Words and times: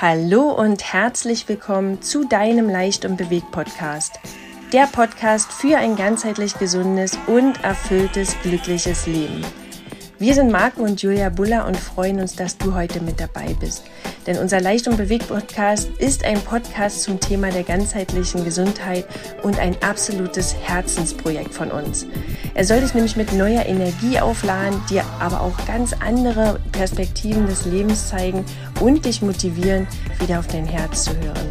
Hallo 0.00 0.50
und 0.52 0.94
herzlich 0.94 1.46
willkommen 1.46 2.00
zu 2.00 2.26
deinem 2.26 2.70
Leicht 2.70 3.04
und 3.04 3.18
Bewegt 3.18 3.52
Podcast. 3.52 4.18
Der 4.72 4.86
Podcast 4.86 5.52
für 5.52 5.76
ein 5.76 5.94
ganzheitlich 5.94 6.54
gesundes 6.58 7.18
und 7.26 7.62
erfülltes, 7.62 8.34
glückliches 8.40 9.06
Leben. 9.06 9.44
Wir 10.20 10.34
sind 10.34 10.52
Marco 10.52 10.82
und 10.82 11.00
Julia 11.00 11.30
Buller 11.30 11.66
und 11.66 11.78
freuen 11.78 12.20
uns, 12.20 12.36
dass 12.36 12.58
du 12.58 12.74
heute 12.74 13.00
mit 13.00 13.18
dabei 13.18 13.56
bist. 13.58 13.84
Denn 14.26 14.36
unser 14.36 14.60
Leicht 14.60 14.86
und 14.86 14.98
Bewegt 14.98 15.28
Podcast 15.28 15.88
ist 15.96 16.26
ein 16.26 16.38
Podcast 16.42 17.04
zum 17.04 17.18
Thema 17.20 17.50
der 17.50 17.62
ganzheitlichen 17.62 18.44
Gesundheit 18.44 19.06
und 19.42 19.58
ein 19.58 19.74
absolutes 19.82 20.54
Herzensprojekt 20.54 21.54
von 21.54 21.70
uns. 21.70 22.06
Er 22.52 22.66
soll 22.66 22.82
dich 22.82 22.92
nämlich 22.92 23.16
mit 23.16 23.32
neuer 23.32 23.64
Energie 23.64 24.20
aufladen, 24.20 24.82
dir 24.90 25.06
aber 25.20 25.40
auch 25.40 25.56
ganz 25.66 25.94
andere 26.00 26.60
Perspektiven 26.70 27.46
des 27.46 27.64
Lebens 27.64 28.10
zeigen 28.10 28.44
und 28.78 29.06
dich 29.06 29.22
motivieren, 29.22 29.86
wieder 30.18 30.38
auf 30.38 30.48
dein 30.48 30.66
Herz 30.66 31.04
zu 31.04 31.16
hören. 31.16 31.48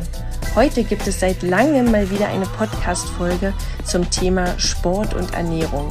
Heute 0.53 0.83
gibt 0.83 1.07
es 1.07 1.19
seit 1.19 1.41
langem 1.41 1.89
mal 1.89 2.11
wieder 2.11 2.27
eine 2.27 2.45
Podcast-Folge 2.45 3.51
zum 3.83 4.07
Thema 4.11 4.59
Sport 4.59 5.15
und 5.15 5.33
Ernährung. 5.33 5.87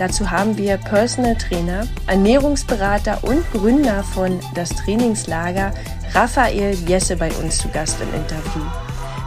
Dazu 0.00 0.30
haben 0.30 0.56
wir 0.56 0.78
Personal 0.78 1.36
Trainer, 1.36 1.86
Ernährungsberater 2.06 3.22
und 3.22 3.44
Gründer 3.52 4.02
von 4.02 4.40
Das 4.54 4.70
Trainingslager 4.70 5.74
Raphael 6.14 6.74
Jesse 6.88 7.16
bei 7.16 7.30
uns 7.34 7.58
zu 7.58 7.68
Gast 7.68 7.98
im 8.00 8.08
Interview. 8.14 8.62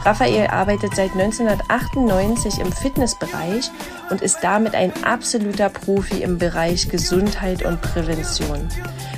Raphael 0.05 0.47
arbeitet 0.47 0.95
seit 0.95 1.11
1998 1.11 2.59
im 2.59 2.71
Fitnessbereich 2.71 3.71
und 4.09 4.21
ist 4.21 4.39
damit 4.41 4.75
ein 4.75 4.91
absoluter 5.03 5.69
Profi 5.69 6.21
im 6.23 6.37
Bereich 6.37 6.89
Gesundheit 6.89 7.63
und 7.63 7.81
Prävention. 7.81 8.67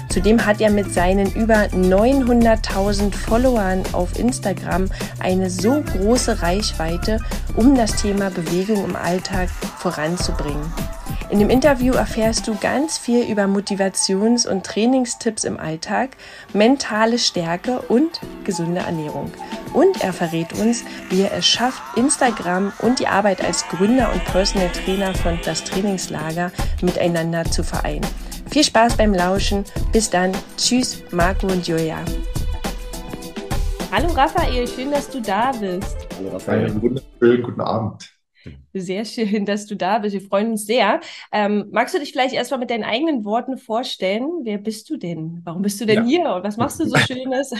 Zudem 0.09 0.45
hat 0.45 0.61
er 0.61 0.69
mit 0.69 0.93
seinen 0.93 1.33
über 1.33 1.65
900.000 1.65 3.13
Followern 3.13 3.83
auf 3.93 4.17
Instagram 4.17 4.85
eine 5.19 5.49
so 5.49 5.81
große 5.81 6.43
Reichweite, 6.43 7.19
um 7.55 7.75
das 7.75 8.01
Thema 8.01 8.29
Bewegung 8.29 8.85
im 8.85 8.95
Alltag 8.95 9.49
voranzubringen. 9.49 10.71
In 11.31 11.39
dem 11.39 11.49
Interview 11.49 11.95
erfährst 11.95 12.47
du 12.47 12.55
ganz 12.55 12.99
viel 12.99 13.25
über 13.25 13.45
Motivations- 13.45 14.47
und 14.47 14.63
Trainingstipps 14.63 15.43
im 15.43 15.59
Alltag, 15.59 16.11
mentale 16.53 17.17
Stärke 17.17 17.81
und 17.81 18.21
gesunde 18.43 18.81
Ernährung. 18.81 19.31
Und 19.73 20.03
er 20.03 20.13
verrät 20.13 20.53
uns, 20.53 20.74
wie 21.09 21.21
er 21.21 21.33
es 21.33 21.45
schafft, 21.45 21.81
Instagram 21.97 22.73
und 22.79 22.99
die 22.99 23.07
Arbeit 23.07 23.43
als 23.43 23.67
Gründer 23.67 24.11
und 24.11 24.23
Personal 24.25 24.69
Trainer 24.69 25.13
von 25.13 25.39
das 25.45 25.63
Trainingslager 25.63 26.51
miteinander 26.81 27.45
zu 27.45 27.63
vereinen. 27.63 28.05
Viel 28.49 28.63
Spaß 28.63 28.97
beim 28.97 29.13
Lauschen. 29.13 29.63
Bis 29.91 30.09
dann. 30.09 30.31
Tschüss, 30.57 31.03
Marco 31.11 31.47
und 31.47 31.67
Julia. 31.67 31.99
Hallo 33.91 34.09
Raphael, 34.13 34.67
schön, 34.67 34.91
dass 34.91 35.09
du 35.09 35.21
da 35.21 35.51
bist. 35.51 35.95
Hallo 36.17 36.29
Raphael, 36.29 36.81
wunderschönen 36.81 37.43
guten 37.43 37.61
Abend. 37.61 38.11
Sehr 38.73 39.05
schön, 39.05 39.45
dass 39.45 39.65
du 39.65 39.75
da 39.75 39.99
bist. 39.99 40.13
Wir 40.13 40.21
freuen 40.21 40.51
uns 40.51 40.65
sehr. 40.65 40.99
Ähm, 41.31 41.67
magst 41.71 41.95
du 41.95 41.99
dich 41.99 42.11
vielleicht 42.11 42.33
erstmal 42.33 42.59
mit 42.59 42.69
deinen 42.69 42.83
eigenen 42.83 43.23
Worten 43.25 43.57
vorstellen? 43.57 44.41
Wer 44.43 44.57
bist 44.57 44.89
du 44.89 44.97
denn? 44.97 45.41
Warum 45.43 45.61
bist 45.61 45.79
du 45.79 45.85
denn 45.85 46.03
ja. 46.03 46.03
hier 46.03 46.35
und 46.35 46.43
was 46.43 46.57
machst 46.57 46.79
du 46.79 46.85
so 46.85 46.97
Schönes? 47.07 47.53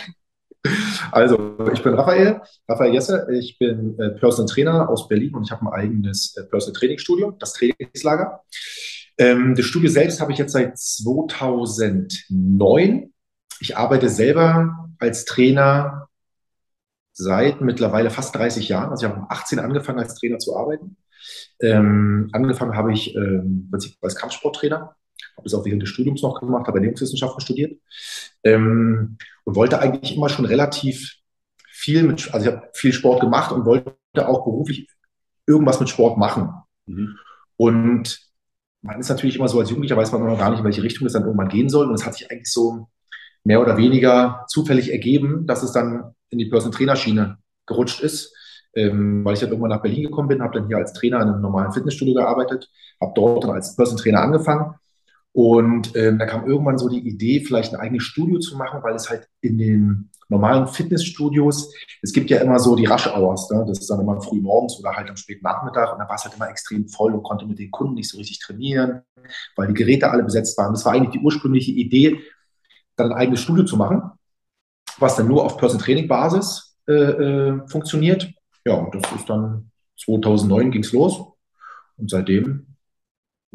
Also, 1.11 1.57
ich 1.73 1.83
bin 1.83 1.93
Raphael, 1.93 2.41
Raphael 2.67 2.93
Jesse. 2.93 3.27
Ich 3.31 3.59
bin 3.59 3.99
äh, 3.99 4.09
Personal 4.11 4.51
Trainer 4.51 4.89
aus 4.89 5.07
Berlin 5.07 5.35
und 5.35 5.43
ich 5.43 5.51
habe 5.51 5.65
ein 5.65 5.73
eigenes 5.73 6.35
äh, 6.37 6.43
Personal 6.43 6.79
Training 6.79 6.97
Studio, 6.97 7.31
das 7.31 7.53
Trainingslager. 7.53 8.41
Ähm, 9.17 9.55
das 9.55 9.65
Studio 9.65 9.89
selbst 9.89 10.19
habe 10.19 10.33
ich 10.33 10.37
jetzt 10.37 10.51
seit 10.53 10.77
2009. 10.77 13.13
Ich 13.61 13.77
arbeite 13.77 14.09
selber 14.09 14.89
als 14.99 15.23
Trainer 15.25 16.09
seit 17.13 17.61
mittlerweile 17.61 18.09
fast 18.09 18.35
30 18.35 18.67
Jahren. 18.67 18.91
Also 18.91 19.05
ich 19.05 19.11
habe 19.11 19.25
18 19.29 19.59
angefangen 19.59 19.99
als 19.99 20.15
Trainer 20.15 20.39
zu 20.39 20.57
arbeiten. 20.57 20.97
Ähm, 21.61 22.29
angefangen 22.33 22.75
habe 22.75 22.91
ich 22.93 23.15
ähm, 23.15 23.71
als 24.01 24.15
Kampfsporttrainer, 24.15 24.95
habe 25.35 25.43
das 25.43 25.53
auch 25.53 25.65
während 25.65 25.81
des 25.81 25.89
Studiums 25.89 26.21
noch 26.21 26.39
gemacht, 26.39 26.67
habe 26.67 26.77
Ernährungswissenschaften 26.77 27.41
studiert 27.41 27.79
ähm, 28.43 29.17
und 29.43 29.55
wollte 29.55 29.79
eigentlich 29.79 30.15
immer 30.15 30.29
schon 30.29 30.45
relativ 30.45 31.17
viel 31.69 32.03
mit, 32.03 32.33
also 32.33 32.47
ich 32.47 32.53
habe 32.53 32.69
viel 32.73 32.93
Sport 32.93 33.19
gemacht 33.19 33.51
und 33.51 33.65
wollte 33.65 33.95
auch 34.15 34.45
beruflich 34.45 34.87
irgendwas 35.45 35.79
mit 35.79 35.89
Sport 35.89 36.17
machen. 36.17 36.49
Mhm. 36.85 37.17
Und 37.57 38.19
man 38.81 38.99
ist 38.99 39.09
natürlich 39.09 39.35
immer 39.35 39.47
so 39.47 39.59
als 39.59 39.69
Jugendlicher, 39.69 39.97
weiß 39.97 40.11
man 40.11 40.25
noch 40.25 40.37
gar 40.37 40.51
nicht, 40.51 40.59
in 40.59 40.65
welche 40.65 40.83
Richtung 40.83 41.07
es 41.07 41.13
dann 41.13 41.23
irgendwann 41.23 41.49
gehen 41.49 41.69
soll. 41.69 41.87
Und 41.87 41.95
es 41.95 42.05
hat 42.05 42.13
sich 42.13 42.31
eigentlich 42.31 42.51
so 42.51 42.87
mehr 43.43 43.61
oder 43.61 43.77
weniger 43.77 44.45
zufällig 44.47 44.91
ergeben, 44.91 45.45
dass 45.47 45.63
es 45.63 45.71
dann 45.71 46.15
in 46.29 46.39
die 46.39 46.45
Personal 46.45 46.75
Trainer 46.75 46.95
Schiene 46.95 47.37
gerutscht 47.65 48.01
ist, 48.01 48.33
ähm, 48.75 49.25
weil 49.25 49.33
ich 49.33 49.39
dann 49.39 49.49
irgendwann 49.49 49.71
nach 49.71 49.81
Berlin 49.81 50.03
gekommen 50.03 50.27
bin, 50.27 50.41
habe 50.41 50.59
dann 50.59 50.67
hier 50.67 50.77
als 50.77 50.93
Trainer 50.93 51.21
in 51.21 51.29
einem 51.29 51.41
normalen 51.41 51.71
Fitnessstudio 51.71 52.13
gearbeitet, 52.13 52.69
habe 53.01 53.13
dort 53.15 53.43
dann 53.43 53.51
als 53.51 53.75
Personal 53.75 54.01
Trainer 54.01 54.21
angefangen 54.21 54.75
und 55.35 55.93
ähm, 55.97 56.17
da 56.17 56.25
kam 56.25 56.47
irgendwann 56.47 56.77
so 56.77 56.87
die 56.87 57.05
Idee, 57.05 57.41
vielleicht 57.41 57.73
ein 57.73 57.79
eigenes 57.81 58.03
Studio 58.03 58.39
zu 58.39 58.55
machen, 58.55 58.81
weil 58.83 58.95
es 58.95 59.09
halt 59.09 59.27
in 59.41 59.57
den 59.57 60.09
normalen 60.29 60.65
Fitnessstudios, 60.65 61.73
es 62.01 62.13
gibt 62.13 62.29
ja 62.29 62.37
immer 62.37 62.57
so 62.57 62.73
die 62.77 62.85
Rush 62.85 63.07
Hours, 63.07 63.49
ne? 63.51 63.65
das 63.67 63.79
ist 63.79 63.89
dann 63.89 63.99
immer 63.99 64.21
früh 64.21 64.39
morgens 64.39 64.79
oder 64.79 64.95
halt 64.95 65.09
am 65.09 65.17
späten 65.17 65.43
Nachmittag 65.43 65.91
und 65.91 65.99
da 65.99 66.07
war 66.07 66.15
es 66.15 66.23
halt 66.23 66.35
immer 66.35 66.49
extrem 66.49 66.87
voll 66.87 67.13
und 67.13 67.23
konnte 67.23 67.45
mit 67.45 67.59
den 67.59 67.69
Kunden 67.69 67.95
nicht 67.95 68.09
so 68.09 68.17
richtig 68.17 68.39
trainieren, 68.39 69.01
weil 69.57 69.67
die 69.67 69.73
Geräte 69.73 70.09
alle 70.09 70.23
besetzt 70.23 70.57
waren. 70.57 70.71
Das 70.71 70.85
war 70.85 70.93
eigentlich 70.93 71.19
die 71.19 71.25
ursprüngliche 71.25 71.73
Idee, 71.73 72.17
dann 72.95 73.11
ein 73.11 73.17
eigenes 73.17 73.41
Studio 73.41 73.65
zu 73.65 73.75
machen, 73.75 74.03
was 74.99 75.17
dann 75.17 75.27
nur 75.27 75.43
auf 75.43 75.57
Person 75.57 75.81
Training 75.81 76.07
Basis 76.07 76.77
äh, 76.87 76.93
äh, 76.93 77.67
funktioniert. 77.67 78.31
Ja, 78.65 78.75
und 78.75 78.95
das 78.95 79.11
ist 79.11 79.29
dann 79.29 79.69
2009 79.99 80.71
ging 80.71 80.83
es 80.83 80.93
los 80.93 81.21
und 81.97 82.09
seitdem 82.09 82.74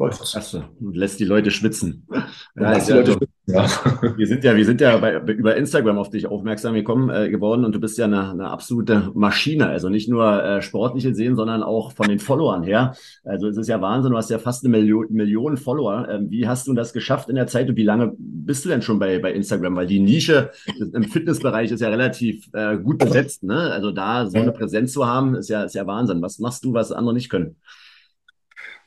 läuft 0.01 0.21
es. 0.21 0.53
Und 0.79 0.95
lässt 0.95 1.19
die 1.19 1.25
Leute 1.25 1.51
schwitzen. 1.51 2.07
Ja, 2.55 2.79
die 2.79 2.91
Leute 2.91 3.11
schwitzen 3.13 3.41
ja. 3.47 3.67
Wir 4.17 4.27
sind 4.27 4.43
ja, 4.43 4.55
wir 4.55 4.65
sind 4.65 4.81
ja 4.81 4.97
bei, 4.97 5.17
über 5.33 5.55
Instagram 5.55 5.97
auf 5.97 6.09
dich 6.09 6.27
aufmerksam 6.27 6.73
gekommen 6.73 7.09
äh, 7.09 7.29
geworden 7.29 7.65
und 7.65 7.73
du 7.73 7.79
bist 7.79 7.97
ja 7.97 8.05
eine, 8.05 8.31
eine 8.31 8.49
absolute 8.49 9.11
Maschine. 9.13 9.67
Also 9.67 9.89
nicht 9.89 10.09
nur 10.09 10.43
äh, 10.43 10.61
sportliche 10.61 11.13
sehen, 11.13 11.35
sondern 11.35 11.63
auch 11.63 11.91
von 11.91 12.07
den 12.07 12.19
Followern 12.19 12.63
her. 12.63 12.95
Also 13.23 13.47
es 13.47 13.57
ist 13.57 13.67
ja 13.67 13.81
Wahnsinn. 13.81 14.11
Du 14.11 14.17
hast 14.17 14.29
ja 14.29 14.39
fast 14.39 14.63
eine 14.63 14.77
Million, 14.77 15.07
Million 15.09 15.57
Follower. 15.57 16.07
Ähm, 16.09 16.29
wie 16.29 16.47
hast 16.47 16.67
du 16.67 16.73
das 16.73 16.93
geschafft 16.93 17.29
in 17.29 17.35
der 17.35 17.47
Zeit 17.47 17.69
und 17.69 17.75
wie 17.75 17.83
lange 17.83 18.13
bist 18.17 18.65
du 18.65 18.69
denn 18.69 18.81
schon 18.81 18.99
bei, 18.99 19.19
bei 19.19 19.33
Instagram? 19.33 19.75
Weil 19.75 19.87
die 19.87 19.99
Nische 19.99 20.51
im 20.93 21.03
Fitnessbereich 21.03 21.71
ist 21.71 21.81
ja 21.81 21.89
relativ 21.89 22.47
äh, 22.53 22.77
gut 22.77 22.99
besetzt. 22.99 23.43
Ne? 23.43 23.71
Also 23.71 23.91
da 23.91 24.29
so 24.29 24.37
eine 24.37 24.51
Präsenz 24.51 24.93
zu 24.93 25.05
haben, 25.05 25.35
ist 25.35 25.49
ja, 25.49 25.63
ist 25.63 25.75
ja 25.75 25.85
Wahnsinn. 25.87 26.21
Was 26.21 26.39
machst 26.39 26.63
du, 26.63 26.73
was 26.73 26.91
andere 26.91 27.13
nicht 27.13 27.29
können? 27.29 27.55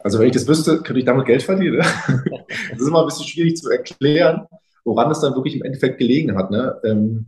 Also 0.05 0.19
wenn 0.19 0.27
ich 0.27 0.35
das 0.35 0.47
wüsste, 0.47 0.83
könnte 0.83 0.99
ich 0.99 1.07
damit 1.07 1.25
Geld 1.25 1.43
verdienen. 1.43 1.79
das 1.79 2.79
ist 2.79 2.87
immer 2.87 3.01
ein 3.01 3.07
bisschen 3.07 3.27
schwierig 3.27 3.57
zu 3.57 3.71
erklären, 3.71 4.47
woran 4.85 5.11
es 5.11 5.21
dann 5.21 5.35
wirklich 5.35 5.57
im 5.57 5.65
Endeffekt 5.65 5.99
gelegen 5.99 6.37
hat. 6.37 6.51
Ne? 6.51 6.79
Ähm, 6.85 7.27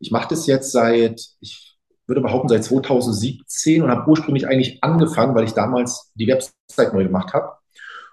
ich 0.00 0.10
mache 0.10 0.28
das 0.30 0.46
jetzt 0.46 0.72
seit, 0.72 1.20
ich 1.40 1.76
würde 2.06 2.22
behaupten, 2.22 2.48
seit 2.48 2.64
2017 2.64 3.82
und 3.82 3.90
habe 3.90 4.08
ursprünglich 4.10 4.48
eigentlich 4.48 4.82
angefangen, 4.82 5.34
weil 5.34 5.44
ich 5.44 5.52
damals 5.52 6.12
die 6.14 6.26
Website 6.26 6.94
neu 6.94 7.04
gemacht 7.04 7.34
habe. 7.34 7.52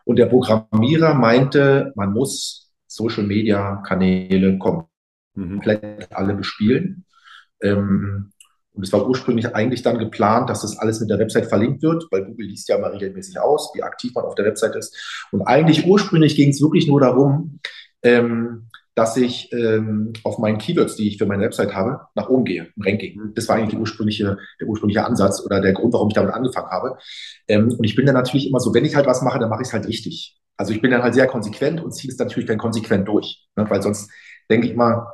Und 0.03 0.17
der 0.17 0.25
Programmierer 0.25 1.13
meinte, 1.13 1.93
man 1.95 2.11
muss 2.11 2.73
Social 2.87 3.23
Media 3.23 3.81
Kanäle 3.87 4.57
komplett 4.57 4.99
mhm. 5.35 6.05
alle 6.09 6.33
bespielen. 6.33 7.05
Ähm, 7.61 8.30
und 8.73 8.83
es 8.83 8.93
war 8.93 9.07
ursprünglich 9.07 9.53
eigentlich 9.53 9.81
dann 9.81 9.99
geplant, 9.99 10.49
dass 10.49 10.61
das 10.61 10.77
alles 10.77 11.01
mit 11.01 11.09
der 11.09 11.19
Website 11.19 11.47
verlinkt 11.47 11.83
wird, 11.83 12.07
weil 12.09 12.25
Google 12.25 12.47
liest 12.47 12.69
ja 12.69 12.77
mal 12.77 12.91
regelmäßig 12.91 13.39
aus, 13.39 13.71
wie 13.75 13.83
aktiv 13.83 14.13
man 14.15 14.25
auf 14.25 14.35
der 14.35 14.45
Website 14.45 14.75
ist. 14.75 14.95
Und 15.31 15.41
eigentlich 15.41 15.85
ursprünglich 15.85 16.35
ging 16.35 16.49
es 16.49 16.61
wirklich 16.61 16.87
nur 16.87 17.01
darum, 17.01 17.59
ähm, 18.03 18.67
dass 18.95 19.15
ich 19.17 19.51
ähm, 19.53 20.13
auf 20.23 20.37
meinen 20.37 20.57
Keywords, 20.57 20.95
die 20.95 21.07
ich 21.07 21.17
für 21.17 21.25
meine 21.25 21.43
Website 21.43 21.73
habe, 21.73 22.01
nach 22.15 22.29
oben 22.29 22.45
gehe, 22.45 22.67
im 22.75 22.83
Ranking. 22.83 23.31
Das 23.35 23.47
war 23.47 23.55
eigentlich 23.55 23.79
ursprüngliche, 23.79 24.37
der 24.59 24.67
ursprüngliche 24.67 25.05
Ansatz 25.05 25.43
oder 25.45 25.61
der 25.61 25.73
Grund, 25.73 25.93
warum 25.93 26.09
ich 26.09 26.13
damit 26.13 26.33
angefangen 26.33 26.69
habe. 26.69 26.97
Ähm, 27.47 27.73
und 27.77 27.83
ich 27.83 27.95
bin 27.95 28.05
dann 28.05 28.15
natürlich 28.15 28.47
immer 28.47 28.59
so, 28.59 28.73
wenn 28.73 28.85
ich 28.85 28.95
halt 28.95 29.05
was 29.05 29.21
mache, 29.21 29.39
dann 29.39 29.49
mache 29.49 29.61
ich 29.61 29.67
es 29.67 29.73
halt 29.73 29.87
richtig. 29.87 30.37
Also 30.57 30.73
ich 30.73 30.81
bin 30.81 30.91
dann 30.91 31.03
halt 31.03 31.13
sehr 31.13 31.27
konsequent 31.27 31.81
und 31.81 31.91
ziehe 31.91 32.11
es 32.11 32.19
natürlich 32.19 32.47
dann 32.47 32.57
konsequent 32.57 33.07
durch. 33.07 33.47
Ne? 33.55 33.65
Weil 33.69 33.81
sonst 33.81 34.11
denke 34.49 34.67
ich 34.67 34.75
mal, 34.75 35.07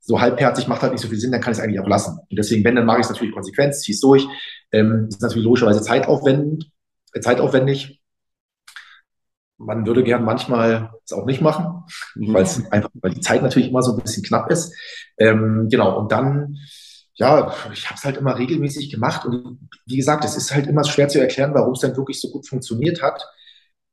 so 0.00 0.20
halbherzig 0.20 0.66
macht 0.66 0.82
halt 0.82 0.92
nicht 0.92 1.02
so 1.02 1.08
viel 1.08 1.18
Sinn, 1.18 1.32
dann 1.32 1.40
kann 1.40 1.52
ich 1.52 1.58
es 1.58 1.64
eigentlich 1.64 1.80
auch 1.80 1.88
lassen. 1.88 2.18
Und 2.18 2.36
deswegen, 2.36 2.64
wenn, 2.64 2.74
dann 2.74 2.86
mache 2.86 2.98
ich 2.98 3.04
es 3.04 3.10
natürlich 3.10 3.34
konsequent, 3.34 3.74
ziehe 3.74 3.94
es 3.94 4.00
durch. 4.00 4.26
Ähm, 4.72 5.06
ist 5.08 5.22
natürlich 5.22 5.44
logischerweise 5.44 5.82
zeitaufwendig, 5.82 6.70
äh, 7.12 7.20
zeitaufwendig. 7.20 8.00
Man 9.58 9.86
würde 9.86 10.02
gern 10.02 10.24
manchmal 10.24 10.90
es 11.04 11.12
auch 11.12 11.26
nicht 11.26 11.42
machen, 11.42 11.84
mhm. 12.14 12.32
weil 12.32 12.44
es 12.44 12.64
einfach, 12.72 12.90
weil 12.94 13.12
die 13.12 13.20
Zeit 13.20 13.42
natürlich 13.42 13.68
immer 13.68 13.82
so 13.82 13.92
ein 13.92 14.02
bisschen 14.02 14.22
knapp 14.22 14.50
ist. 14.50 14.74
Ähm, 15.18 15.68
genau, 15.70 15.98
und 15.98 16.10
dann, 16.10 16.56
ja, 17.14 17.54
ich 17.72 17.86
habe 17.86 17.98
es 17.98 18.04
halt 18.04 18.16
immer 18.16 18.38
regelmäßig 18.38 18.90
gemacht. 18.90 19.26
Und 19.26 19.68
wie 19.84 19.98
gesagt, 19.98 20.24
es 20.24 20.34
ist 20.34 20.54
halt 20.54 20.66
immer 20.66 20.84
schwer 20.84 21.08
zu 21.08 21.20
erklären, 21.20 21.52
warum 21.52 21.74
es 21.74 21.80
dann 21.80 21.96
wirklich 21.96 22.20
so 22.20 22.30
gut 22.30 22.48
funktioniert 22.48 23.02
hat. 23.02 23.22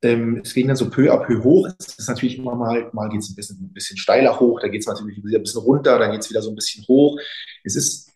Ähm, 0.03 0.41
es 0.44 0.53
ging 0.53 0.67
dann 0.67 0.75
so 0.75 0.89
peu 0.89 1.11
à 1.11 1.17
peu 1.17 1.44
hoch. 1.44 1.67
Es 1.79 1.97
ist 1.97 2.07
natürlich 2.07 2.38
immer 2.38 2.55
mal, 2.55 2.89
mal 2.94 3.09
geht 3.09 3.21
es 3.21 3.29
ein 3.29 3.35
bisschen, 3.35 3.57
ein 3.61 3.73
bisschen 3.73 3.97
steiler 3.97 4.39
hoch, 4.39 4.59
da 4.59 4.67
geht 4.67 4.81
es 4.81 4.88
natürlich 4.88 5.23
wieder 5.23 5.39
ein 5.39 5.44
bisschen 5.44 5.61
runter, 5.61 5.97
dann 5.97 6.11
geht 6.11 6.21
es 6.21 6.29
wieder 6.29 6.41
so 6.41 6.49
ein 6.49 6.55
bisschen 6.55 6.85
hoch. 6.88 7.19
Es 7.63 7.75
ist 7.75 8.07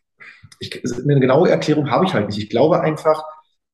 ich, 0.60 0.84
eine 0.86 1.20
genaue 1.20 1.50
Erklärung 1.50 1.90
habe 1.90 2.06
ich 2.06 2.14
halt 2.14 2.28
nicht. 2.28 2.38
Ich 2.38 2.50
glaube 2.50 2.82
einfach, 2.82 3.24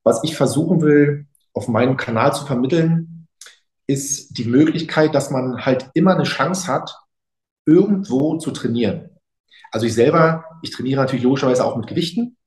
was 0.04 0.24
ich 0.24 0.36
versuchen 0.36 0.82
will, 0.82 1.28
auf 1.54 1.68
meinem 1.68 1.98
Kanal 1.98 2.34
zu 2.34 2.46
vermitteln, 2.46 3.28
ist 3.88 4.38
die 4.38 4.46
Möglichkeit, 4.46 5.14
dass 5.16 5.30
man 5.30 5.66
halt 5.66 5.90
immer 5.94 6.14
eine 6.16 6.24
Chance 6.24 6.68
hat, 6.68 6.96
irgendwo 7.66 8.38
zu 8.38 8.52
trainieren. 8.52 9.10
Also 9.72 9.86
ich 9.86 9.94
selber, 9.94 10.46
ich 10.62 10.72
trainiere 10.72 11.02
natürlich 11.02 11.24
logischerweise 11.24 11.66
auch 11.66 11.76
mit 11.76 11.88
Gewichten. 11.88 12.38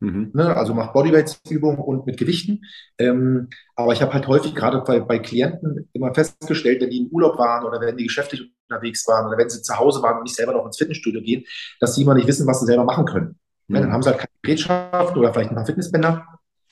Mhm. 0.00 0.30
Ne, 0.32 0.56
also 0.56 0.72
mache 0.72 0.92
Bodyweights-Übungen 0.94 1.78
und 1.78 2.06
mit 2.06 2.16
Gewichten. 2.16 2.62
Ähm, 2.98 3.48
aber 3.76 3.92
ich 3.92 4.00
habe 4.00 4.14
halt 4.14 4.26
häufig 4.26 4.54
gerade 4.54 4.80
bei, 4.80 4.98
bei 5.00 5.18
Klienten 5.18 5.88
immer 5.92 6.14
festgestellt, 6.14 6.80
wenn 6.80 6.90
die 6.90 7.02
im 7.02 7.08
Urlaub 7.08 7.38
waren 7.38 7.64
oder 7.64 7.80
wenn 7.80 7.98
die 7.98 8.04
geschäftlich 8.04 8.50
unterwegs 8.68 9.06
waren 9.06 9.26
oder 9.26 9.36
wenn 9.36 9.50
sie 9.50 9.60
zu 9.60 9.78
Hause 9.78 10.02
waren 10.02 10.16
und 10.16 10.22
nicht 10.22 10.34
selber 10.34 10.54
noch 10.54 10.64
ins 10.64 10.78
Fitnessstudio 10.78 11.20
gehen, 11.20 11.44
dass 11.80 11.94
sie 11.94 12.02
immer 12.02 12.14
nicht 12.14 12.26
wissen, 12.26 12.46
was 12.46 12.60
sie 12.60 12.66
selber 12.66 12.84
machen 12.84 13.04
können. 13.04 13.38
Mhm. 13.68 13.76
Ja, 13.76 13.82
dann 13.82 13.92
haben 13.92 14.02
sie 14.02 14.08
halt 14.08 14.18
keine 14.18 14.30
Gerätschaft 14.42 15.16
oder 15.16 15.34
vielleicht 15.34 15.50
ein 15.50 15.56
paar 15.56 15.66
Fitnessbänder 15.66 16.26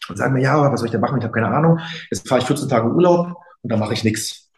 und 0.09 0.17
sagen 0.17 0.33
mir, 0.33 0.41
ja, 0.41 0.73
was 0.73 0.81
soll 0.81 0.87
ich 0.87 0.93
da 0.93 0.99
machen? 0.99 1.19
Ich 1.19 1.25
habe 1.25 1.35
keine 1.35 1.49
Ahnung. 1.49 1.81
Jetzt 2.11 2.27
fahre 2.27 2.41
ich 2.41 2.47
14 2.47 2.69
Tage 2.69 2.89
Urlaub 2.89 3.37
und 3.61 3.71
dann 3.71 3.79
mache 3.79 3.93
ich 3.93 4.05
nichts. 4.05 4.51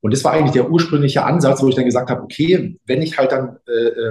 Und 0.00 0.14
das 0.14 0.24
war 0.24 0.32
eigentlich 0.32 0.52
der 0.52 0.70
ursprüngliche 0.70 1.24
Ansatz, 1.24 1.62
wo 1.62 1.68
ich 1.68 1.74
dann 1.74 1.84
gesagt 1.84 2.08
habe, 2.08 2.22
okay, 2.22 2.78
wenn 2.86 3.02
ich 3.02 3.18
halt 3.18 3.32
dann 3.32 3.58
äh, 3.66 4.08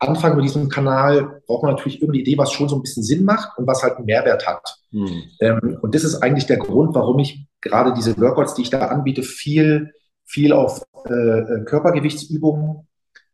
ähm, 0.00 0.08
anfange 0.08 0.36
mit 0.36 0.44
diesem 0.44 0.68
Kanal, 0.68 1.42
braucht 1.46 1.62
man 1.62 1.72
natürlich 1.72 2.00
irgendeine 2.00 2.22
Idee, 2.22 2.38
was 2.38 2.52
schon 2.52 2.68
so 2.68 2.76
ein 2.76 2.82
bisschen 2.82 3.02
Sinn 3.02 3.24
macht 3.24 3.56
und 3.58 3.66
was 3.66 3.82
halt 3.82 3.96
einen 3.96 4.06
Mehrwert 4.06 4.46
hat. 4.46 4.78
Mhm. 4.90 5.22
Ähm, 5.40 5.78
und 5.80 5.94
das 5.94 6.04
ist 6.04 6.22
eigentlich 6.22 6.46
der 6.46 6.58
Grund, 6.58 6.94
warum 6.94 7.18
ich 7.18 7.46
gerade 7.60 7.94
diese 7.94 8.16
Workouts, 8.18 8.54
die 8.54 8.62
ich 8.62 8.70
da 8.70 8.86
anbiete, 8.86 9.22
viel, 9.22 9.92
viel 10.24 10.52
auf 10.52 10.82
äh, 11.08 11.12
äh 11.12 11.64
Körpergewichtsübungen 11.64 12.86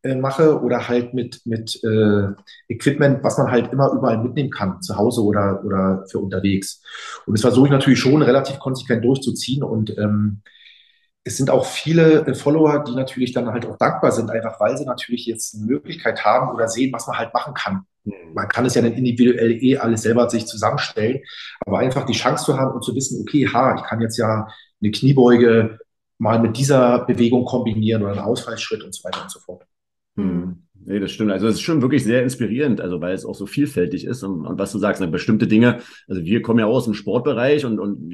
äh, 0.03 0.17
mache 0.17 0.61
oder 0.61 0.89
halt 0.89 1.15
mit, 1.15 1.43
mit 1.45 1.83
äh, 1.85 2.29
Equipment, 2.69 3.23
was 3.23 3.39
man 3.39 3.51
halt 3.51 3.73
immer 3.73 3.93
überall 3.93 4.19
mitnehmen 4.19 4.51
kann, 4.51 4.83
zu 4.83 4.97
Hause 4.97 5.23
oder, 5.23 5.65
oder 5.65 6.05
für 6.11 6.19
unterwegs. 6.19 6.83
Und 7.27 7.35
das 7.39 7.43
versuche 7.43 7.67
ich 7.67 7.73
natürlich 7.73 8.01
schon 8.01 8.23
relativ 8.23 8.59
konsequent 8.59 9.05
durchzuziehen 9.05 9.63
und 9.63 9.97
ähm, 9.99 10.43
es 11.25 11.37
sind 11.37 11.51
auch 11.51 11.65
viele 11.65 12.27
äh, 12.27 12.35
Follower, 12.35 12.83
die 12.85 12.95
natürlich 12.95 13.33
dann 13.33 13.49
halt 13.49 13.67
auch 13.67 13.77
dankbar 13.77 14.13
sind, 14.13 14.31
einfach 14.31 14.59
weil 14.61 14.77
sie 14.77 14.85
natürlich 14.85 15.27
jetzt 15.27 15.55
eine 15.55 15.67
Möglichkeit 15.67 16.25
haben 16.25 16.53
oder 16.53 16.69
sehen, 16.69 16.93
was 16.93 17.07
man 17.07 17.19
halt 17.19 17.33
machen 17.33 17.55
kann. 17.55 17.87
Mhm. 18.05 18.35
Man 18.35 18.49
kann 18.49 18.67
es 18.67 18.75
ja 18.75 18.83
dann 18.83 18.93
individuell 18.93 19.63
eh 19.63 19.79
alles 19.79 20.03
selber 20.03 20.29
sich 20.29 20.47
zusammenstellen, 20.47 21.21
aber 21.61 21.79
einfach 21.79 22.05
die 22.07 22.13
Chance 22.13 22.45
zu 22.45 22.59
haben 22.59 22.75
und 22.75 22.85
zu 22.85 22.95
wissen, 22.95 23.21
okay, 23.23 23.49
ha, 23.53 23.77
ich 23.77 23.83
kann 23.85 24.01
jetzt 24.01 24.17
ja 24.17 24.49
eine 24.81 24.91
Kniebeuge 24.91 25.79
mal 26.19 26.41
mit 26.41 26.57
dieser 26.57 27.05
Bewegung 27.05 27.45
kombinieren 27.45 28.03
oder 28.03 28.13
einen 28.13 28.21
Ausfallschritt 28.21 28.83
und 28.83 28.95
so 28.95 29.05
weiter 29.05 29.23
und 29.23 29.31
so 29.31 29.41
fort. 29.41 29.65
Hm. 30.17 30.67
Nee, 30.85 30.99
das 30.99 31.13
stimmt. 31.13 31.31
Also 31.31 31.47
es 31.47 31.57
ist 31.57 31.61
schon 31.61 31.81
wirklich 31.81 32.03
sehr 32.03 32.23
inspirierend, 32.23 32.81
also 32.81 33.01
weil 33.01 33.15
es 33.15 33.25
auch 33.25 33.37
so 33.37 33.47
vielfältig 33.47 34.05
ist 34.05 34.25
und, 34.25 34.45
und 34.45 34.59
was 34.59 34.73
du 34.73 34.79
sagst, 34.79 35.01
ne, 35.01 35.07
bestimmte 35.07 35.47
Dinge, 35.47 35.79
also 36.09 36.25
wir 36.25 36.43
kommen 36.43 36.59
ja 36.59 36.67
auch 36.67 36.75
aus 36.75 36.87
dem 36.87 36.95
Sportbereich 36.95 37.65
und, 37.65 37.79
und 37.79 38.11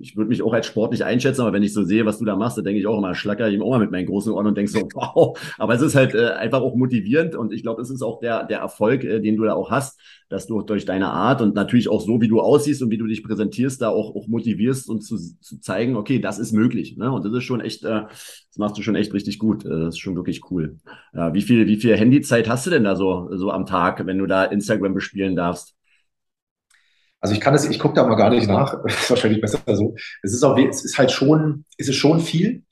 ich 0.00 0.16
würde 0.16 0.28
mich 0.28 0.42
auch 0.42 0.52
als 0.52 0.66
sportlich 0.66 1.04
einschätzen, 1.04 1.40
aber 1.40 1.52
wenn 1.52 1.64
ich 1.64 1.72
so 1.72 1.82
sehe, 1.82 2.06
was 2.06 2.18
du 2.18 2.24
da 2.24 2.36
machst, 2.36 2.56
dann 2.56 2.64
denke 2.64 2.78
ich 2.78 2.86
auch 2.86 2.98
immer, 2.98 3.14
schlacker 3.16 3.48
ich 3.48 3.60
auch 3.60 3.70
mal 3.70 3.80
mit 3.80 3.90
meinen 3.90 4.06
großen 4.06 4.32
Ohren 4.32 4.46
und 4.46 4.56
denke 4.56 4.70
so, 4.70 4.88
wow, 4.94 5.36
aber 5.58 5.74
es 5.74 5.82
ist 5.82 5.96
halt 5.96 6.14
äh, 6.14 6.28
einfach 6.28 6.60
auch 6.60 6.76
motivierend 6.76 7.34
und 7.34 7.52
ich 7.52 7.62
glaube, 7.62 7.82
es 7.82 7.90
ist 7.90 8.02
auch 8.02 8.20
der, 8.20 8.44
der 8.44 8.60
Erfolg, 8.60 9.02
äh, 9.02 9.20
den 9.20 9.36
du 9.36 9.44
da 9.44 9.54
auch 9.54 9.70
hast, 9.70 9.98
dass 10.28 10.46
du 10.46 10.62
durch 10.62 10.84
deine 10.84 11.10
Art 11.10 11.42
und 11.42 11.54
natürlich 11.54 11.88
auch 11.88 12.00
so, 12.00 12.20
wie 12.20 12.28
du 12.28 12.40
aussiehst 12.40 12.82
und 12.82 12.90
wie 12.90 12.98
du 12.98 13.06
dich 13.06 13.22
präsentierst, 13.22 13.80
da 13.80 13.88
auch, 13.88 14.14
auch 14.16 14.26
motivierst 14.26 14.88
und 14.88 15.02
zu, 15.02 15.16
zu 15.16 15.60
zeigen, 15.60 15.96
okay, 15.96 16.18
das 16.18 16.38
ist 16.38 16.52
möglich. 16.52 16.96
Ne? 16.96 17.10
Und 17.10 17.24
das 17.24 17.32
ist 17.32 17.44
schon 17.44 17.60
echt, 17.60 17.84
äh, 17.84 18.02
das 18.08 18.58
machst 18.58 18.76
du 18.76 18.82
schon 18.82 18.96
echt 18.96 19.12
richtig 19.12 19.38
gut. 19.38 19.64
Äh, 19.64 19.68
das 19.68 19.94
ist 19.94 19.98
schon 19.98 20.16
wirklich 20.16 20.50
cool. 20.50 20.78
Äh, 21.12 21.32
wie 21.34 21.42
viel, 21.42 21.66
wie 21.66 21.76
viel 21.76 21.96
Handyzeit 22.04 22.48
hast 22.48 22.66
du 22.66 22.70
denn 22.70 22.84
da 22.84 22.96
so, 22.96 23.28
so 23.32 23.50
am 23.50 23.66
Tag, 23.66 24.04
wenn 24.06 24.18
du 24.18 24.26
da 24.26 24.44
Instagram 24.44 24.94
bespielen 24.94 25.36
darfst? 25.36 25.74
Also 27.20 27.34
ich 27.34 27.40
kann 27.40 27.54
es, 27.54 27.68
ich 27.68 27.78
gucke 27.78 27.94
da 27.94 28.06
mal 28.06 28.16
gar 28.16 28.28
nicht 28.28 28.46
nach. 28.46 28.82
Das 28.82 28.94
ist 29.02 29.10
wahrscheinlich 29.10 29.40
besser 29.40 29.58
so. 29.74 29.96
Es 30.22 30.34
ist 30.34 30.42
auch, 30.42 30.58
es 30.58 30.84
ist 30.84 30.98
halt 30.98 31.10
schon, 31.10 31.64
es 31.78 31.88
ist 31.88 31.96
schon 31.96 32.20
viel. 32.20 32.64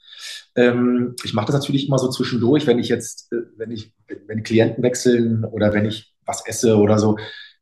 Ähm, 0.55 1.17
ich 1.25 1.33
mache 1.33 1.47
das 1.47 1.55
natürlich 1.55 1.89
immer 1.89 1.99
so 1.99 2.11
zwischendurch, 2.11 2.67
wenn 2.67 2.79
ich 2.79 2.91
jetzt, 2.91 3.33
äh, 3.33 3.37
wenn 3.57 3.71
ich, 3.71 3.95
wenn 4.27 4.43
Klienten 4.43 4.83
wechseln 4.83 5.47
oder 5.47 5.73
wenn 5.73 5.87
ich 5.87 6.13
was 6.27 6.47
esse 6.47 6.77
oder 6.77 6.99
so, 6.99 7.17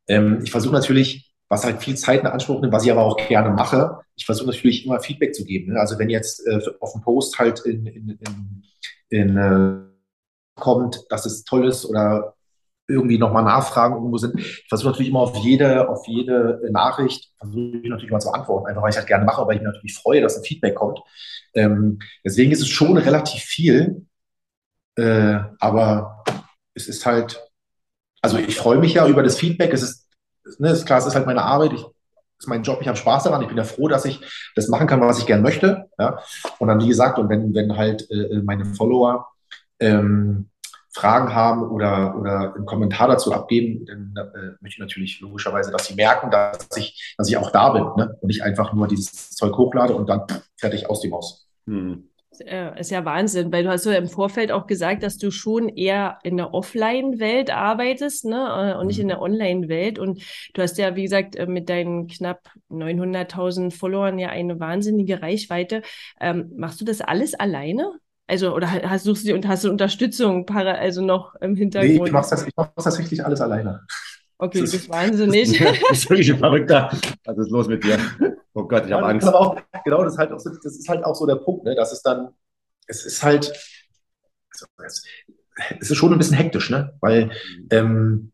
ähm, 0.09 0.41
ich 0.43 0.51
versuche 0.51 0.75
natürlich, 0.75 1.33
was 1.49 1.65
halt 1.65 1.81
viel 1.81 1.97
Zeit 1.97 2.21
in 2.21 2.27
Anspruch 2.27 2.61
nimmt, 2.61 2.73
was 2.73 2.85
ich 2.85 2.91
aber 2.91 3.05
auch 3.05 3.17
gerne 3.29 3.51
mache, 3.51 3.99
ich 4.17 4.27
versuche 4.27 4.49
natürlich 4.49 4.85
immer 4.85 5.01
Feedback 5.01 5.35
zu 5.35 5.45
geben. 5.45 5.73
Ne? 5.73 5.81
Also 5.81 5.99
wenn 5.99 6.11
jetzt 6.11 6.45
äh, 6.47 6.61
auf 6.81 6.93
dem 6.93 7.03
Post 7.03 7.39
halt 7.39 7.61
in, 7.61 7.87
in, 7.87 8.19
in, 8.19 8.63
in 9.11 9.37
äh, 9.37 9.90
kommt, 10.61 11.05
dass 11.09 11.27
es 11.27 11.45
toll 11.45 11.67
ist 11.67 11.85
oder 11.85 12.35
irgendwie 12.91 13.19
nochmal 13.19 13.45
Nachfragen 13.45 13.95
irgendwo 13.95 14.19
sind. 14.19 14.39
Ich 14.39 14.67
versuche 14.69 14.91
natürlich 14.91 15.11
immer 15.11 15.21
auf 15.21 15.37
jede, 15.37 15.89
auf 15.89 16.07
jede 16.07 16.61
Nachricht, 16.71 17.31
versuche 17.39 17.79
ich 17.83 17.89
natürlich 17.89 18.11
mal 18.11 18.21
zu 18.21 18.33
antworten, 18.33 18.67
einfach 18.67 18.83
weil 18.83 18.91
ich 18.91 18.97
halt 18.97 19.07
gerne 19.07 19.25
mache, 19.25 19.47
weil 19.47 19.57
ich 19.57 19.63
mich 19.63 19.73
natürlich 19.73 19.95
freue, 19.95 20.21
dass 20.21 20.37
ein 20.37 20.45
Feedback 20.45 20.75
kommt. 20.75 21.01
Ähm, 21.55 22.01
deswegen 22.25 22.53
ist 22.53 22.61
es 22.61 22.69
schon 22.69 22.97
relativ 22.97 23.43
viel, 23.43 24.07
äh, 24.97 25.39
aber 25.59 26.25
es 26.75 26.89
ist 26.89 27.07
halt, 27.07 27.41
also 28.23 28.39
ich 28.39 28.57
freue 28.57 28.79
mich 28.79 28.95
ja 28.95 29.07
über 29.07 29.23
das 29.23 29.39
Feedback. 29.39 29.73
Es 29.73 29.83
ist, 29.83 30.09
ne, 30.59 30.71
ist 30.71 30.87
klar, 30.87 30.99
es 30.99 31.07
ist 31.07 31.15
halt 31.15 31.27
meine 31.27 31.43
Arbeit. 31.43 31.73
Ich, 31.73 31.85
ist 32.39 32.49
mein 32.49 32.63
Job, 32.63 32.79
ich 32.81 32.89
habe 32.89 32.97
Spaß 32.97 33.25
daran. 33.25 33.43
Ich 33.43 33.49
bin 33.49 33.57
ja 33.57 33.65
froh, 33.65 33.89
dass 33.89 34.05
ich 34.05 34.21
das 34.57 34.69
machen 34.69 34.87
kann, 34.87 35.01
was 35.01 35.19
ich 35.19 35.27
gern 35.27 35.43
möchte. 35.43 35.89
Ja? 35.99 36.21
Und 36.59 36.69
dann, 36.69 36.81
wie 36.81 36.89
gesagt, 36.89 37.19
und 37.19 37.29
wenn, 37.29 37.55
wenn 37.55 37.77
halt 37.77 38.11
äh, 38.11 38.41
meine 38.43 38.65
Follower 38.65 39.29
ähm, 39.81 40.51
Fragen 40.93 41.35
haben 41.35 41.63
oder, 41.71 42.17
oder 42.19 42.55
einen 42.55 42.67
Kommentar 42.67 43.09
dazu 43.09 43.33
abgeben, 43.33 43.87
dann 43.87 44.15
äh, 44.17 44.47
möchte 44.61 44.75
ich 44.75 44.79
natürlich 44.79 45.21
logischerweise, 45.21 45.71
dass 45.71 45.87
sie 45.87 45.95
merken, 45.95 46.31
dass 46.31 46.69
ich, 46.77 47.15
dass 47.17 47.29
ich 47.29 47.37
auch 47.37 47.51
da 47.51 47.71
bin 47.71 47.85
ne? 47.97 48.17
und 48.21 48.27
nicht 48.27 48.43
einfach 48.43 48.73
nur 48.73 48.89
dieses 48.89 49.31
Zeug 49.31 49.57
hochlade 49.57 49.95
und 49.95 50.09
dann 50.09 50.23
fertig 50.57 50.91
aus 50.91 51.01
dem 51.01 51.13
Haus. 51.13 51.49
Hm 51.67 52.11
ist 52.79 52.91
ja 52.91 53.05
Wahnsinn, 53.05 53.53
weil 53.53 53.65
du 53.65 53.71
hast 53.71 53.85
ja 53.87 53.93
im 53.93 54.09
Vorfeld 54.09 54.53
auch 54.53 54.67
gesagt, 54.67 55.03
dass 55.03 55.19
du 55.19 55.31
schon 55.31 55.69
eher 55.69 56.19
in 56.23 56.37
der 56.37 56.55
Offline-Welt 56.55 57.51
arbeitest 57.51 58.25
ne? 58.25 58.75
Äh, 58.75 58.79
und 58.79 58.87
nicht 58.87 58.99
in 58.99 59.07
mhm. 59.07 59.11
der 59.11 59.23
Online-Welt. 59.23 59.99
Und 59.99 60.23
du 60.55 60.63
hast 60.63 60.79
ja, 60.79 60.97
wie 60.97 61.03
gesagt, 61.03 61.37
äh, 61.37 61.47
mit 61.47 61.69
deinen 61.69 62.07
knapp 62.07 62.51
900.000 62.71 63.73
Followern 63.73 64.19
ja 64.19 64.29
eine 64.29 64.59
wahnsinnige 64.59 65.23
Reichweite. 65.23 65.83
Ähm, 66.21 66.53
machst 66.57 66.81
du 66.81 66.85
das 66.85 67.01
alles 67.01 67.35
alleine? 67.35 67.93
Also, 68.31 68.55
oder 68.55 68.71
hast, 68.71 69.03
suchst 69.03 69.27
du 69.27 69.35
und 69.35 69.49
hast 69.49 69.65
du 69.65 69.71
Unterstützung, 69.71 70.47
para, 70.47 70.75
also 70.75 71.03
noch 71.03 71.35
im 71.41 71.57
Hintergrund? 71.57 71.99
Nee, 71.99 72.07
ich 72.07 72.13
mache 72.13 72.31
das, 72.31 72.47
ich 72.47 72.53
mach 72.57 72.69
das 72.77 72.85
tatsächlich 72.85 73.25
alles 73.25 73.41
alleine. 73.41 73.85
Okay, 74.39 74.61
das 74.61 74.73
ist 74.73 74.89
wahnsinnig. 74.89 75.61
Das 75.89 75.99
ist 75.99 76.09
wirklich 76.09 76.33
ein 76.33 76.39
Verrückter. 76.39 76.97
Was 77.25 77.39
ist 77.39 77.51
los 77.51 77.67
mit 77.67 77.83
dir? 77.83 77.99
Oh 78.55 78.63
Gott, 78.69 78.87
ich 78.87 78.93
habe 78.93 79.05
Angst. 79.05 79.27
Auch, 79.27 79.57
genau, 79.85 80.05
das 80.05 80.13
ist, 80.13 80.19
halt 80.21 80.31
auch 80.31 80.39
so, 80.39 80.51
das 80.51 80.77
ist 80.77 80.89
halt 80.89 81.05
auch 81.05 81.17
so 81.17 81.27
der 81.27 81.35
Punkt, 81.35 81.65
ne? 81.65 81.75
dass 81.75 81.91
es 81.91 82.03
dann, 82.03 82.29
es 82.87 83.05
ist 83.05 83.25
halt, 83.25 83.53
es 85.81 85.91
ist 85.91 85.97
schon 85.97 86.13
ein 86.13 86.19
bisschen 86.19 86.37
hektisch, 86.37 86.71
ne? 86.71 86.95
weil, 87.01 87.33
ähm, 87.71 88.31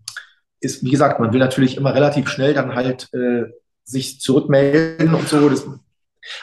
ist, 0.61 0.85
wie 0.85 0.91
gesagt, 0.91 1.21
man 1.21 1.33
will 1.33 1.41
natürlich 1.41 1.79
immer 1.79 1.95
relativ 1.95 2.29
schnell 2.29 2.53
dann 2.53 2.75
halt 2.75 3.09
äh, 3.15 3.45
sich 3.85 4.21
zurückmelden 4.21 5.15
und 5.15 5.27
so. 5.27 5.49
Das, 5.49 5.67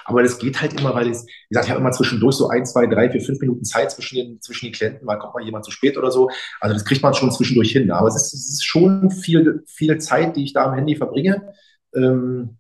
aber 0.06 0.24
das 0.24 0.38
geht 0.38 0.62
halt 0.62 0.80
immer, 0.80 0.94
weil 0.96 1.10
es, 1.10 1.26
wie 1.26 1.50
gesagt, 1.50 1.66
ich 1.66 1.72
habe 1.72 1.82
immer 1.82 1.92
zwischendurch 1.92 2.36
so 2.36 2.50
ein, 2.50 2.66
zwei, 2.66 2.88
drei, 2.88 3.10
vier, 3.10 3.22
fünf 3.22 3.40
Minuten 3.40 3.64
Zeit 3.64 3.92
zwischen 3.92 4.16
den, 4.16 4.42
zwischen 4.42 4.66
den 4.66 4.74
Klienten, 4.74 5.06
mal 5.06 5.18
kommt 5.18 5.34
mal 5.34 5.44
jemand 5.44 5.66
zu 5.66 5.72
spät 5.72 5.98
oder 5.98 6.12
so. 6.12 6.30
Also 6.60 6.74
das 6.74 6.86
kriegt 6.86 7.02
man 7.02 7.14
schon 7.14 7.32
zwischendurch 7.32 7.72
hin. 7.72 7.92
Aber 7.92 8.08
es 8.08 8.16
ist, 8.16 8.34
es 8.34 8.50
ist 8.50 8.66
schon 8.66 9.12
viel, 9.12 9.64
viel 9.68 9.98
Zeit, 10.00 10.36
die 10.36 10.44
ich 10.44 10.54
da 10.54 10.66
am 10.66 10.74
Handy 10.76 10.96
verbringe. 10.96 11.54
Ähm, 11.96 12.58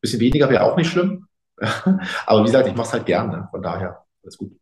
bisschen 0.00 0.20
weniger 0.20 0.48
wäre 0.50 0.62
auch 0.62 0.76
nicht 0.76 0.90
schlimm. 0.90 1.26
Aber 2.26 2.40
wie 2.40 2.46
gesagt, 2.46 2.68
ich 2.68 2.74
mache 2.74 2.88
es 2.88 2.92
halt 2.92 3.06
gerne. 3.06 3.48
Von 3.50 3.62
daher, 3.62 4.04
alles 4.22 4.36
gut. 4.36 4.52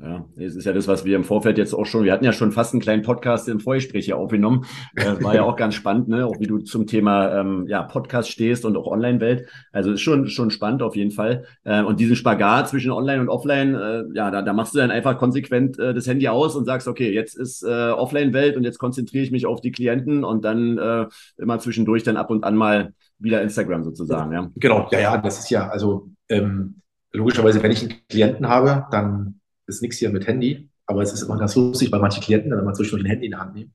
Ja, 0.00 0.24
es 0.36 0.54
ist 0.54 0.64
ja 0.64 0.72
das, 0.72 0.86
was 0.86 1.04
wir 1.04 1.16
im 1.16 1.24
Vorfeld 1.24 1.58
jetzt 1.58 1.74
auch 1.74 1.84
schon, 1.84 2.04
wir 2.04 2.12
hatten 2.12 2.24
ja 2.24 2.32
schon 2.32 2.52
fast 2.52 2.72
einen 2.72 2.80
kleinen 2.80 3.02
Podcast 3.02 3.48
im 3.48 3.58
Vorgespräch 3.58 4.04
hier 4.04 4.16
aufgenommen. 4.16 4.64
Das 4.94 5.22
war 5.24 5.34
ja 5.34 5.42
auch 5.42 5.56
ganz 5.56 5.74
spannend, 5.74 6.08
ne? 6.08 6.24
Auch 6.24 6.38
wie 6.38 6.46
du 6.46 6.58
zum 6.58 6.86
Thema 6.86 7.40
ähm, 7.40 7.66
ja, 7.66 7.82
Podcast 7.82 8.30
stehst 8.30 8.64
und 8.64 8.76
auch 8.76 8.86
Online-Welt. 8.86 9.48
Also 9.72 9.90
ist 9.90 10.00
schon, 10.00 10.28
schon 10.28 10.50
spannend 10.50 10.82
auf 10.82 10.94
jeden 10.94 11.10
Fall. 11.10 11.46
Äh, 11.64 11.82
und 11.82 11.98
diesen 11.98 12.14
Spagat 12.14 12.68
zwischen 12.68 12.92
Online 12.92 13.20
und 13.22 13.28
Offline, 13.28 13.74
äh, 13.74 14.04
ja, 14.14 14.30
da, 14.30 14.42
da 14.42 14.52
machst 14.52 14.74
du 14.74 14.78
dann 14.78 14.92
einfach 14.92 15.18
konsequent 15.18 15.80
äh, 15.80 15.92
das 15.92 16.06
Handy 16.06 16.28
aus 16.28 16.54
und 16.54 16.64
sagst, 16.64 16.86
okay, 16.86 17.12
jetzt 17.12 17.36
ist 17.36 17.64
äh, 17.64 17.90
Offline-Welt 17.90 18.56
und 18.56 18.62
jetzt 18.62 18.78
konzentriere 18.78 19.24
ich 19.24 19.32
mich 19.32 19.46
auf 19.46 19.60
die 19.60 19.72
Klienten 19.72 20.22
und 20.22 20.44
dann 20.44 20.78
äh, 20.78 21.06
immer 21.38 21.58
zwischendurch 21.58 22.04
dann 22.04 22.16
ab 22.16 22.30
und 22.30 22.44
an 22.44 22.54
mal 22.54 22.92
wieder 23.18 23.42
Instagram 23.42 23.82
sozusagen, 23.82 24.32
ja. 24.32 24.48
Genau, 24.54 24.86
ja, 24.92 25.00
ja, 25.00 25.18
das 25.18 25.40
ist 25.40 25.50
ja, 25.50 25.68
also 25.68 26.08
ähm, 26.28 26.82
logischerweise, 27.12 27.60
wenn 27.64 27.72
ich 27.72 27.82
einen 27.82 27.94
Klienten 28.08 28.48
habe, 28.48 28.86
dann 28.92 29.40
ist 29.68 29.82
nichts 29.82 29.98
hier 29.98 30.10
mit 30.10 30.26
Handy, 30.26 30.70
aber 30.86 31.02
es 31.02 31.12
ist 31.12 31.22
immer 31.22 31.38
ganz 31.38 31.54
lustig 31.54 31.90
bei 31.90 31.98
manchen 31.98 32.22
Klienten, 32.22 32.50
wenn 32.50 32.64
man 32.64 32.74
zwischendurch 32.74 33.04
ein 33.04 33.10
Handy 33.10 33.26
in 33.26 33.32
der 33.32 33.40
Hand 33.40 33.54
nimmt. 33.54 33.72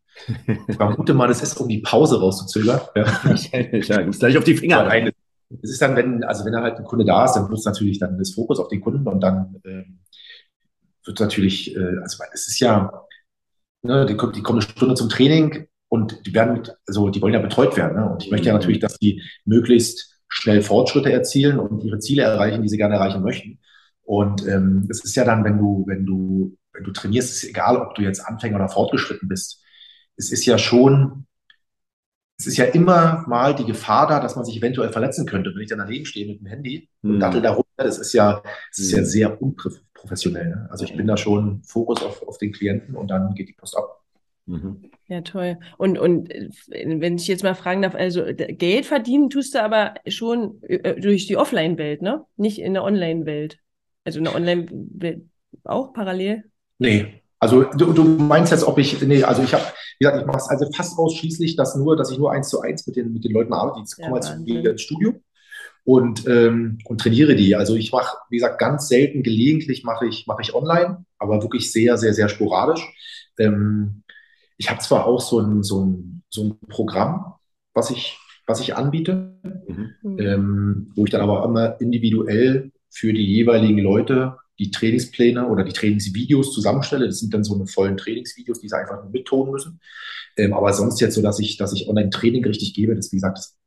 Ich 0.68 0.76
vermute 0.76 1.14
mal, 1.14 1.28
das 1.28 1.44
ist, 1.44 1.60
um 1.60 1.68
die 1.68 1.80
Pause 1.80 2.20
rauszuzögern. 2.20 2.82
Ja, 2.96 3.06
ja 3.80 4.02
gleich 4.02 4.38
auf 4.38 4.44
die 4.44 4.58
Finger 4.58 4.86
rein. 4.86 5.12
Es 5.62 5.70
ist 5.70 5.82
dann, 5.82 5.96
wenn, 5.96 6.24
also 6.24 6.46
wenn 6.46 6.54
da 6.54 6.62
halt 6.62 6.78
ein 6.78 6.84
Kunde 6.84 7.06
da 7.06 7.26
ist, 7.26 7.34
dann 7.34 7.50
wird 7.50 7.64
natürlich 7.64 8.00
dann 8.00 8.18
das 8.18 8.32
Fokus 8.32 8.60
auf 8.60 8.70
den 8.70 8.82
Kunden 8.82 9.08
und 9.08 9.20
dann 9.22 9.62
ähm, 9.66 10.00
wird 11.06 11.20
natürlich, 11.20 11.76
äh, 11.76 11.98
also 12.02 12.24
es 12.34 12.48
ist 12.48 12.60
ja, 12.60 13.06
ne, 13.84 14.06
die, 14.08 14.14
die 14.14 14.42
kommt 14.42 14.50
eine 14.50 14.62
Stunde 14.62 14.96
zum 14.96 15.10
Training 15.10 15.68
und 15.90 16.26
die 16.26 16.34
werden, 16.34 16.64
also 16.88 17.10
die 17.10 17.22
wollen 17.22 17.36
ja 17.36 17.40
betreut 17.40 17.78
werden. 17.78 17.98
Ne? 17.98 18.10
Und 18.10 18.24
ich 18.24 18.32
möchte 18.32 18.48
ja 18.48 18.54
mhm. 18.54 18.60
natürlich, 18.60 18.80
dass 18.80 18.98
die 18.98 19.22
möglichst 19.46 20.20
schnell 20.28 20.64
Fortschritte 20.64 21.12
erzielen 21.12 21.60
und 21.60 21.84
ihre 21.84 22.00
Ziele 22.00 22.24
erreichen, 22.24 22.64
die 22.64 22.70
sie 22.70 22.78
gerne 22.78 22.96
erreichen 22.96 23.22
möchten. 23.22 23.60
Und 24.14 24.48
ähm, 24.48 24.86
es 24.92 25.04
ist 25.04 25.16
ja 25.16 25.26
dann, 25.26 25.44
wenn 25.44 25.58
du, 25.58 25.86
wenn 25.88 26.06
du, 26.06 26.56
wenn 26.72 26.84
du 26.84 26.92
trainierst, 26.92 27.32
ist 27.32 27.50
egal, 27.50 27.78
ob 27.78 27.96
du 27.96 28.04
jetzt 28.04 28.20
Anfänger 28.20 28.58
oder 28.58 28.70
fortgeschritten 28.70 29.28
bist. 29.28 29.64
Es 30.18 30.32
ist 30.32 30.46
ja 30.46 30.60
schon, 30.60 31.26
es 32.38 32.46
ist 32.46 32.58
ja 32.58 32.66
immer 32.66 33.26
mal 33.28 33.56
die 33.56 33.66
Gefahr 33.66 34.06
da, 34.06 34.20
dass 34.20 34.36
man 34.36 34.46
sich 34.46 34.56
eventuell 34.56 34.92
verletzen 34.92 35.26
könnte, 35.26 35.52
wenn 35.56 35.64
ich 35.64 35.70
dann 35.70 35.80
daneben 35.80 36.06
stehe 36.06 36.28
mit 36.28 36.42
dem 36.42 36.46
Handy 36.46 36.90
und 37.02 37.16
mhm. 37.16 37.20
dattel 37.22 37.42
da 37.42 37.54
runter. 37.54 37.68
Das 37.78 37.98
ist 37.98 38.14
ja, 38.14 38.44
das 38.70 38.78
ist 38.78 38.92
ja 38.92 39.00
mhm. 39.00 39.06
sehr 39.06 39.42
unprofessionell. 39.42 40.50
Ne? 40.50 40.68
Also 40.70 40.86
ich 40.86 40.96
bin 40.96 41.08
da 41.08 41.18
schon 41.18 41.64
Fokus 41.64 42.04
auf, 42.04 42.22
auf 42.28 42.38
den 42.38 42.52
Klienten 42.52 42.96
und 42.96 43.08
dann 43.08 43.34
geht 43.34 43.50
die 43.50 43.54
Post 43.54 43.76
ab. 43.76 44.00
Mhm. 44.46 44.92
Ja, 45.08 45.22
toll. 45.22 45.58
Und, 45.80 45.98
und 45.98 46.30
äh, 46.30 46.50
wenn 46.70 47.16
ich 47.16 47.28
jetzt 47.28 47.44
mal 47.44 47.56
fragen 47.56 47.82
darf, 47.82 47.96
also 47.96 48.26
Geld 48.28 48.86
verdienen 48.86 49.32
tust 49.32 49.56
du 49.56 49.64
aber 49.64 49.96
schon 50.08 50.62
äh, 50.62 51.02
durch 51.02 51.26
die 51.26 51.38
Offline-Welt, 51.38 52.04
ne? 52.04 52.26
Nicht 52.38 52.60
in 52.60 52.76
der 52.76 52.84
Online-Welt. 52.84 53.58
Also 54.04 54.20
in 54.20 54.26
der 54.26 54.36
Online-Welt 54.36 55.24
auch 55.64 55.94
parallel? 55.94 56.44
Nee. 56.80 57.22
Also 57.40 57.64
du, 57.64 57.92
du 57.92 58.04
meinst 58.04 58.52
jetzt, 58.52 58.64
ob 58.64 58.78
ich, 58.78 59.02
nee, 59.02 59.24
also 59.24 59.44
ich 59.44 59.54
habe, 59.54 59.64
wie 60.00 60.06
gesagt, 60.06 60.22
ich 60.22 60.26
mache 60.26 60.38
es 60.38 60.48
also 60.48 60.72
fast 60.72 60.98
ausschließlich, 60.98 61.58
dass 61.58 61.76
nur, 61.76 61.98
dass 61.98 62.10
ich 62.10 62.18
nur 62.18 62.32
eins 62.32 62.48
zu 62.50 62.62
eins 62.62 62.88
mit 62.88 62.96
den, 62.96 63.12
mit 63.12 63.26
den 63.26 63.34
Leuten 63.34 63.54
arbeite, 63.54 63.84
die 63.84 64.02
ja, 64.02 64.08
kommen 64.08 64.22
zu 64.22 64.40
mir 64.40 64.72
ins 64.72 64.82
Studio 64.82 65.14
und, 65.84 66.26
ähm, 66.28 66.78
und 66.86 67.02
trainiere 67.02 67.36
die. 67.36 67.56
Also 67.56 67.76
ich 67.76 67.92
mache, 67.92 68.18
wie 68.30 68.38
gesagt, 68.38 68.60
ganz 68.60 68.88
selten, 68.88 69.24
gelegentlich 69.24 69.84
mache 69.84 70.08
ich, 70.08 70.26
mache 70.26 70.42
ich 70.42 70.56
online, 70.56 71.06
aber 71.18 71.42
wirklich 71.42 71.72
sehr, 71.72 71.98
sehr, 71.98 72.14
sehr 72.14 72.30
sporadisch. 72.30 72.88
Ähm, 73.38 74.04
ich 74.58 74.70
habe 74.70 74.80
zwar 74.80 75.06
auch 75.06 75.20
so 75.20 75.40
ein, 75.40 75.64
so, 75.64 75.84
ein, 75.84 76.24
so 76.30 76.44
ein 76.44 76.60
Programm, 76.70 77.34
was 77.74 77.90
ich, 77.90 78.18
was 78.48 78.62
ich 78.62 78.76
anbiete, 78.76 79.38
mhm. 79.44 80.20
ähm, 80.20 80.92
wo 80.96 81.04
ich 81.04 81.12
dann 81.12 81.22
aber 81.22 81.44
immer 81.44 81.80
individuell 81.82 82.72
für 82.94 83.12
die 83.12 83.26
jeweiligen 83.26 83.80
Leute 83.80 84.38
die 84.60 84.70
Trainingspläne 84.70 85.48
oder 85.48 85.64
die 85.64 85.74
Trainingsvideos 85.74 86.54
zusammenstelle. 86.54 87.08
Das 87.08 87.20
sind 87.20 87.34
dann 87.34 87.44
so 87.44 87.56
eine 87.56 87.66
vollen 87.66 87.98
Trainingsvideos, 87.98 88.60
die 88.60 88.70
sie 88.70 88.78
einfach 88.78 89.02
nur 89.02 89.12
mittonen 89.12 89.52
müssen. 89.52 89.82
Ähm, 90.38 90.54
aber 90.54 90.74
sonst 90.74 91.02
jetzt 91.02 91.16
so, 91.16 91.22
dass 91.22 91.40
ich, 91.40 91.58
dass 91.58 91.74
ich 91.74 91.90
Online-Training 91.90 92.46
richtig 92.46 92.74
gebe, 92.74 92.96
das, 92.96 93.12
wie 93.12 93.18
gesagt, 93.18 93.40
das 93.40 93.58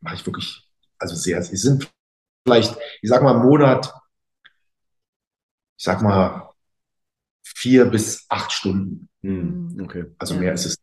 mache 0.00 0.14
ich 0.14 0.26
wirklich, 0.26 0.62
also 0.98 1.14
sehr, 1.14 1.38
es 1.38 1.48
sind 1.48 1.90
vielleicht, 2.46 2.76
ich 3.02 3.10
sag 3.10 3.22
mal, 3.22 3.36
im 3.36 3.42
Monat, 3.42 3.92
ich 5.76 5.84
sag 5.84 6.02
mal, 6.02 6.50
vier 7.42 7.86
bis 7.86 8.26
acht 8.28 8.52
Stunden. 8.52 9.08
Hm, 9.22 9.80
okay. 9.82 10.06
Also 10.18 10.34
mehr 10.34 10.52
ist 10.52 10.66
es 10.66 10.81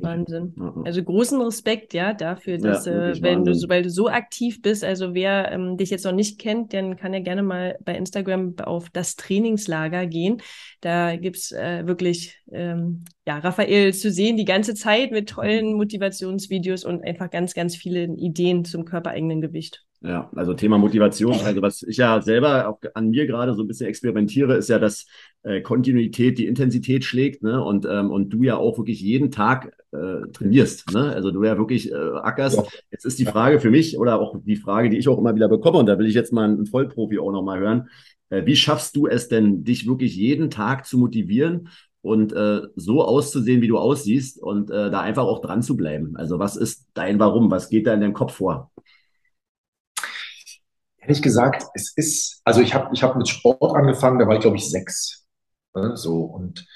Wahnsinn. 0.00 0.54
Also 0.84 1.02
großen 1.02 1.40
Respekt, 1.40 1.92
ja, 1.92 2.12
dafür, 2.12 2.58
dass, 2.58 2.86
ja, 2.86 3.10
äh, 3.10 3.22
wenn 3.22 3.44
du, 3.44 3.54
sobald 3.54 3.84
du 3.84 3.90
so 3.90 4.08
aktiv 4.08 4.62
bist, 4.62 4.84
also 4.84 5.14
wer 5.14 5.50
ähm, 5.50 5.76
dich 5.76 5.90
jetzt 5.90 6.04
noch 6.04 6.12
nicht 6.12 6.38
kennt, 6.38 6.72
dann 6.72 6.96
kann 6.96 7.12
er 7.12 7.20
gerne 7.20 7.42
mal 7.42 7.76
bei 7.84 7.96
Instagram 7.96 8.54
auf 8.62 8.90
das 8.90 9.16
Trainingslager 9.16 10.06
gehen. 10.06 10.40
Da 10.80 11.16
gibt's 11.16 11.52
äh, 11.52 11.86
wirklich, 11.86 12.40
ähm, 12.52 13.04
ja, 13.26 13.38
Raphael 13.38 13.92
zu 13.92 14.10
sehen 14.10 14.36
die 14.36 14.44
ganze 14.44 14.74
Zeit 14.74 15.10
mit 15.10 15.28
tollen 15.28 15.74
Motivationsvideos 15.74 16.84
und 16.84 17.02
einfach 17.02 17.30
ganz, 17.30 17.54
ganz 17.54 17.74
viele 17.74 18.04
Ideen 18.04 18.64
zum 18.64 18.84
körpereigenen 18.84 19.40
Gewicht. 19.40 19.84
Ja, 20.02 20.30
also 20.36 20.54
Thema 20.54 20.78
Motivation. 20.78 21.34
Also 21.44 21.62
was 21.62 21.82
ich 21.82 21.96
ja 21.96 22.20
selber 22.20 22.68
auch 22.68 22.78
an 22.94 23.10
mir 23.10 23.26
gerade 23.26 23.54
so 23.54 23.62
ein 23.62 23.66
bisschen 23.66 23.88
experimentiere, 23.88 24.54
ist 24.56 24.68
ja, 24.68 24.78
dass 24.78 25.06
äh, 25.42 25.62
Kontinuität 25.62 26.38
die 26.38 26.46
Intensität 26.46 27.04
schlägt, 27.04 27.42
ne? 27.42 27.62
Und 27.64 27.86
ähm, 27.90 28.10
und 28.10 28.30
du 28.30 28.42
ja 28.42 28.56
auch 28.56 28.78
wirklich 28.78 29.00
jeden 29.00 29.30
Tag 29.30 29.72
äh, 29.92 30.28
trainierst, 30.32 30.92
ne? 30.92 31.12
Also 31.12 31.30
du 31.30 31.42
ja 31.44 31.56
wirklich 31.56 31.90
äh, 31.90 31.94
ackerst. 31.94 32.58
Ja. 32.58 32.64
Jetzt 32.90 33.06
ist 33.06 33.18
die 33.18 33.24
Frage 33.24 33.58
für 33.58 33.70
mich 33.70 33.98
oder 33.98 34.20
auch 34.20 34.36
die 34.44 34.56
Frage, 34.56 34.90
die 34.90 34.98
ich 34.98 35.08
auch 35.08 35.18
immer 35.18 35.34
wieder 35.34 35.48
bekomme, 35.48 35.78
und 35.78 35.86
da 35.86 35.98
will 35.98 36.06
ich 36.06 36.14
jetzt 36.14 36.32
mal 36.32 36.44
einen 36.44 36.66
Vollprofi 36.66 37.18
auch 37.18 37.32
nochmal 37.32 37.58
hören. 37.58 37.88
Äh, 38.28 38.44
wie 38.44 38.56
schaffst 38.56 38.96
du 38.96 39.06
es 39.06 39.28
denn, 39.28 39.64
dich 39.64 39.86
wirklich 39.88 40.14
jeden 40.14 40.50
Tag 40.50 40.86
zu 40.86 40.98
motivieren 40.98 41.68
und 42.02 42.32
äh, 42.32 42.60
so 42.76 43.02
auszusehen, 43.02 43.62
wie 43.62 43.68
du 43.68 43.78
aussiehst 43.78 44.42
und 44.42 44.70
äh, 44.70 44.90
da 44.90 45.00
einfach 45.00 45.24
auch 45.24 45.40
dran 45.40 45.62
zu 45.62 45.76
bleiben? 45.76 46.16
Also 46.16 46.38
was 46.38 46.56
ist 46.56 46.86
dein 46.94 47.18
Warum? 47.18 47.50
Was 47.50 47.70
geht 47.70 47.86
da 47.86 47.94
in 47.94 48.00
deinem 48.02 48.14
Kopf 48.14 48.34
vor? 48.34 48.70
Ehrlich 51.06 51.22
gesagt, 51.22 51.64
es 51.74 51.92
ist, 51.94 52.40
also 52.44 52.60
ich 52.60 52.74
habe 52.74 52.90
ich 52.92 53.02
hab 53.04 53.14
mit 53.16 53.28
Sport 53.28 53.76
angefangen, 53.76 54.18
da 54.18 54.26
war 54.26 54.34
ich 54.34 54.40
glaube 54.40 54.56
ich 54.56 54.68
sechs. 54.68 55.24
Ne, 55.74 55.96
so 55.96 56.24
und 56.24 56.66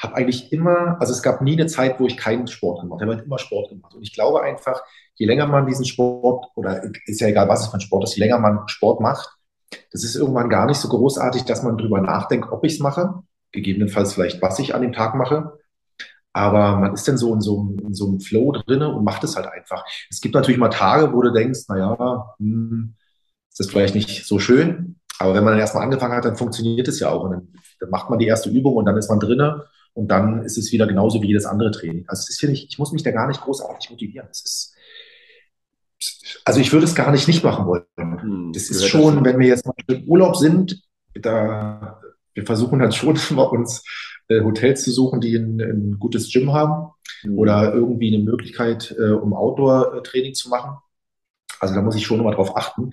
habe 0.00 0.16
eigentlich 0.16 0.52
immer, 0.52 0.96
also 1.00 1.12
es 1.12 1.22
gab 1.22 1.42
nie 1.42 1.52
eine 1.52 1.66
Zeit, 1.66 2.00
wo 2.00 2.06
ich 2.06 2.16
keinen 2.16 2.46
Sport 2.46 2.80
gemacht 2.80 3.00
habe. 3.00 3.12
Ich 3.12 3.18
habe 3.18 3.26
immer 3.26 3.38
Sport 3.38 3.70
gemacht. 3.70 3.94
Und 3.94 4.02
ich 4.02 4.12
glaube 4.14 4.42
einfach, 4.42 4.80
je 5.14 5.26
länger 5.26 5.46
man 5.46 5.66
diesen 5.66 5.84
Sport, 5.84 6.46
oder 6.54 6.82
ist 7.06 7.20
ja 7.20 7.28
egal, 7.28 7.48
was 7.48 7.62
es 7.62 7.66
für 7.68 7.74
ein 7.74 7.80
Sport 7.80 8.04
ist, 8.04 8.16
je 8.16 8.22
länger 8.22 8.38
man 8.38 8.66
Sport 8.68 9.00
macht, 9.00 9.28
das 9.92 10.04
ist 10.04 10.16
irgendwann 10.16 10.48
gar 10.48 10.66
nicht 10.66 10.78
so 10.78 10.88
großartig, 10.88 11.44
dass 11.44 11.62
man 11.62 11.76
drüber 11.76 12.00
nachdenkt, 12.00 12.50
ob 12.50 12.64
ich 12.64 12.74
es 12.74 12.78
mache, 12.78 13.22
gegebenenfalls 13.52 14.14
vielleicht, 14.14 14.40
was 14.42 14.58
ich 14.58 14.74
an 14.74 14.82
dem 14.82 14.92
Tag 14.92 15.14
mache. 15.14 15.58
Aber 16.32 16.76
man 16.76 16.94
ist 16.94 17.08
dann 17.08 17.18
so 17.18 17.34
in 17.34 17.40
so, 17.40 17.74
in 17.82 17.94
so 17.94 18.06
einem 18.06 18.20
Flow 18.20 18.52
drinne 18.52 18.94
und 18.94 19.04
macht 19.04 19.24
es 19.24 19.36
halt 19.36 19.48
einfach. 19.48 19.84
Es 20.10 20.20
gibt 20.20 20.34
natürlich 20.34 20.60
mal 20.60 20.68
Tage, 20.68 21.12
wo 21.12 21.22
du 21.22 21.32
denkst, 21.32 21.62
naja, 21.68 22.34
hm, 22.38 22.94
ist 23.58 23.66
das 23.66 23.72
vielleicht 23.72 23.94
nicht 23.96 24.24
so 24.24 24.38
schön. 24.38 24.96
Aber 25.18 25.34
wenn 25.34 25.42
man 25.42 25.54
dann 25.54 25.60
erstmal 25.60 25.82
angefangen 25.82 26.14
hat, 26.14 26.24
dann 26.24 26.36
funktioniert 26.36 26.86
es 26.86 27.00
ja 27.00 27.10
auch. 27.10 27.24
Und 27.24 27.32
dann, 27.32 27.48
dann 27.80 27.90
macht 27.90 28.08
man 28.08 28.20
die 28.20 28.26
erste 28.26 28.50
Übung 28.50 28.76
und 28.76 28.86
dann 28.86 28.96
ist 28.96 29.08
man 29.08 29.18
drinne 29.18 29.64
und 29.94 30.08
dann 30.08 30.44
ist 30.44 30.56
es 30.58 30.70
wieder 30.70 30.86
genauso 30.86 31.20
wie 31.22 31.26
jedes 31.26 31.44
andere 31.44 31.72
Training. 31.72 32.04
Also 32.06 32.20
es 32.20 32.30
ist, 32.30 32.38
finde 32.38 32.54
ich, 32.54 32.68
ich 32.68 32.78
muss 32.78 32.92
mich 32.92 33.02
da 33.02 33.10
gar 33.10 33.26
nicht 33.26 33.40
großartig 33.40 33.90
motivieren. 33.90 34.28
Es 34.30 34.44
ist, 34.44 34.74
also 36.44 36.60
ich 36.60 36.72
würde 36.72 36.86
es 36.86 36.94
gar 36.94 37.10
nicht 37.10 37.26
nicht 37.26 37.42
machen 37.42 37.66
wollen. 37.66 37.82
Hm, 37.96 38.52
das 38.52 38.70
ist 38.70 38.86
schon, 38.86 39.24
wenn 39.24 39.40
wir 39.40 39.48
jetzt 39.48 39.66
mal 39.66 39.74
im 39.88 40.04
Urlaub 40.04 40.36
sind, 40.36 40.80
da, 41.14 42.00
wir 42.34 42.46
versuchen 42.46 42.78
dann 42.78 42.92
schon 42.92 43.18
immer 43.30 43.50
uns 43.50 43.82
äh, 44.28 44.42
Hotels 44.42 44.84
zu 44.84 44.92
suchen, 44.92 45.20
die 45.20 45.34
ein, 45.34 45.60
ein 45.60 45.98
gutes 45.98 46.32
Gym 46.32 46.52
haben 46.52 46.92
hm. 47.22 47.36
oder 47.36 47.74
irgendwie 47.74 48.14
eine 48.14 48.22
Möglichkeit, 48.22 48.94
äh, 48.96 49.10
um 49.10 49.34
Outdoor-Training 49.34 50.34
zu 50.34 50.48
machen. 50.48 50.76
Also 51.58 51.74
da 51.74 51.82
muss 51.82 51.96
ich 51.96 52.06
schon 52.06 52.20
immer 52.20 52.30
drauf 52.30 52.56
achten 52.56 52.92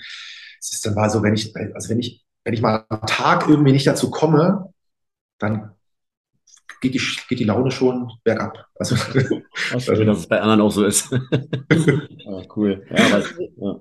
es 0.66 0.74
ist 0.74 0.86
dann 0.86 0.96
mal 0.96 1.10
so, 1.10 1.22
wenn 1.24 1.34
ich, 1.34 1.56
also 1.56 1.90
wenn 1.90 2.00
ich, 2.00 2.26
wenn 2.44 2.54
ich 2.54 2.62
mal 2.62 2.86
am 2.90 3.06
Tag 3.06 3.48
irgendwie 3.48 3.72
nicht 3.72 3.88
dazu 3.88 4.10
komme, 4.10 4.74
dann 5.40 5.75
geht 6.82 6.94
die, 6.94 7.02
geht 7.30 7.40
die 7.40 7.46
Laune 7.46 7.72
schon 7.72 8.12
bergab. 8.24 8.66
Also, 8.78 8.96
schön, 8.96 10.08
dass 10.08 10.20
es 10.20 10.28
bei 10.28 10.42
anderen 10.42 10.62
auch 10.62 10.72
so 10.72 10.86
ist. 10.86 11.12
ah, 12.28 12.42
cool. 12.56 12.86
Ja, 12.90 13.06
aber, 13.06 13.24
ja. 13.58 13.80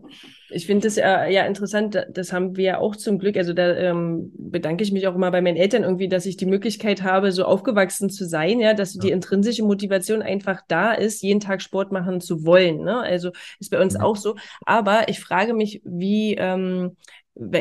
Ich 0.50 0.66
finde 0.66 0.86
das 0.86 0.96
ja, 0.96 1.26
ja 1.26 1.46
interessant, 1.46 2.06
das 2.10 2.32
haben 2.32 2.56
wir 2.56 2.64
ja 2.64 2.78
auch 2.78 2.94
zum 2.94 3.18
Glück. 3.18 3.36
Also 3.36 3.54
da 3.54 3.74
ähm, 3.74 4.32
bedanke 4.36 4.84
ich 4.84 4.92
mich 4.92 5.08
auch 5.08 5.14
immer 5.16 5.32
bei 5.32 5.42
meinen 5.42 5.56
Eltern 5.56 5.82
irgendwie, 5.82 6.08
dass 6.08 6.26
ich 6.26 6.36
die 6.36 6.46
Möglichkeit 6.46 7.02
habe, 7.02 7.32
so 7.32 7.44
aufgewachsen 7.44 8.08
zu 8.08 8.24
sein, 8.24 8.60
ja, 8.60 8.72
dass 8.72 8.94
ja. 8.94 9.00
die 9.00 9.10
intrinsische 9.10 9.64
Motivation 9.64 10.22
einfach 10.22 10.60
da 10.68 10.92
ist, 10.92 11.22
jeden 11.22 11.40
Tag 11.40 11.60
Sport 11.60 11.90
machen 11.90 12.20
zu 12.20 12.44
wollen. 12.44 12.84
Ne? 12.84 13.00
Also 13.00 13.32
ist 13.58 13.70
bei 13.70 13.80
uns 13.80 13.94
ja. 13.94 14.02
auch 14.02 14.16
so. 14.16 14.36
Aber 14.64 15.08
ich 15.08 15.18
frage 15.18 15.54
mich, 15.54 15.82
wie, 15.84 16.34
ähm, 16.34 16.96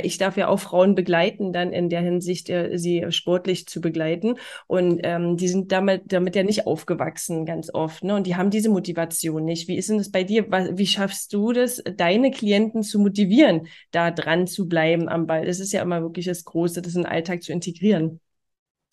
ich 0.03 0.18
darf 0.18 0.38
ja 0.38 0.48
auch 0.48 0.60
Frauen 0.60 0.94
begleiten, 0.94 1.51
dann 1.51 1.74
in 1.74 1.89
der 1.89 2.01
Hinsicht, 2.01 2.50
äh, 2.50 2.77
sie 2.77 3.06
sportlich 3.10 3.65
zu 3.68 3.82
begleiten. 3.82 4.36
Und 4.68 5.00
ähm, 5.03 5.38
die 5.38 5.48
sind 5.48 5.72
damit, 5.72 6.13
damit 6.13 6.36
ja 6.36 6.44
nicht 6.44 6.68
aufgewachsen, 6.68 7.46
ganz 7.46 7.74
oft. 7.74 8.03
Ne? 8.03 8.15
Und 8.15 8.27
die 8.27 8.36
haben 8.36 8.51
diese 8.51 8.70
Motivation 8.70 9.44
nicht. 9.44 9.68
Wie 9.68 9.77
ist 9.77 9.89
denn 9.89 9.98
das 9.98 10.12
bei 10.12 10.24
dir? 10.24 10.46
Wie 10.51 10.88
schaffst 10.88 11.34
du 11.34 11.53
das, 11.53 11.82
deine 11.98 12.32
Klienten 12.32 12.84
zu 12.84 13.00
motivieren, 13.00 13.68
da 13.92 14.12
dran 14.12 14.46
zu 14.46 14.68
bleiben 14.68 15.10
am 15.10 15.25
Ball? 15.25 15.46
Das 15.46 15.60
ist 15.60 15.74
ja 15.74 15.82
immer 15.82 16.01
wirklich 16.01 16.25
das 16.25 16.44
Große, 16.44 16.82
das 16.82 16.96
in 16.96 17.03
den 17.03 17.12
Alltag 17.12 17.42
zu 17.42 17.51
integrieren. 17.51 18.20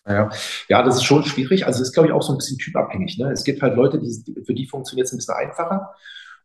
Ja, 0.07 0.31
ja, 0.67 0.81
das 0.81 0.95
ist 0.95 1.03
schon 1.03 1.23
schwierig. 1.23 1.67
Also 1.67 1.81
es 1.81 1.89
ist, 1.89 1.93
glaube 1.93 2.07
ich, 2.09 2.13
auch 2.13 2.23
so 2.23 2.33
ein 2.33 2.37
bisschen 2.39 2.57
typabhängig. 2.57 3.19
Ne? 3.19 3.31
Es 3.31 3.43
gibt 3.43 3.61
halt 3.61 3.75
Leute, 3.75 3.99
die, 3.99 4.43
für 4.43 4.55
die 4.55 4.65
funktioniert 4.65 5.05
es 5.05 5.13
ein 5.13 5.17
bisschen 5.17 5.35
einfacher. 5.35 5.93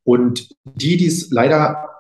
Und 0.05 0.51
die, 0.65 0.99
die 0.99 1.07
es 1.07 1.31
leider 1.31 1.96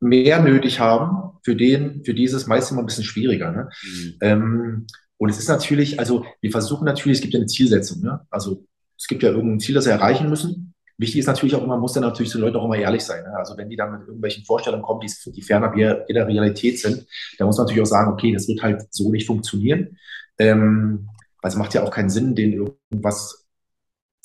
mehr 0.00 0.42
nötig 0.42 0.80
haben, 0.80 1.28
für 1.42 1.56
den, 1.56 2.04
für 2.04 2.14
dieses 2.14 2.46
meist 2.46 2.70
immer 2.70 2.80
ein 2.80 2.86
bisschen 2.86 3.04
schwieriger. 3.04 3.50
Ne? 3.52 3.68
Mhm. 3.82 4.14
Ähm, 4.20 4.86
und 5.16 5.30
es 5.30 5.38
ist 5.38 5.48
natürlich, 5.48 5.98
also 5.98 6.24
wir 6.40 6.50
versuchen 6.50 6.84
natürlich, 6.84 7.18
es 7.18 7.22
gibt 7.22 7.34
ja 7.34 7.40
eine 7.40 7.46
Zielsetzung. 7.46 8.02
Ne? 8.02 8.20
Also 8.30 8.64
es 8.96 9.06
gibt 9.06 9.22
ja 9.22 9.30
irgendein 9.30 9.60
Ziel, 9.60 9.74
das 9.74 9.86
wir 9.86 9.92
erreichen 9.92 10.28
müssen. 10.28 10.74
Wichtig 10.96 11.20
ist 11.20 11.26
natürlich 11.26 11.54
auch 11.54 11.62
immer, 11.62 11.78
muss 11.78 11.92
dann 11.92 12.02
natürlich 12.02 12.32
den 12.32 12.40
Leuten 12.40 12.56
auch 12.56 12.64
immer 12.64 12.76
ehrlich 12.76 13.02
sein. 13.02 13.22
Ne? 13.22 13.36
Also 13.36 13.56
wenn 13.56 13.68
die 13.68 13.76
dann 13.76 13.92
mit 13.92 14.00
irgendwelchen 14.02 14.44
Vorstellungen 14.44 14.82
kommen, 14.82 15.00
die, 15.00 15.32
die 15.32 15.42
fernab 15.42 15.76
jeder 15.76 16.26
Realität 16.26 16.78
sind, 16.78 17.06
dann 17.38 17.46
muss 17.46 17.56
man 17.56 17.66
natürlich 17.66 17.82
auch 17.82 17.90
sagen, 17.90 18.12
okay, 18.12 18.32
das 18.32 18.48
wird 18.48 18.62
halt 18.62 18.82
so 18.90 19.10
nicht 19.10 19.26
funktionieren. 19.26 19.96
Ähm, 20.38 21.08
weil 21.40 21.50
es 21.50 21.56
macht 21.56 21.74
ja 21.74 21.82
auch 21.84 21.90
keinen 21.90 22.10
Sinn, 22.10 22.34
denen 22.34 22.68
irgendwas 22.90 23.37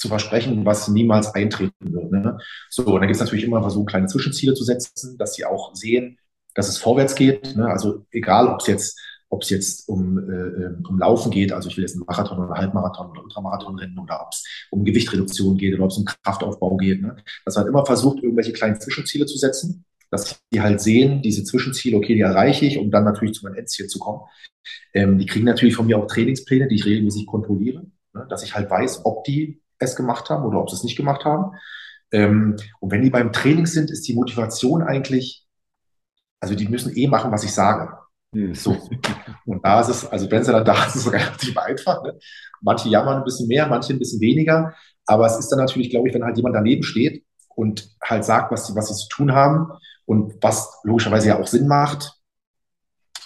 zu 0.03 0.09
versprechen, 0.09 0.65
was 0.65 0.89
niemals 0.89 1.33
eintreten 1.33 1.93
wird. 1.93 2.11
Ne? 2.11 2.37
So, 2.69 2.85
und 2.85 2.95
dann 2.95 3.07
gibt 3.07 3.15
es 3.15 3.21
natürlich 3.21 3.45
immer 3.45 3.69
so 3.69 3.85
kleine 3.85 4.07
Zwischenziele 4.07 4.53
zu 4.53 4.65
setzen, 4.65 5.17
dass 5.17 5.33
sie 5.33 5.45
auch 5.45 5.73
sehen, 5.73 6.19
dass 6.55 6.67
es 6.67 6.77
vorwärts 6.77 7.15
geht. 7.15 7.55
Ne? 7.55 7.67
Also 7.67 8.05
egal, 8.11 8.49
ob 8.49 8.59
es 8.59 8.67
jetzt 8.67 8.99
ob 9.29 9.43
jetzt 9.45 9.89
um, 9.89 10.19
äh, 10.19 10.87
um 10.87 10.99
Laufen 10.99 11.31
geht, 11.31 11.53
also 11.53 11.67
ich 11.67 11.75
will 11.75 11.83
jetzt 11.83 11.95
einen 11.95 12.05
Marathon 12.05 12.37
oder 12.37 12.53
Halbmarathon 12.53 13.09
oder 13.09 13.23
Ultramarathon 13.23 13.79
rennen 13.79 13.97
oder 13.97 14.21
ob 14.21 14.27
es 14.31 14.43
um 14.69 14.83
Gewichtreduktion 14.83 15.57
geht 15.57 15.73
oder 15.73 15.85
ob 15.85 15.89
es 15.89 15.97
um 15.97 16.05
Kraftaufbau 16.05 16.77
geht. 16.77 17.01
Ne? 17.01 17.15
Dass 17.43 17.55
man 17.55 17.65
immer 17.65 17.83
versucht, 17.83 18.21
irgendwelche 18.21 18.53
kleinen 18.53 18.79
Zwischenziele 18.79 19.25
zu 19.25 19.39
setzen, 19.39 19.85
dass 20.11 20.39
die 20.53 20.61
halt 20.61 20.81
sehen, 20.81 21.23
diese 21.23 21.43
Zwischenziele, 21.43 21.97
okay, 21.97 22.13
die 22.13 22.21
erreiche 22.21 22.65
ich, 22.65 22.77
um 22.77 22.91
dann 22.91 23.05
natürlich 23.05 23.33
zu 23.33 23.45
meinem 23.45 23.55
Endziel 23.55 23.87
zu 23.87 23.97
kommen. 23.97 24.21
Ähm, 24.93 25.17
die 25.17 25.25
kriegen 25.25 25.45
natürlich 25.45 25.75
von 25.75 25.87
mir 25.87 25.97
auch 25.97 26.05
Trainingspläne, 26.05 26.67
die 26.67 26.75
ich 26.75 26.85
regelmäßig 26.85 27.25
kontrolliere, 27.25 27.87
ne? 28.13 28.27
dass 28.29 28.43
ich 28.43 28.53
halt 28.53 28.69
weiß, 28.69 29.03
ob 29.05 29.23
die 29.23 29.62
es 29.83 29.95
gemacht 29.95 30.29
haben 30.29 30.45
oder 30.45 30.59
ob 30.59 30.69
sie 30.69 30.75
es 30.75 30.83
nicht 30.83 30.97
gemacht 30.97 31.25
haben. 31.25 31.57
Ähm, 32.11 32.57
und 32.79 32.91
wenn 32.91 33.01
die 33.01 33.09
beim 33.09 33.31
Training 33.33 33.65
sind, 33.65 33.91
ist 33.91 34.07
die 34.07 34.13
Motivation 34.13 34.83
eigentlich, 34.83 35.45
also 36.39 36.55
die 36.55 36.67
müssen 36.67 36.95
eh 36.95 37.07
machen, 37.07 37.31
was 37.31 37.43
ich 37.43 37.51
sage. 37.51 37.97
Hm. 38.33 38.53
So. 38.53 38.77
Und 39.45 39.65
da 39.65 39.81
ist 39.81 39.89
es, 39.89 40.05
also 40.05 40.29
wenn 40.29 40.43
sie 40.43 40.51
dann 40.51 40.65
da 40.65 40.85
ist, 40.85 40.95
ist 40.95 41.07
es 41.07 41.13
relativ 41.13 41.57
einfach. 41.57 42.03
Ne? 42.03 42.17
Manche 42.61 42.89
jammern 42.89 43.17
ein 43.17 43.23
bisschen 43.23 43.47
mehr, 43.47 43.67
manche 43.67 43.93
ein 43.93 43.99
bisschen 43.99 44.21
weniger. 44.21 44.73
Aber 45.05 45.25
es 45.25 45.37
ist 45.37 45.49
dann 45.49 45.59
natürlich, 45.59 45.89
glaube 45.89 46.07
ich, 46.07 46.13
wenn 46.13 46.23
halt 46.23 46.37
jemand 46.37 46.55
daneben 46.55 46.83
steht 46.83 47.25
und 47.55 47.89
halt 48.01 48.25
sagt, 48.25 48.51
was 48.51 48.67
sie, 48.67 48.75
was 48.75 48.87
sie 48.87 48.95
zu 48.95 49.09
tun 49.09 49.33
haben 49.33 49.71
und 50.05 50.35
was 50.41 50.79
logischerweise 50.83 51.29
ja 51.29 51.39
auch 51.39 51.47
Sinn 51.47 51.67
macht 51.67 52.13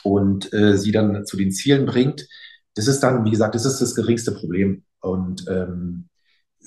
und 0.03 0.51
äh, 0.53 0.77
sie 0.77 0.91
dann 0.91 1.25
zu 1.25 1.37
den 1.37 1.51
Zielen 1.51 1.85
bringt, 1.85 2.27
das 2.75 2.87
ist 2.87 3.01
dann, 3.01 3.25
wie 3.25 3.31
gesagt, 3.31 3.55
das 3.55 3.65
ist 3.65 3.81
das 3.81 3.95
geringste 3.95 4.31
Problem. 4.31 4.83
Und 5.01 5.45
ähm, 5.49 6.09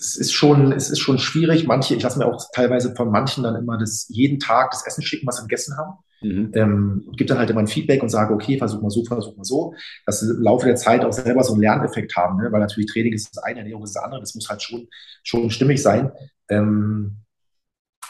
es 0.00 0.16
ist 0.16 0.32
schon, 0.32 0.72
es 0.72 0.88
ist 0.90 0.98
schon 0.98 1.18
schwierig. 1.18 1.66
Manche, 1.66 1.94
ich 1.94 2.02
lasse 2.02 2.18
mir 2.18 2.26
auch 2.26 2.42
teilweise 2.52 2.94
von 2.94 3.10
manchen 3.10 3.44
dann 3.44 3.54
immer 3.54 3.76
das 3.76 4.06
jeden 4.08 4.40
Tag 4.40 4.70
das 4.70 4.86
Essen 4.86 5.02
schicken, 5.02 5.26
was 5.26 5.36
sie 5.36 5.42
gegessen 5.42 5.76
haben. 5.76 5.98
Mhm. 6.22 6.52
Ähm, 6.54 7.04
und 7.06 7.18
gebe 7.18 7.28
dann 7.28 7.38
halt 7.38 7.50
immer 7.50 7.60
ein 7.60 7.66
Feedback 7.66 8.02
und 8.02 8.08
sage, 8.08 8.32
okay, 8.32 8.56
versuch 8.56 8.80
mal 8.80 8.90
so, 8.90 9.04
versuch 9.04 9.36
mal 9.36 9.44
so. 9.44 9.74
Dass 10.06 10.20
sie 10.20 10.30
im 10.30 10.42
Laufe 10.42 10.66
der 10.66 10.76
Zeit 10.76 11.04
auch 11.04 11.12
selber 11.12 11.44
so 11.44 11.52
einen 11.52 11.62
Lerneffekt 11.62 12.16
haben, 12.16 12.38
ne? 12.38 12.50
weil 12.50 12.60
natürlich 12.60 12.90
Training 12.90 13.12
ist 13.12 13.28
das 13.34 13.42
eine, 13.42 13.60
Ernährung 13.60 13.84
ist 13.84 13.94
das 13.94 14.02
andere. 14.02 14.20
Das 14.20 14.34
muss 14.34 14.48
halt 14.48 14.62
schon, 14.62 14.88
schon 15.22 15.50
stimmig 15.50 15.82
sein. 15.82 16.10
Ähm, 16.48 17.18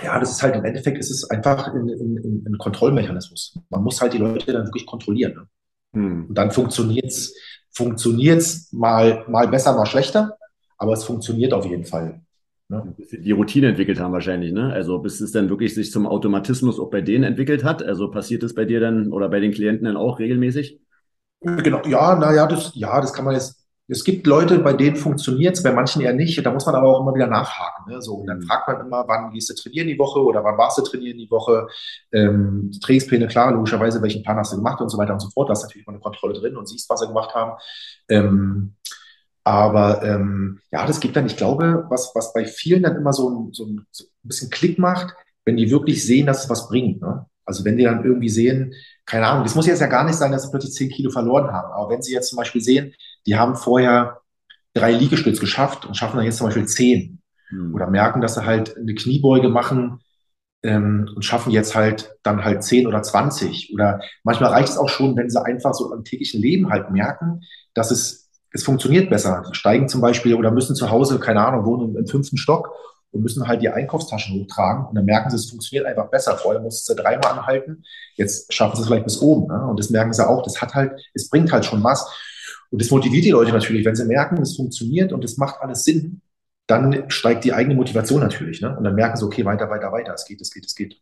ja, 0.00 0.18
das 0.18 0.30
ist 0.30 0.42
halt 0.42 0.54
im 0.54 0.64
Endeffekt 0.64 0.98
ist 0.98 1.10
es 1.10 1.28
einfach 1.28 1.74
ein, 1.74 2.56
Kontrollmechanismus. 2.58 3.58
Man 3.68 3.82
muss 3.82 4.00
halt 4.00 4.12
die 4.12 4.18
Leute 4.18 4.52
dann 4.52 4.66
wirklich 4.66 4.86
kontrollieren. 4.86 5.34
Ne? 5.92 6.00
Mhm. 6.00 6.26
Und 6.28 6.38
dann 6.38 6.52
funktioniert's 6.52 7.34
funktioniert's 7.72 8.72
mal, 8.72 9.24
mal 9.28 9.46
besser, 9.48 9.74
mal 9.74 9.86
schlechter 9.86 10.36
aber 10.80 10.94
es 10.94 11.04
funktioniert 11.04 11.52
auf 11.52 11.66
jeden 11.66 11.84
Fall. 11.84 12.22
Ne? 12.68 12.94
Die 13.12 13.32
Routine 13.32 13.68
entwickelt 13.68 14.00
haben 14.00 14.12
wahrscheinlich, 14.12 14.52
ne? 14.52 14.72
Also 14.72 14.98
bis 14.98 15.20
es 15.20 15.30
dann 15.30 15.50
wirklich 15.50 15.74
sich 15.74 15.92
zum 15.92 16.06
Automatismus 16.06 16.80
auch 16.80 16.90
bei 16.90 17.02
denen 17.02 17.24
entwickelt 17.24 17.64
hat. 17.64 17.82
Also 17.82 18.10
passiert 18.10 18.42
es 18.42 18.54
bei 18.54 18.64
dir 18.64 18.80
dann 18.80 19.12
oder 19.12 19.28
bei 19.28 19.40
den 19.40 19.52
Klienten 19.52 19.84
dann 19.84 19.96
auch 19.96 20.18
regelmäßig? 20.18 20.80
Genau, 21.40 21.82
ja, 21.86 22.16
naja, 22.16 22.46
das, 22.46 22.72
ja, 22.74 23.00
das 23.00 23.12
kann 23.12 23.24
man 23.24 23.34
jetzt. 23.34 23.58
Es 23.88 24.04
gibt 24.04 24.24
Leute, 24.28 24.60
bei 24.60 24.72
denen 24.72 24.94
funktioniert 24.94 25.56
es, 25.56 25.64
bei 25.64 25.72
manchen 25.72 26.00
eher 26.00 26.12
nicht. 26.12 26.46
Da 26.46 26.52
muss 26.52 26.64
man 26.64 26.76
aber 26.76 26.88
auch 26.88 27.00
immer 27.00 27.12
wieder 27.12 27.26
nachhaken. 27.26 27.92
Ne? 27.92 28.00
So, 28.00 28.14
und 28.14 28.28
dann 28.28 28.38
mhm. 28.38 28.42
fragt 28.44 28.68
man 28.68 28.86
immer, 28.86 29.04
wann 29.08 29.32
gehst 29.32 29.50
du 29.50 29.54
trainieren 29.54 29.88
die 29.88 29.98
Woche 29.98 30.20
oder 30.20 30.44
wann 30.44 30.56
warst 30.56 30.78
du 30.78 30.82
trainieren 30.82 31.18
die 31.18 31.30
Woche? 31.30 31.66
Ähm, 32.12 32.70
Trainingspläne, 32.80 33.26
klar, 33.26 33.52
logischerweise, 33.52 34.00
welchen 34.00 34.22
Plan 34.22 34.36
hast 34.36 34.52
du 34.52 34.58
gemacht 34.58 34.80
und 34.80 34.90
so 34.90 34.96
weiter 34.96 35.14
und 35.14 35.20
so 35.20 35.28
fort. 35.30 35.48
Da 35.48 35.52
hast 35.52 35.64
natürlich 35.64 35.88
mal 35.88 35.94
eine 35.94 36.00
Kontrolle 36.00 36.34
drin 36.34 36.56
und 36.56 36.68
siehst, 36.68 36.88
was 36.88 37.00
sie 37.00 37.08
gemacht 37.08 37.34
haben. 37.34 37.58
Ähm, 38.08 38.76
aber 39.50 40.02
ähm, 40.02 40.60
ja, 40.70 40.86
das 40.86 41.00
gibt 41.00 41.16
dann, 41.16 41.26
ich 41.26 41.36
glaube, 41.36 41.86
was, 41.88 42.12
was 42.14 42.32
bei 42.32 42.44
vielen 42.44 42.82
dann 42.82 42.96
immer 42.96 43.12
so 43.12 43.28
ein, 43.30 43.52
so, 43.52 43.64
ein, 43.64 43.86
so 43.90 44.04
ein 44.04 44.28
bisschen 44.28 44.50
Klick 44.50 44.78
macht, 44.78 45.14
wenn 45.44 45.56
die 45.56 45.70
wirklich 45.70 46.04
sehen, 46.04 46.26
dass 46.26 46.44
es 46.44 46.50
was 46.50 46.68
bringt. 46.68 47.00
Ne? 47.00 47.26
Also 47.44 47.64
wenn 47.64 47.76
die 47.76 47.84
dann 47.84 48.04
irgendwie 48.04 48.28
sehen, 48.28 48.74
keine 49.06 49.26
Ahnung, 49.26 49.42
das 49.42 49.54
muss 49.54 49.66
jetzt 49.66 49.80
ja 49.80 49.86
gar 49.86 50.04
nicht 50.04 50.16
sein, 50.16 50.30
dass 50.30 50.44
sie 50.44 50.50
plötzlich 50.50 50.74
10 50.74 50.90
Kilo 50.90 51.10
verloren 51.10 51.50
haben. 51.52 51.72
Aber 51.72 51.90
wenn 51.90 52.02
sie 52.02 52.12
jetzt 52.12 52.28
zum 52.28 52.36
Beispiel 52.36 52.60
sehen, 52.60 52.94
die 53.26 53.36
haben 53.36 53.56
vorher 53.56 54.20
drei 54.74 54.92
Liegestütze 54.92 55.40
geschafft 55.40 55.84
und 55.84 55.96
schaffen 55.96 56.16
dann 56.16 56.26
jetzt 56.26 56.38
zum 56.38 56.46
Beispiel 56.46 56.66
10. 56.66 57.20
Hm. 57.48 57.74
Oder 57.74 57.90
merken, 57.90 58.20
dass 58.20 58.34
sie 58.34 58.44
halt 58.44 58.76
eine 58.76 58.94
Kniebeuge 58.94 59.48
machen 59.48 60.00
ähm, 60.62 61.10
und 61.14 61.24
schaffen 61.24 61.50
jetzt 61.50 61.74
halt 61.74 62.14
dann 62.22 62.44
halt 62.44 62.62
10 62.62 62.86
oder 62.86 63.02
20. 63.02 63.72
Oder 63.74 64.00
manchmal 64.22 64.50
reicht 64.50 64.68
es 64.68 64.78
auch 64.78 64.88
schon, 64.88 65.16
wenn 65.16 65.30
sie 65.30 65.44
einfach 65.44 65.74
so 65.74 65.92
im 65.92 66.04
täglichen 66.04 66.40
Leben 66.40 66.70
halt 66.70 66.90
merken, 66.90 67.40
dass 67.74 67.90
es 67.90 68.29
es 68.52 68.64
funktioniert 68.64 69.10
besser. 69.10 69.44
Steigen 69.52 69.88
zum 69.88 70.00
Beispiel 70.00 70.34
oder 70.34 70.50
müssen 70.50 70.74
zu 70.74 70.90
Hause, 70.90 71.18
keine 71.18 71.44
Ahnung, 71.44 71.64
wohnen 71.64 71.96
im 71.96 72.06
fünften 72.06 72.36
Stock 72.36 72.72
und 73.12 73.22
müssen 73.22 73.46
halt 73.46 73.62
die 73.62 73.68
Einkaufstaschen 73.68 74.40
hochtragen 74.40 74.86
und 74.86 74.94
dann 74.94 75.04
merken 75.04 75.30
sie, 75.30 75.36
es 75.36 75.50
funktioniert 75.50 75.86
einfach 75.86 76.08
besser. 76.10 76.36
Vorher 76.36 76.60
mussten 76.60 76.92
sie 76.92 77.00
dreimal 77.00 77.32
anhalten, 77.32 77.84
jetzt 78.16 78.52
schaffen 78.52 78.76
sie 78.76 78.82
es 78.82 78.88
vielleicht 78.88 79.04
bis 79.04 79.20
oben. 79.20 79.48
Ne? 79.48 79.66
Und 79.66 79.78
das 79.78 79.90
merken 79.90 80.12
sie 80.12 80.26
auch, 80.26 80.42
das 80.42 80.60
hat 80.60 80.74
halt, 80.74 81.00
es 81.14 81.28
bringt 81.28 81.52
halt 81.52 81.64
schon 81.64 81.82
was. 81.82 82.08
Und 82.70 82.80
das 82.80 82.90
motiviert 82.90 83.24
die 83.24 83.30
Leute 83.30 83.52
natürlich, 83.52 83.84
wenn 83.84 83.96
sie 83.96 84.04
merken, 84.04 84.40
es 84.40 84.56
funktioniert 84.56 85.12
und 85.12 85.24
es 85.24 85.36
macht 85.36 85.60
alles 85.60 85.84
Sinn, 85.84 86.20
dann 86.66 87.10
steigt 87.10 87.44
die 87.44 87.52
eigene 87.52 87.74
Motivation 87.74 88.20
natürlich. 88.20 88.60
Ne? 88.60 88.76
Und 88.76 88.84
dann 88.84 88.94
merken 88.94 89.16
sie, 89.16 89.24
okay, 89.24 89.44
weiter, 89.44 89.68
weiter, 89.70 89.90
weiter, 89.90 90.14
es 90.14 90.24
geht, 90.24 90.40
es 90.40 90.52
geht, 90.52 90.66
es 90.66 90.74
geht. 90.74 91.00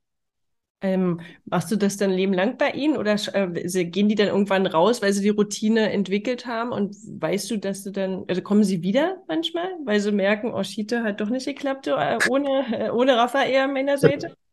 Ähm, 0.81 1.21
machst 1.45 1.73
du 1.73 1.77
das 1.77 1.97
dann 1.97 2.13
Leben 2.13 2.33
lang 2.33 2.57
bei 2.57 2.71
ihnen 2.71 2.97
oder 2.97 3.17
äh, 3.33 3.85
gehen 3.87 4.09
die 4.09 4.15
dann 4.15 4.29
irgendwann 4.29 4.65
raus, 4.65 5.03
weil 5.03 5.13
sie 5.13 5.23
die 5.23 5.29
Routine 5.31 5.91
entwickelt 5.91 6.47
haben 6.47 6.71
und 6.71 6.95
weißt 7.21 7.51
du, 7.51 7.59
dass 7.59 7.83
du 7.83 7.91
dann, 7.91 8.25
also 8.29 8.43
kommen 8.43 8.63
sie 8.63 8.81
wieder 8.81 9.17
manchmal, 9.27 9.69
weil 9.85 9.99
sie 9.99 10.13
merken, 10.13 10.53
oh, 10.55 10.63
hat 10.63 11.21
doch 11.21 11.31
nicht 11.31 11.47
geklappt 11.47 11.89
äh, 11.89 12.19
ohne, 12.29 12.65
äh, 12.71 12.91
ohne 12.93 13.17
Raphael 13.17 13.65
an 13.65 13.73
meiner 13.73 13.99
Seite? 13.99 14.35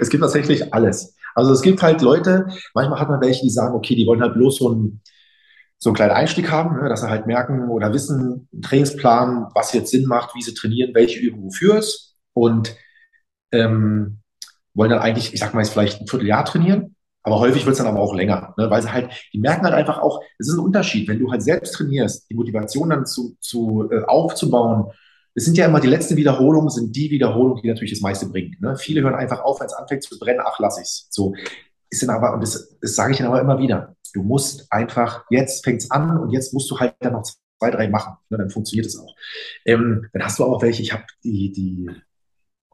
Es 0.00 0.10
gibt 0.10 0.22
tatsächlich 0.22 0.74
alles. 0.74 1.14
Also 1.36 1.52
es 1.52 1.62
gibt 1.62 1.82
halt 1.82 2.02
Leute, 2.02 2.48
manchmal 2.74 2.98
hat 2.98 3.08
man 3.08 3.20
welche, 3.20 3.42
die 3.42 3.50
sagen, 3.50 3.76
okay, 3.76 3.94
die 3.94 4.06
wollen 4.06 4.20
halt 4.20 4.34
bloß 4.34 4.56
so 4.56 4.72
einen, 4.72 5.02
so 5.78 5.90
einen 5.90 5.94
kleinen 5.94 6.12
Einstieg 6.12 6.50
haben, 6.50 6.82
ne, 6.82 6.88
dass 6.88 7.02
sie 7.02 7.08
halt 7.08 7.26
merken 7.26 7.68
oder 7.68 7.92
wissen, 7.92 8.48
einen 8.52 8.62
Trainingsplan, 8.62 9.48
was 9.54 9.72
jetzt 9.72 9.92
Sinn 9.92 10.06
macht, 10.06 10.34
wie 10.34 10.42
sie 10.42 10.54
trainieren, 10.54 10.94
welche 10.94 11.20
Übung 11.20 11.44
wofür 11.44 11.78
ist. 11.78 12.16
Und 12.32 12.74
ähm, 13.52 14.21
wollen 14.74 14.90
dann 14.90 15.00
eigentlich, 15.00 15.32
ich 15.34 15.40
sag 15.40 15.54
mal 15.54 15.60
jetzt 15.60 15.72
vielleicht 15.72 16.00
ein 16.00 16.06
Vierteljahr 16.06 16.44
trainieren, 16.44 16.96
aber 17.22 17.38
häufig 17.38 17.64
wird 17.64 17.72
es 17.72 17.78
dann 17.78 17.86
aber 17.86 18.00
auch 18.00 18.14
länger, 18.14 18.54
ne? 18.56 18.68
weil 18.68 18.82
sie 18.82 18.92
halt, 18.92 19.10
die 19.32 19.38
merken 19.38 19.64
halt 19.64 19.74
einfach 19.74 19.98
auch, 20.00 20.20
es 20.38 20.48
ist 20.48 20.54
ein 20.54 20.64
Unterschied, 20.64 21.08
wenn 21.08 21.18
du 21.18 21.30
halt 21.30 21.42
selbst 21.42 21.74
trainierst, 21.74 22.28
die 22.28 22.34
Motivation 22.34 22.90
dann 22.90 23.06
zu, 23.06 23.36
zu 23.40 23.88
äh, 23.92 24.02
aufzubauen. 24.04 24.90
Es 25.34 25.44
sind 25.44 25.56
ja 25.56 25.66
immer 25.66 25.80
die 25.80 25.88
letzten 25.88 26.16
Wiederholungen, 26.16 26.68
sind 26.68 26.94
die 26.94 27.10
Wiederholungen, 27.10 27.62
die 27.62 27.68
natürlich 27.68 27.92
das 27.92 28.00
meiste 28.00 28.26
bringen. 28.26 28.56
Ne? 28.60 28.76
Viele 28.76 29.02
hören 29.02 29.14
einfach 29.14 29.40
auf, 29.40 29.60
wenn 29.60 29.66
es 29.66 29.72
anfängt 29.72 30.02
zu 30.02 30.18
brennen, 30.18 30.40
ach, 30.44 30.58
lass 30.58 30.80
ich's. 30.80 31.06
So 31.10 31.34
ist 31.90 32.02
dann 32.02 32.10
aber, 32.10 32.34
und 32.34 32.42
das, 32.42 32.76
das 32.80 32.94
sage 32.96 33.12
ich 33.12 33.18
dann 33.18 33.28
aber 33.28 33.40
immer 33.40 33.58
wieder, 33.58 33.94
du 34.14 34.22
musst 34.22 34.66
einfach, 34.72 35.24
jetzt 35.30 35.64
fängt's 35.64 35.90
an 35.90 36.18
und 36.18 36.30
jetzt 36.30 36.52
musst 36.52 36.70
du 36.70 36.80
halt 36.80 36.94
dann 37.00 37.12
noch 37.12 37.22
zwei, 37.22 37.70
drei 37.70 37.88
machen. 37.88 38.16
Ne? 38.30 38.38
Dann 38.38 38.50
funktioniert 38.50 38.86
es 38.86 38.98
auch. 38.98 39.14
Ähm, 39.64 40.06
dann 40.12 40.24
hast 40.24 40.38
du 40.38 40.44
auch 40.44 40.62
welche, 40.62 40.82
ich 40.82 40.92
habe 40.92 41.04
die, 41.22 41.52
die 41.52 41.88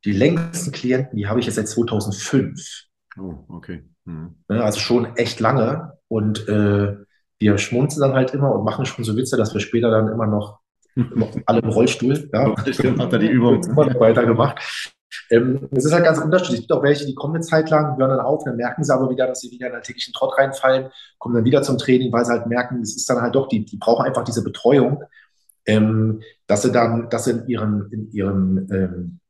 die 0.09 0.14
längsten 0.14 0.73
Klienten, 0.73 1.18
die 1.18 1.27
habe 1.27 1.38
ich 1.38 1.44
jetzt 1.44 1.57
seit 1.57 1.68
2005. 1.68 2.87
Oh, 3.21 3.35
okay. 3.49 3.85
Mhm. 4.07 4.37
Also 4.49 4.81
schon 4.81 5.14
echt 5.16 5.38
lange. 5.38 5.92
Und 6.09 6.49
äh, 6.49 6.97
wir 7.38 7.59
schmunzeln 7.59 8.01
dann 8.01 8.14
halt 8.14 8.33
immer 8.33 8.55
und 8.55 8.64
machen 8.64 8.87
schon 8.87 9.05
so 9.05 9.14
Witze, 9.18 9.37
dass 9.37 9.53
wir 9.53 9.61
später 9.61 9.90
dann 9.90 10.09
immer 10.09 10.27
noch, 10.27 10.61
alle 11.44 11.61
im 11.61 11.68
Rollstuhl, 11.68 12.31
ja, 12.33 12.55
Stimmt, 12.73 13.01
hat 13.01 13.12
er 13.12 13.18
die 13.18 13.29
Übung 13.31 13.62
immer 13.62 13.85
noch 13.85 14.01
weitergemacht. 14.01 14.97
Ähm, 15.31 15.68
es 15.73 15.85
ist 15.85 15.92
halt 15.92 16.05
ganz 16.05 16.18
unterschiedlich. 16.18 16.61
Es 16.61 16.66
gibt 16.66 16.73
auch 16.73 16.83
welche, 16.83 17.05
die 17.05 17.14
kommen 17.14 17.35
eine 17.35 17.44
Zeit 17.44 17.68
lang, 17.68 17.99
hören 17.99 18.09
dann 18.09 18.21
auf, 18.21 18.44
dann 18.44 18.57
merken 18.57 18.85
sie 18.85 18.94
aber 18.94 19.11
wieder, 19.11 19.27
dass 19.27 19.40
sie 19.40 19.51
wieder 19.51 19.66
in 19.66 19.75
einen 19.75 19.83
täglichen 19.83 20.14
Trott 20.14 20.38
reinfallen, 20.38 20.88
kommen 21.18 21.35
dann 21.35 21.44
wieder 21.44 21.61
zum 21.61 21.77
Training, 21.77 22.11
weil 22.12 22.25
sie 22.25 22.33
halt 22.33 22.47
merken, 22.47 22.81
es 22.81 22.97
ist 22.97 23.11
dann 23.11 23.21
halt 23.21 23.35
doch, 23.35 23.47
die, 23.47 23.66
die 23.66 23.77
brauchen 23.77 24.07
einfach 24.07 24.25
diese 24.25 24.42
Betreuung, 24.42 25.05
ähm, 25.66 26.23
dass 26.47 26.62
sie 26.62 26.73
dann, 26.73 27.11
dass 27.11 27.25
sie 27.25 27.33
in 27.33 27.47
ihren, 27.47 27.92
in 27.92 28.11
ihren 28.11 28.73
ähm, 28.73 29.21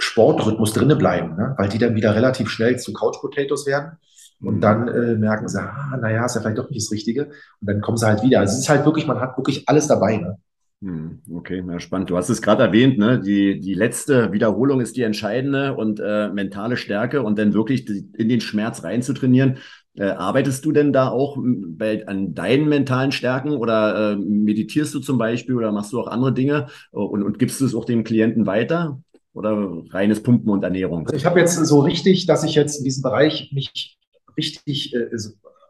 Sportrhythmus 0.00 0.72
drinne 0.72 0.96
bleiben, 0.96 1.36
ne? 1.36 1.54
weil 1.58 1.68
die 1.68 1.78
dann 1.78 1.94
wieder 1.94 2.14
relativ 2.14 2.48
schnell 2.48 2.78
zu 2.78 2.92
Couch 2.92 3.20
Potatoes 3.20 3.66
werden. 3.66 3.98
Und 4.42 4.56
mhm. 4.56 4.60
dann 4.60 4.88
äh, 4.88 5.16
merken 5.16 5.48
sie, 5.48 5.60
ah, 5.60 5.98
naja, 6.00 6.24
ist 6.24 6.34
ja 6.34 6.40
vielleicht 6.40 6.58
doch 6.58 6.70
nicht 6.70 6.82
das 6.82 6.92
Richtige. 6.92 7.26
Und 7.60 7.68
dann 7.68 7.80
kommen 7.80 7.98
sie 7.98 8.06
halt 8.06 8.22
wieder. 8.22 8.40
Also 8.40 8.54
es 8.54 8.60
ist 8.60 8.68
halt 8.68 8.86
wirklich, 8.86 9.06
man 9.06 9.20
hat 9.20 9.36
wirklich 9.36 9.68
alles 9.68 9.86
dabei. 9.86 10.16
Ne? 10.16 10.38
Hm, 10.82 11.20
okay, 11.30 11.62
ja, 11.66 11.78
spannend. 11.78 12.08
Du 12.08 12.16
hast 12.16 12.30
es 12.30 12.40
gerade 12.40 12.62
erwähnt, 12.62 12.96
ne? 12.96 13.20
Die, 13.20 13.60
die 13.60 13.74
letzte 13.74 14.32
Wiederholung 14.32 14.80
ist 14.80 14.96
die 14.96 15.02
entscheidende 15.02 15.74
und 15.74 16.00
äh, 16.00 16.28
mentale 16.30 16.78
Stärke 16.78 17.22
und 17.22 17.38
dann 17.38 17.52
wirklich 17.52 17.86
in 17.88 18.30
den 18.30 18.40
Schmerz 18.40 18.82
reinzutrainieren. 18.82 19.58
Äh, 19.94 20.04
arbeitest 20.04 20.64
du 20.64 20.72
denn 20.72 20.94
da 20.94 21.08
auch 21.08 21.36
bei, 21.42 22.06
an 22.06 22.34
deinen 22.34 22.66
mentalen 22.66 23.12
Stärken 23.12 23.50
oder 23.50 24.12
äh, 24.12 24.16
meditierst 24.16 24.94
du 24.94 25.00
zum 25.00 25.18
Beispiel 25.18 25.54
oder 25.54 25.70
machst 25.70 25.92
du 25.92 26.00
auch 26.00 26.06
andere 26.06 26.32
Dinge 26.32 26.68
und, 26.92 27.22
und 27.22 27.38
gibst 27.38 27.60
du 27.60 27.66
es 27.66 27.74
auch 27.74 27.84
dem 27.84 28.02
Klienten 28.02 28.46
weiter? 28.46 29.02
Oder 29.32 29.82
reines 29.90 30.22
Pumpen 30.22 30.50
und 30.50 30.62
Ernährung? 30.62 31.06
Also 31.06 31.16
ich 31.16 31.26
habe 31.26 31.40
jetzt 31.40 31.54
so 31.54 31.80
richtig, 31.80 32.26
dass 32.26 32.44
ich 32.44 32.54
jetzt 32.54 32.78
in 32.78 32.84
diesem 32.84 33.02
Bereich 33.02 33.50
mich 33.52 33.98
richtig 34.36 34.94
äh, 34.94 35.08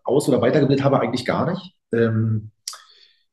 aus- 0.05 0.29
oder 0.29 0.40
weitergebildet 0.40 0.85
habe, 0.85 1.01
eigentlich 1.01 1.25
gar 1.25 1.51
nicht. 1.51 1.75
Ähm, 1.92 2.51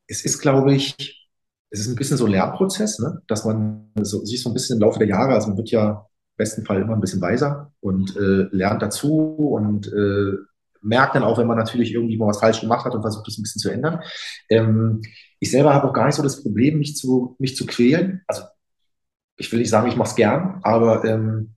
es 0.08 0.24
ist, 0.26 0.40
glaube 0.40 0.74
ich, 0.74 1.30
es 1.70 1.82
ist 1.82 1.88
ein 1.90 1.96
bisschen 1.96 2.18
so 2.18 2.26
ein 2.26 2.32
Lernprozess, 2.32 3.00
ne? 3.00 3.22
dass 3.28 3.46
man 3.46 3.92
so, 4.02 4.24
sich 4.24 4.42
so 4.42 4.50
ein 4.50 4.54
bisschen 4.54 4.78
im 4.78 4.82
Laufe 4.82 5.00
der 5.00 5.08
Jahre, 5.08 5.34
also 5.34 5.50
man 5.50 5.58
wird 5.58 5.72
ja 5.72 5.90
im 5.90 6.38
besten 6.38 6.66
Fall 6.66 6.82
immer 6.82 6.94
ein 6.94 7.02
bisschen 7.02 7.22
weiser 7.22 7.74
und 7.82 8.16
äh, 8.16 8.48
lernt 8.52 8.82
dazu 8.82 9.36
und 9.36 9.88
äh, 9.88 10.38
merkt 10.82 11.16
dann 11.16 11.24
auch, 11.24 11.38
wenn 11.38 11.48
man 11.48 11.58
natürlich 11.58 11.94
irgendwie 11.94 12.18
mal 12.18 12.28
was 12.28 12.40
falsch 12.40 12.62
gemacht 12.62 12.86
hat 12.86 12.96
und 12.96 13.02
versucht, 13.02 13.28
das 13.28 13.38
ein 13.38 13.44
bisschen 13.44 13.60
zu 13.60 13.70
ändern. 13.70 14.02
Ähm, 14.50 15.02
ich 15.40 15.52
selber 15.52 15.74
habe 15.74 15.90
auch 15.90 15.94
gar 15.94 16.06
nicht 16.06 16.16
so 16.16 16.24
das 16.24 16.42
Problem, 16.42 16.78
mich 16.78 16.96
zu, 16.96 17.36
mich 17.40 17.56
zu 17.56 17.66
quälen. 17.66 18.22
Also 18.28 18.44
ich 19.38 19.52
will 19.52 19.60
nicht 19.60 19.70
sagen, 19.70 19.88
ich 19.88 19.96
mache 19.96 20.10
es 20.10 20.16
gern, 20.16 20.60
aber 20.64 21.04
ähm, 21.06 21.54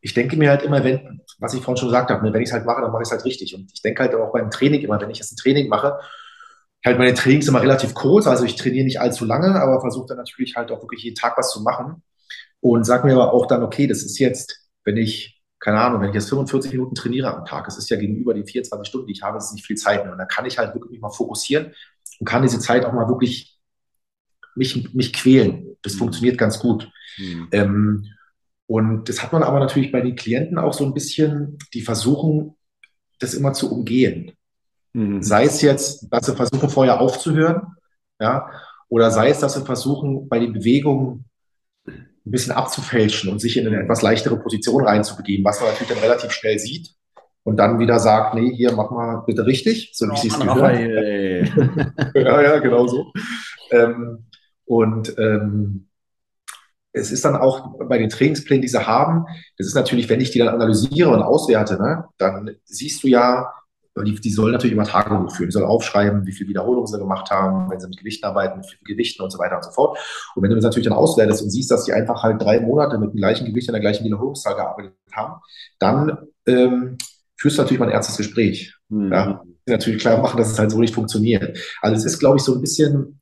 ich 0.00 0.14
denke 0.14 0.36
mir 0.36 0.50
halt 0.50 0.62
immer, 0.62 0.84
wenn, 0.84 1.20
was 1.38 1.54
ich 1.54 1.60
vorhin 1.62 1.78
schon 1.78 1.88
gesagt 1.88 2.10
habe, 2.10 2.24
ne, 2.24 2.32
wenn 2.32 2.42
ich 2.42 2.48
es 2.48 2.52
halt 2.52 2.64
mache, 2.64 2.80
dann 2.80 2.92
mache 2.92 3.02
ich 3.02 3.08
es 3.08 3.12
halt 3.12 3.24
richtig. 3.24 3.54
Und 3.54 3.70
ich 3.72 3.82
denke 3.82 4.02
halt 4.02 4.14
auch 4.14 4.32
beim 4.32 4.50
Training 4.50 4.80
immer, 4.80 5.00
wenn 5.00 5.10
ich 5.10 5.18
jetzt 5.18 5.32
ein 5.32 5.36
Training 5.36 5.68
mache, 5.68 5.98
halt 6.84 6.98
meine 6.98 7.14
Trainings 7.14 7.48
immer 7.48 7.60
relativ 7.60 7.94
kurz, 7.94 8.26
also 8.26 8.44
ich 8.44 8.54
trainiere 8.54 8.84
nicht 8.84 9.00
allzu 9.00 9.24
lange, 9.24 9.60
aber 9.60 9.80
versuche 9.80 10.06
dann 10.06 10.18
natürlich 10.18 10.54
halt 10.56 10.70
auch 10.70 10.80
wirklich 10.82 11.02
jeden 11.02 11.16
Tag 11.16 11.36
was 11.36 11.50
zu 11.50 11.62
machen 11.62 12.02
und 12.60 12.84
sage 12.84 13.06
mir 13.06 13.14
aber 13.14 13.32
auch 13.32 13.46
dann, 13.46 13.62
okay, 13.62 13.86
das 13.86 14.02
ist 14.02 14.18
jetzt, 14.18 14.68
wenn 14.84 14.96
ich, 14.96 15.42
keine 15.58 15.80
Ahnung, 15.80 16.00
wenn 16.00 16.10
ich 16.10 16.14
jetzt 16.14 16.28
45 16.28 16.72
Minuten 16.72 16.94
trainiere 16.94 17.34
am 17.34 17.44
Tag, 17.44 17.64
das 17.64 17.76
ist 17.76 17.90
ja 17.90 17.96
gegenüber 17.96 18.34
den 18.34 18.46
24 18.46 18.88
Stunden, 18.88 19.06
die 19.08 19.14
ich 19.14 19.22
habe, 19.22 19.36
das 19.36 19.46
ist 19.46 19.54
nicht 19.54 19.66
viel 19.66 19.76
Zeit 19.76 20.04
mehr. 20.04 20.12
Und 20.12 20.18
dann 20.18 20.28
kann 20.28 20.46
ich 20.46 20.58
halt 20.58 20.74
wirklich 20.74 21.00
mal 21.00 21.10
fokussieren 21.10 21.74
und 22.20 22.26
kann 22.26 22.42
diese 22.42 22.60
Zeit 22.60 22.84
auch 22.84 22.92
mal 22.92 23.08
wirklich 23.08 23.58
mich, 24.54 24.94
mich 24.94 25.12
quälen. 25.12 25.75
Das 25.86 25.94
mhm. 25.94 25.98
funktioniert 25.98 26.38
ganz 26.38 26.58
gut. 26.58 26.90
Mhm. 27.18 27.48
Ähm, 27.52 28.06
und 28.66 29.08
das 29.08 29.22
hat 29.22 29.32
man 29.32 29.42
aber 29.42 29.60
natürlich 29.60 29.92
bei 29.92 30.00
den 30.00 30.16
Klienten 30.16 30.58
auch 30.58 30.72
so 30.72 30.84
ein 30.84 30.92
bisschen, 30.92 31.58
die 31.72 31.82
versuchen, 31.82 32.54
das 33.20 33.34
immer 33.34 33.52
zu 33.52 33.72
umgehen. 33.72 34.32
Mhm. 34.92 35.22
Sei 35.22 35.44
es 35.44 35.62
jetzt, 35.62 36.08
dass 36.10 36.26
sie 36.26 36.34
versuchen, 36.34 36.68
vorher 36.68 37.00
aufzuhören, 37.00 37.62
ja, 38.18 38.50
oder 38.88 39.10
sei 39.10 39.30
es, 39.30 39.40
dass 39.40 39.54
sie 39.54 39.64
versuchen, 39.64 40.28
bei 40.28 40.38
den 40.38 40.52
Bewegungen 40.52 41.24
ein 41.86 42.30
bisschen 42.30 42.52
abzufälschen 42.52 43.30
und 43.30 43.40
sich 43.40 43.56
in 43.56 43.66
eine 43.66 43.82
etwas 43.82 44.02
leichtere 44.02 44.38
Position 44.38 44.84
reinzubegeben, 44.84 45.44
was 45.44 45.60
man 45.60 45.70
natürlich 45.70 45.92
dann 45.92 46.02
relativ 46.02 46.32
schnell 46.32 46.58
sieht 46.58 46.90
und 47.44 47.56
dann 47.58 47.78
wieder 47.78 48.00
sagt, 48.00 48.34
nee, 48.34 48.52
hier 48.52 48.72
mach 48.72 48.90
mal 48.90 49.22
bitte 49.24 49.46
richtig, 49.46 49.92
so 49.94 50.06
wie 50.06 50.16
sie 50.16 50.28
es 50.28 50.38
gehört. 50.38 50.80
ja, 52.14 52.42
ja, 52.42 52.58
genau 52.58 52.88
so. 52.88 53.12
Ähm, 53.70 54.26
und 54.66 55.16
ähm, 55.18 55.88
es 56.92 57.12
ist 57.12 57.24
dann 57.24 57.36
auch 57.36 57.78
bei 57.88 57.98
den 57.98 58.08
Trainingsplänen, 58.08 58.62
die 58.62 58.68
sie 58.68 58.86
haben, 58.86 59.26
das 59.58 59.66
ist 59.66 59.74
natürlich, 59.74 60.08
wenn 60.08 60.20
ich 60.20 60.30
die 60.30 60.38
dann 60.38 60.48
analysiere 60.48 61.10
und 61.10 61.22
auswerte, 61.22 61.80
ne, 61.80 62.04
dann 62.18 62.56
siehst 62.64 63.02
du 63.02 63.08
ja, 63.08 63.52
die, 64.04 64.14
die 64.14 64.30
sollen 64.30 64.52
natürlich 64.52 64.74
immer 64.74 64.84
Tagebuch 64.84 65.34
führen. 65.34 65.48
Die 65.48 65.52
sollen 65.52 65.64
aufschreiben, 65.64 66.26
wie 66.26 66.32
viele 66.32 66.50
Wiederholungen 66.50 66.86
sie 66.86 66.98
gemacht 66.98 67.30
haben, 67.30 67.70
wenn 67.70 67.80
sie 67.80 67.88
mit 67.88 67.98
Gewichten 67.98 68.26
arbeiten, 68.26 68.58
mit 68.58 68.84
Gewichten 68.84 69.22
und 69.22 69.30
so 69.30 69.38
weiter 69.38 69.56
und 69.56 69.64
so 69.64 69.70
fort. 69.70 69.98
Und 70.34 70.42
wenn 70.42 70.50
du 70.50 70.56
das 70.56 70.64
natürlich 70.64 70.86
dann 70.86 70.96
auswertest 70.96 71.42
und 71.42 71.50
siehst, 71.50 71.70
dass 71.70 71.84
die 71.84 71.92
einfach 71.92 72.22
halt 72.22 72.42
drei 72.42 72.60
Monate 72.60 72.98
mit 72.98 73.12
dem 73.12 73.16
gleichen 73.16 73.46
Gewicht 73.46 73.68
an 73.68 73.72
der 73.72 73.80
gleichen 73.80 74.04
Wiederholungszahl 74.04 74.54
gearbeitet 74.54 74.92
haben, 75.12 75.40
dann 75.78 76.18
ähm, 76.46 76.98
führst 77.36 77.56
du 77.56 77.62
natürlich 77.62 77.80
mal 77.80 77.86
ein 77.86 77.94
ernstes 77.94 78.16
Gespräch. 78.16 78.74
Mhm. 78.88 79.12
Ja, 79.12 79.42
natürlich 79.66 80.00
klar 80.00 80.20
machen, 80.20 80.36
dass 80.36 80.50
es 80.50 80.58
halt 80.58 80.70
so 80.70 80.78
nicht 80.78 80.94
funktioniert. 80.94 81.58
Also 81.80 81.96
es 81.96 82.04
ist, 82.04 82.18
glaube 82.18 82.36
ich, 82.36 82.42
so 82.42 82.54
ein 82.54 82.60
bisschen, 82.60 83.20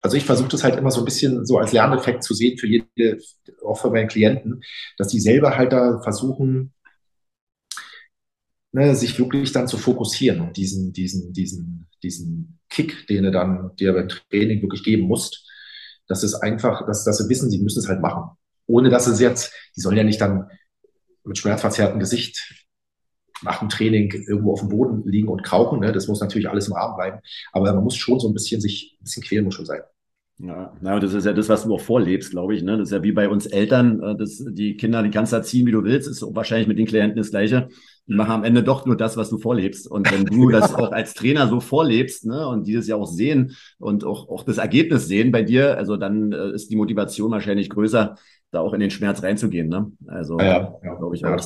also 0.00 0.16
ich 0.16 0.24
versuche 0.24 0.48
das 0.48 0.64
halt 0.64 0.76
immer 0.76 0.90
so 0.90 1.00
ein 1.00 1.04
bisschen 1.04 1.44
so 1.44 1.58
als 1.58 1.72
Lerneffekt 1.72 2.22
zu 2.22 2.34
sehen 2.34 2.58
für 2.58 2.66
jede, 2.66 3.18
auch 3.64 3.80
für 3.80 3.90
meine 3.90 4.06
Klienten, 4.06 4.62
dass 4.96 5.08
die 5.08 5.20
selber 5.20 5.56
halt 5.56 5.72
da 5.72 6.00
versuchen, 6.02 6.72
ne, 8.72 8.94
sich 8.94 9.18
wirklich 9.18 9.52
dann 9.52 9.68
zu 9.68 9.76
fokussieren 9.76 10.40
und 10.40 10.56
diesen, 10.56 10.92
diesen, 10.92 11.32
diesen, 11.32 11.88
diesen 12.02 12.60
Kick, 12.68 13.06
den 13.08 13.24
du 13.24 13.30
dann 13.32 13.74
dir 13.76 13.92
beim 13.92 14.08
Training 14.08 14.62
wirklich 14.62 14.84
geben 14.84 15.08
musst, 15.08 15.46
dass 16.06 16.22
es 16.22 16.34
einfach, 16.34 16.86
dass, 16.86 17.04
dass 17.04 17.18
sie 17.18 17.28
wissen, 17.28 17.50
sie 17.50 17.62
müssen 17.62 17.80
es 17.80 17.88
halt 17.88 18.00
machen. 18.00 18.36
Ohne 18.66 18.90
dass 18.90 19.06
es 19.06 19.20
jetzt, 19.20 19.52
die 19.76 19.80
sollen 19.80 19.96
ja 19.96 20.04
nicht 20.04 20.20
dann 20.20 20.48
mit 21.24 21.38
schmerzverzerrtem 21.38 21.98
Gesicht 21.98 22.66
nach 23.42 23.60
dem 23.60 23.68
Training 23.68 24.12
irgendwo 24.26 24.52
auf 24.52 24.60
dem 24.60 24.68
Boden 24.68 25.02
liegen 25.04 25.28
und 25.28 25.42
krauchen. 25.42 25.80
Ne? 25.80 25.92
Das 25.92 26.08
muss 26.08 26.20
natürlich 26.20 26.48
alles 26.48 26.68
im 26.68 26.74
Rahmen 26.74 26.96
bleiben. 26.96 27.18
Aber 27.52 27.72
man 27.72 27.84
muss 27.84 27.96
schon 27.96 28.20
so 28.20 28.28
ein 28.28 28.34
bisschen 28.34 28.60
sich, 28.60 28.96
ein 29.00 29.04
bisschen 29.04 29.22
quälen 29.22 29.44
muss 29.44 29.54
schon 29.54 29.66
sein. 29.66 29.80
Ja, 30.40 30.72
na, 30.80 31.00
das 31.00 31.14
ist 31.14 31.26
ja 31.26 31.32
das, 31.32 31.48
was 31.48 31.64
du 31.64 31.74
auch 31.74 31.80
vorlebst, 31.80 32.30
glaube 32.30 32.54
ich. 32.54 32.62
Ne? 32.62 32.78
Das 32.78 32.88
ist 32.88 32.92
ja 32.92 33.02
wie 33.02 33.10
bei 33.10 33.28
uns 33.28 33.46
Eltern, 33.46 34.00
äh, 34.00 34.16
das, 34.16 34.44
die 34.48 34.76
Kinder, 34.76 35.02
die 35.02 35.10
kannst 35.10 35.32
du 35.32 35.36
erziehen, 35.36 35.66
wie 35.66 35.72
du 35.72 35.82
willst, 35.82 36.08
ist 36.08 36.22
wahrscheinlich 36.22 36.68
mit 36.68 36.78
den 36.78 36.86
Klienten 36.86 37.16
das 37.16 37.30
Gleiche. 37.30 37.68
Die 38.06 38.14
machen 38.14 38.30
am 38.30 38.44
Ende 38.44 38.62
doch 38.62 38.86
nur 38.86 38.96
das, 38.96 39.16
was 39.16 39.30
du 39.30 39.38
vorlebst. 39.38 39.90
Und 39.90 40.10
wenn 40.12 40.24
du 40.24 40.48
das 40.50 40.74
auch 40.74 40.92
als 40.92 41.14
Trainer 41.14 41.48
so 41.48 41.58
vorlebst, 41.58 42.24
ne, 42.24 42.46
und 42.46 42.68
die 42.68 42.74
das 42.74 42.86
ja 42.86 42.94
auch 42.94 43.06
sehen 43.06 43.56
und 43.78 44.04
auch, 44.04 44.28
auch 44.28 44.44
das 44.44 44.58
Ergebnis 44.58 45.08
sehen 45.08 45.32
bei 45.32 45.42
dir, 45.42 45.76
also 45.76 45.96
dann 45.96 46.30
äh, 46.30 46.52
ist 46.52 46.70
die 46.70 46.76
Motivation 46.76 47.32
wahrscheinlich 47.32 47.68
größer, 47.68 48.14
da 48.52 48.60
auch 48.60 48.74
in 48.74 48.80
den 48.80 48.90
Schmerz 48.90 49.22
reinzugehen. 49.22 49.68
Ne? 49.68 49.90
Also, 50.06 50.38
ja, 50.38 50.74
ja, 50.84 50.94
glaube 50.94 51.16
ich 51.16 51.24
auch. 51.24 51.44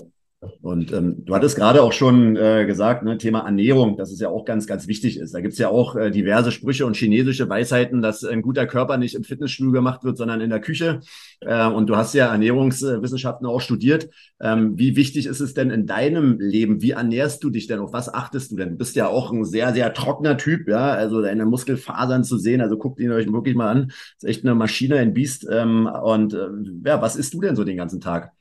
Und 0.60 0.92
ähm, 0.92 1.24
du 1.24 1.36
hattest 1.36 1.54
gerade 1.54 1.82
auch 1.82 1.92
schon 1.92 2.36
äh, 2.36 2.66
gesagt, 2.66 3.04
ne, 3.04 3.16
Thema 3.16 3.40
Ernährung, 3.40 3.96
dass 3.96 4.10
es 4.10 4.18
ja 4.18 4.28
auch 4.28 4.44
ganz, 4.44 4.66
ganz 4.66 4.88
wichtig 4.88 5.16
ist. 5.16 5.34
Da 5.34 5.40
gibt's 5.40 5.58
ja 5.58 5.68
auch 5.68 5.94
äh, 5.94 6.10
diverse 6.10 6.50
Sprüche 6.50 6.84
und 6.84 6.96
chinesische 6.96 7.48
Weisheiten, 7.48 8.02
dass 8.02 8.24
ein 8.24 8.42
guter 8.42 8.66
Körper 8.66 8.96
nicht 8.96 9.14
im 9.14 9.22
Fitnessstudio 9.22 9.70
gemacht 9.70 10.02
wird, 10.02 10.16
sondern 10.16 10.40
in 10.40 10.50
der 10.50 10.60
Küche. 10.60 11.00
Äh, 11.40 11.68
und 11.68 11.86
du 11.86 11.96
hast 11.96 12.14
ja 12.14 12.26
Ernährungswissenschaften 12.32 13.46
auch 13.46 13.60
studiert. 13.60 14.08
Ähm, 14.40 14.76
wie 14.76 14.96
wichtig 14.96 15.26
ist 15.26 15.38
es 15.38 15.54
denn 15.54 15.70
in 15.70 15.86
deinem 15.86 16.40
Leben? 16.40 16.82
Wie 16.82 16.90
ernährst 16.90 17.44
du 17.44 17.50
dich 17.50 17.68
denn? 17.68 17.78
Auf 17.78 17.92
was 17.92 18.12
achtest 18.12 18.50
du 18.50 18.56
denn? 18.56 18.70
Du 18.70 18.76
bist 18.76 18.96
ja 18.96 19.06
auch 19.06 19.32
ein 19.32 19.44
sehr, 19.44 19.72
sehr 19.72 19.94
trockener 19.94 20.36
Typ, 20.38 20.66
ja. 20.66 20.90
Also 20.90 21.22
deine 21.22 21.46
Muskelfasern 21.46 22.24
zu 22.24 22.36
sehen, 22.36 22.60
also 22.60 22.76
guckt 22.78 22.98
ihn 22.98 23.12
euch 23.12 23.32
wirklich 23.32 23.54
mal 23.54 23.70
an. 23.70 23.92
Ist 24.16 24.24
echt 24.24 24.44
eine 24.44 24.56
Maschine, 24.56 24.96
ein 24.96 25.14
Biest. 25.14 25.46
Ähm, 25.48 25.86
und 25.86 26.34
äh, 26.34 26.48
ja, 26.84 27.00
was 27.00 27.14
isst 27.14 27.32
du 27.32 27.40
denn 27.40 27.54
so 27.54 27.62
den 27.62 27.76
ganzen 27.76 28.00
Tag? 28.00 28.32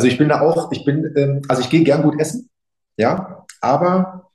Also 0.00 0.08
ich 0.08 0.16
bin 0.16 0.30
da 0.30 0.40
auch, 0.40 0.72
ich 0.72 0.86
bin, 0.86 1.12
ähm, 1.14 1.42
also 1.46 1.60
ich 1.60 1.68
gehe 1.68 1.84
gern 1.84 2.02
gut 2.02 2.18
essen, 2.18 2.48
ja, 2.96 3.44
aber 3.60 4.30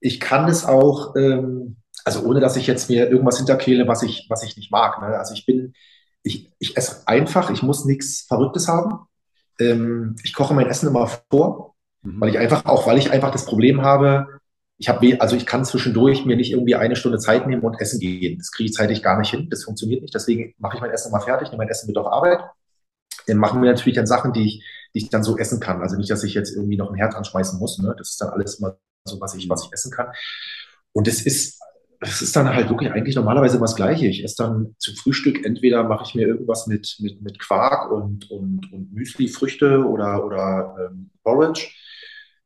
ich 0.00 0.18
kann 0.18 0.48
es 0.48 0.64
auch, 0.64 1.14
ähm, 1.14 1.76
also 2.06 2.22
ohne 2.22 2.40
dass 2.40 2.56
ich 2.56 2.66
jetzt 2.66 2.88
mir 2.88 3.10
irgendwas 3.10 3.36
hinterquäle, 3.36 3.86
was 3.86 4.02
ich, 4.02 4.24
was 4.30 4.42
ich 4.44 4.56
nicht 4.56 4.72
mag. 4.72 4.98
Ne? 5.02 5.08
Also 5.08 5.34
ich 5.34 5.44
bin, 5.44 5.74
ich, 6.22 6.50
ich 6.58 6.74
esse 6.78 7.06
einfach, 7.06 7.50
ich 7.50 7.62
muss 7.62 7.84
nichts 7.84 8.22
Verrücktes 8.22 8.66
haben. 8.66 9.00
Ähm, 9.58 10.16
ich 10.24 10.32
koche 10.32 10.54
mein 10.54 10.68
Essen 10.68 10.88
immer 10.88 11.06
vor, 11.06 11.74
mhm. 12.00 12.18
weil 12.18 12.30
ich 12.30 12.38
einfach, 12.38 12.64
auch 12.64 12.86
weil 12.86 12.96
ich 12.96 13.10
einfach 13.10 13.30
das 13.30 13.44
Problem 13.44 13.82
habe, 13.82 14.26
ich 14.78 14.88
habe, 14.88 15.20
also 15.20 15.36
ich 15.36 15.44
kann 15.44 15.66
zwischendurch 15.66 16.24
mir 16.24 16.36
nicht 16.36 16.50
irgendwie 16.50 16.76
eine 16.76 16.96
Stunde 16.96 17.18
Zeit 17.18 17.46
nehmen 17.46 17.60
und 17.60 17.78
essen 17.78 18.00
gehen. 18.00 18.38
Das 18.38 18.52
kriege 18.52 18.70
ich 18.70 18.74
zeitlich 18.74 19.02
gar 19.02 19.18
nicht 19.18 19.28
hin. 19.28 19.48
Das 19.50 19.64
funktioniert 19.64 20.00
nicht. 20.00 20.14
Deswegen 20.14 20.54
mache 20.56 20.76
ich 20.76 20.80
mein 20.80 20.92
Essen 20.92 21.10
immer 21.10 21.20
fertig, 21.20 21.48
nehme 21.48 21.58
mein 21.58 21.68
Essen 21.68 21.88
mit 21.88 21.98
auf 21.98 22.06
Arbeit. 22.06 22.40
Dann 23.26 23.36
machen 23.36 23.60
wir 23.60 23.70
natürlich 23.70 23.96
dann 23.96 24.06
Sachen, 24.06 24.32
die 24.32 24.46
ich, 24.46 24.64
die 24.94 25.00
ich 25.00 25.10
dann 25.10 25.22
so 25.22 25.38
essen 25.38 25.60
kann. 25.60 25.80
Also 25.80 25.96
nicht, 25.96 26.10
dass 26.10 26.24
ich 26.24 26.34
jetzt 26.34 26.54
irgendwie 26.54 26.76
noch 26.76 26.90
ein 26.90 26.96
Herd 26.96 27.14
anschmeißen 27.14 27.58
muss. 27.58 27.78
Ne? 27.78 27.94
Das 27.96 28.10
ist 28.10 28.20
dann 28.20 28.30
alles 28.30 28.58
immer 28.58 28.78
so, 29.04 29.20
was 29.20 29.34
ich, 29.34 29.48
was 29.48 29.64
ich 29.64 29.72
essen 29.72 29.90
kann. 29.90 30.08
Und 30.92 31.08
es 31.08 31.24
ist, 31.24 31.60
es 32.00 32.22
ist 32.22 32.34
dann 32.34 32.48
halt 32.48 32.70
wirklich 32.70 32.90
eigentlich 32.90 33.16
normalerweise 33.16 33.56
immer 33.56 33.66
das 33.66 33.76
Gleiche. 33.76 34.06
Ich 34.06 34.24
esse 34.24 34.42
dann 34.42 34.74
zum 34.78 34.96
Frühstück, 34.96 35.44
entweder 35.44 35.84
mache 35.84 36.04
ich 36.06 36.14
mir 36.14 36.26
irgendwas 36.26 36.66
mit, 36.66 36.96
mit, 37.00 37.20
mit 37.22 37.38
Quark 37.38 37.90
und, 37.90 38.30
und, 38.30 38.72
und 38.72 38.92
Müsli, 38.92 39.28
Früchte 39.28 39.84
oder, 39.84 40.24
oder 40.24 40.76
ähm, 40.80 41.10
Porridge. 41.22 41.68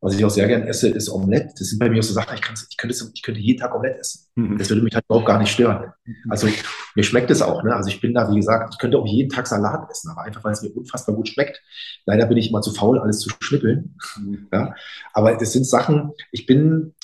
Was 0.04 0.14
ich 0.14 0.22
auch 0.22 0.30
sehr 0.30 0.46
gerne 0.46 0.68
esse, 0.68 0.90
ist 0.90 1.08
Omelette. 1.08 1.54
Das 1.58 1.68
sind 1.68 1.78
bei 1.78 1.88
mir 1.88 1.98
auch 1.98 2.02
so 2.02 2.12
Sachen, 2.12 2.34
ich, 2.34 2.42
ich, 2.68 2.76
könnte, 2.76 2.94
ich 3.14 3.22
könnte 3.22 3.40
jeden 3.40 3.58
Tag 3.58 3.74
Omelette 3.74 4.00
essen. 4.00 4.26
Mhm. 4.34 4.58
Das 4.58 4.68
würde 4.68 4.82
mich 4.82 4.94
halt 4.94 5.06
überhaupt 5.06 5.24
gar 5.24 5.38
nicht 5.38 5.50
stören. 5.50 5.94
Also 6.28 6.46
mir 6.94 7.02
schmeckt 7.02 7.30
es 7.30 7.40
auch. 7.40 7.62
Ne? 7.62 7.74
Also 7.74 7.88
ich 7.88 8.02
bin 8.02 8.12
da, 8.12 8.30
wie 8.30 8.36
gesagt, 8.36 8.74
ich 8.74 8.78
könnte 8.78 8.98
auch 8.98 9.06
jeden 9.06 9.30
Tag 9.30 9.46
Salat 9.46 9.90
essen, 9.90 10.10
aber 10.10 10.20
einfach, 10.20 10.44
weil 10.44 10.52
es 10.52 10.60
mir 10.60 10.68
unfassbar 10.76 11.14
gut 11.14 11.30
schmeckt. 11.30 11.62
Leider 12.04 12.26
bin 12.26 12.36
ich 12.36 12.50
immer 12.50 12.60
zu 12.60 12.74
faul, 12.74 12.98
alles 12.98 13.20
zu 13.20 13.30
schnippeln. 13.40 13.96
Mhm. 14.18 14.48
Ja? 14.52 14.74
Aber 15.14 15.36
das 15.36 15.52
sind 15.52 15.64
Sachen, 15.64 16.12
ich 16.32 16.44
bin, 16.44 16.94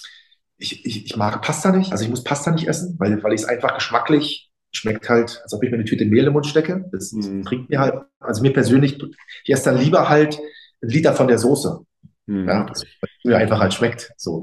ich, 0.59 0.85
ich, 0.85 1.07
ich 1.07 1.17
mag 1.17 1.41
Pasta 1.41 1.75
nicht. 1.75 1.93
Also 1.93 2.05
ich 2.05 2.11
muss 2.11 2.23
Pasta 2.23 2.51
nicht 2.51 2.69
essen, 2.69 2.97
weil, 2.99 3.23
weil 3.23 3.33
ich 3.33 3.41
es 3.41 3.49
einfach 3.49 3.77
geschmacklich 3.77 4.51
schmeckt 4.73 5.09
halt, 5.09 5.41
als 5.43 5.55
ob 5.55 5.65
ich 5.65 5.71
mir 5.71 5.77
eine 5.77 5.87
Tüte 5.87 6.05
Mehl 6.05 6.27
im 6.27 6.35
Mund 6.35 6.47
stecke. 6.47 6.85
Das, 6.93 7.13
mhm. 7.13 7.45
trinkt 7.45 7.71
mir 7.71 7.81
halt, 7.81 7.95
also 8.19 8.43
mir 8.43 8.53
persönlich, 8.53 9.03
ich 9.45 9.55
esse 9.55 9.71
dann 9.71 9.81
lieber 9.81 10.11
halt 10.11 10.39
ein 10.83 10.91
Liter 10.91 11.15
von 11.15 11.27
der 11.27 11.39
Soße. 11.39 11.87
Mhm. 12.31 12.49
Ja, 12.49 12.65
das 12.65 12.85
mir 13.25 13.37
einfach 13.37 13.59
halt 13.59 13.75
schmeckt. 13.75 14.13
So. 14.17 14.43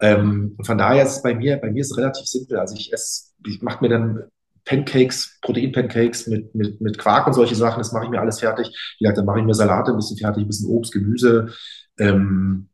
Ähm, 0.00 0.56
von 0.64 0.76
daher 0.76 1.04
ist 1.04 1.16
es 1.16 1.22
bei 1.22 1.32
mir, 1.32 1.58
bei 1.58 1.70
mir 1.70 1.80
ist 1.80 1.92
es 1.92 1.96
relativ 1.96 2.26
simpel. 2.26 2.58
Also 2.58 2.74
ich 2.74 2.92
esse, 2.92 3.30
ich 3.46 3.62
mache 3.62 3.84
mir 3.84 3.88
dann 3.88 4.24
Pancakes, 4.64 5.38
Protein-Pancakes 5.40 6.26
mit, 6.26 6.54
mit, 6.56 6.80
mit 6.80 6.98
Quark 6.98 7.28
und 7.28 7.34
solche 7.34 7.54
Sachen, 7.54 7.78
das 7.78 7.92
mache 7.92 8.04
ich 8.04 8.10
mir 8.10 8.20
alles 8.20 8.40
fertig. 8.40 8.68
Wie 8.98 9.04
gesagt, 9.04 9.18
dann 9.18 9.26
mache 9.26 9.38
ich 9.38 9.44
mir 9.44 9.54
Salate 9.54 9.92
ein 9.92 9.96
bisschen 9.96 10.16
fertig, 10.16 10.42
ein 10.42 10.48
bisschen 10.48 10.68
Obst, 10.68 10.92
Gemüse. 10.92 11.54
Ähm, 12.00 12.68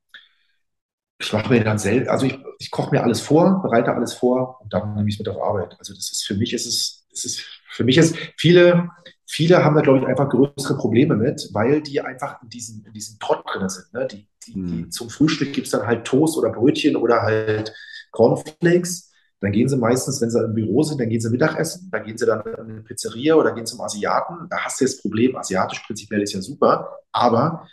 ich 1.18 1.32
mache 1.32 1.52
mir 1.52 1.62
dann 1.62 1.78
selbst, 1.78 2.08
also 2.08 2.24
ich, 2.24 2.38
ich 2.58 2.70
koche 2.70 2.94
mir 2.94 3.02
alles 3.02 3.20
vor, 3.20 3.62
bereite 3.62 3.92
alles 3.92 4.14
vor 4.14 4.60
und 4.62 4.72
dann 4.72 4.94
nehme 4.94 5.08
ich 5.08 5.16
es 5.16 5.18
mit 5.18 5.28
auf 5.28 5.42
Arbeit. 5.42 5.76
Also 5.78 5.92
das 5.92 6.10
ist 6.12 6.24
für 6.26 6.34
mich 6.34 6.54
ist 6.54 6.66
es, 6.66 7.06
es 7.12 7.24
ist 7.26 7.40
für 7.68 7.84
mich 7.84 7.98
ist 7.98 8.16
viele 8.38 8.88
viele 9.26 9.64
haben 9.64 9.74
da, 9.74 9.82
glaube 9.82 9.98
ich, 9.98 10.06
einfach 10.06 10.28
größere 10.28 10.76
Probleme 10.76 11.16
mit, 11.16 11.50
weil 11.52 11.82
die 11.82 12.00
einfach 12.00 12.42
in 12.42 12.48
diesem, 12.48 12.84
in 12.86 12.92
diesem 12.92 13.18
Trott 13.18 13.44
drin 13.52 13.68
sind. 13.68 13.92
Ne? 13.92 14.06
Die, 14.06 14.28
die, 14.46 14.58
mhm. 14.58 14.66
die, 14.66 14.88
zum 14.90 15.10
Frühstück 15.10 15.52
gibt 15.52 15.66
es 15.66 15.72
dann 15.72 15.86
halt 15.86 16.06
Toast 16.06 16.38
oder 16.38 16.50
Brötchen 16.50 16.96
oder 16.96 17.22
halt 17.22 17.74
Cornflakes. 18.12 19.12
Dann 19.40 19.52
gehen 19.52 19.68
sie 19.68 19.76
meistens, 19.76 20.20
wenn 20.22 20.30
sie 20.30 20.42
im 20.42 20.54
Büro 20.54 20.82
sind, 20.82 21.00
dann 21.00 21.10
gehen 21.10 21.20
sie 21.20 21.28
Mittagessen, 21.28 21.90
dann 21.90 22.04
gehen 22.04 22.16
sie 22.16 22.24
dann 22.24 22.40
in 22.40 22.70
eine 22.70 22.80
Pizzeria 22.80 23.34
oder 23.34 23.52
gehen 23.52 23.66
zum 23.66 23.80
Asiaten. 23.82 24.48
Da 24.48 24.58
hast 24.58 24.80
du 24.80 24.84
das 24.86 25.00
Problem, 25.02 25.36
asiatisch 25.36 25.80
prinzipiell 25.80 26.22
ist 26.22 26.32
ja 26.32 26.40
super, 26.40 26.98
aber 27.12 27.68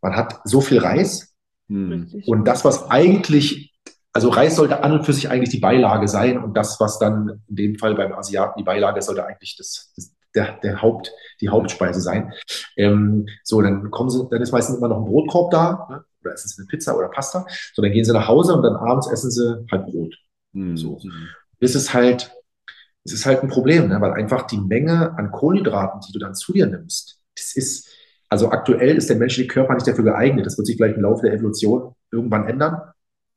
man 0.00 0.16
hat 0.16 0.40
so 0.44 0.60
viel 0.60 0.78
Reis, 0.78 1.34
Hm. 1.68 2.22
Und 2.26 2.44
das, 2.44 2.64
was 2.64 2.90
eigentlich 2.90 3.72
also 4.12 4.28
Reis 4.28 4.54
sollte 4.54 4.84
an 4.84 4.92
und 4.92 5.04
für 5.04 5.12
sich 5.12 5.28
eigentlich 5.28 5.50
die 5.50 5.58
Beilage 5.58 6.06
sein 6.06 6.38
und 6.38 6.56
das, 6.56 6.78
was 6.78 7.00
dann 7.00 7.42
in 7.48 7.56
dem 7.56 7.78
Fall 7.78 7.96
beim 7.96 8.12
Asiaten 8.12 8.58
die 8.58 8.64
Beilage 8.64 9.02
sollte 9.02 9.26
eigentlich 9.26 9.56
das, 9.56 9.92
das 9.96 10.13
der, 10.34 10.58
der 10.62 10.82
Haupt, 10.82 11.12
die 11.40 11.48
Hauptspeise 11.48 12.00
sein. 12.00 12.32
Ähm, 12.76 13.26
so, 13.42 13.60
dann 13.62 13.90
kommen 13.90 14.10
sie, 14.10 14.26
dann 14.30 14.42
ist 14.42 14.52
meistens 14.52 14.78
immer 14.78 14.88
noch 14.88 14.98
ein 14.98 15.04
Brotkorb 15.04 15.50
da, 15.50 15.86
ne? 15.90 16.04
oder 16.22 16.34
essen 16.34 16.48
sie 16.48 16.62
eine 16.62 16.66
Pizza 16.66 16.96
oder 16.96 17.08
Pasta. 17.08 17.46
So, 17.72 17.82
dann 17.82 17.92
gehen 17.92 18.04
sie 18.04 18.12
nach 18.12 18.28
Hause 18.28 18.54
und 18.54 18.62
dann 18.62 18.76
abends 18.76 19.10
essen 19.10 19.30
sie 19.30 19.66
halt 19.70 19.86
Brot. 19.86 20.14
Mhm. 20.52 20.76
So. 20.76 21.00
Das 21.60 21.74
ist 21.74 21.94
halt, 21.94 22.32
das 23.04 23.12
ist 23.12 23.26
halt 23.26 23.42
ein 23.42 23.48
Problem, 23.48 23.88
ne? 23.88 24.00
weil 24.00 24.12
einfach 24.12 24.46
die 24.46 24.58
Menge 24.58 25.16
an 25.16 25.30
Kohlenhydraten, 25.30 26.00
die 26.06 26.12
du 26.12 26.18
dann 26.18 26.34
zu 26.34 26.52
dir 26.52 26.66
nimmst, 26.66 27.20
das 27.36 27.56
ist, 27.56 27.88
also 28.28 28.50
aktuell 28.50 28.96
ist 28.96 29.10
der 29.10 29.16
menschliche 29.16 29.48
Körper 29.48 29.74
nicht 29.74 29.86
dafür 29.86 30.04
geeignet. 30.04 30.46
Das 30.46 30.56
wird 30.56 30.66
sich 30.66 30.76
vielleicht 30.76 30.96
im 30.96 31.02
Laufe 31.02 31.26
der 31.26 31.34
Evolution 31.34 31.94
irgendwann 32.10 32.48
ändern. 32.48 32.80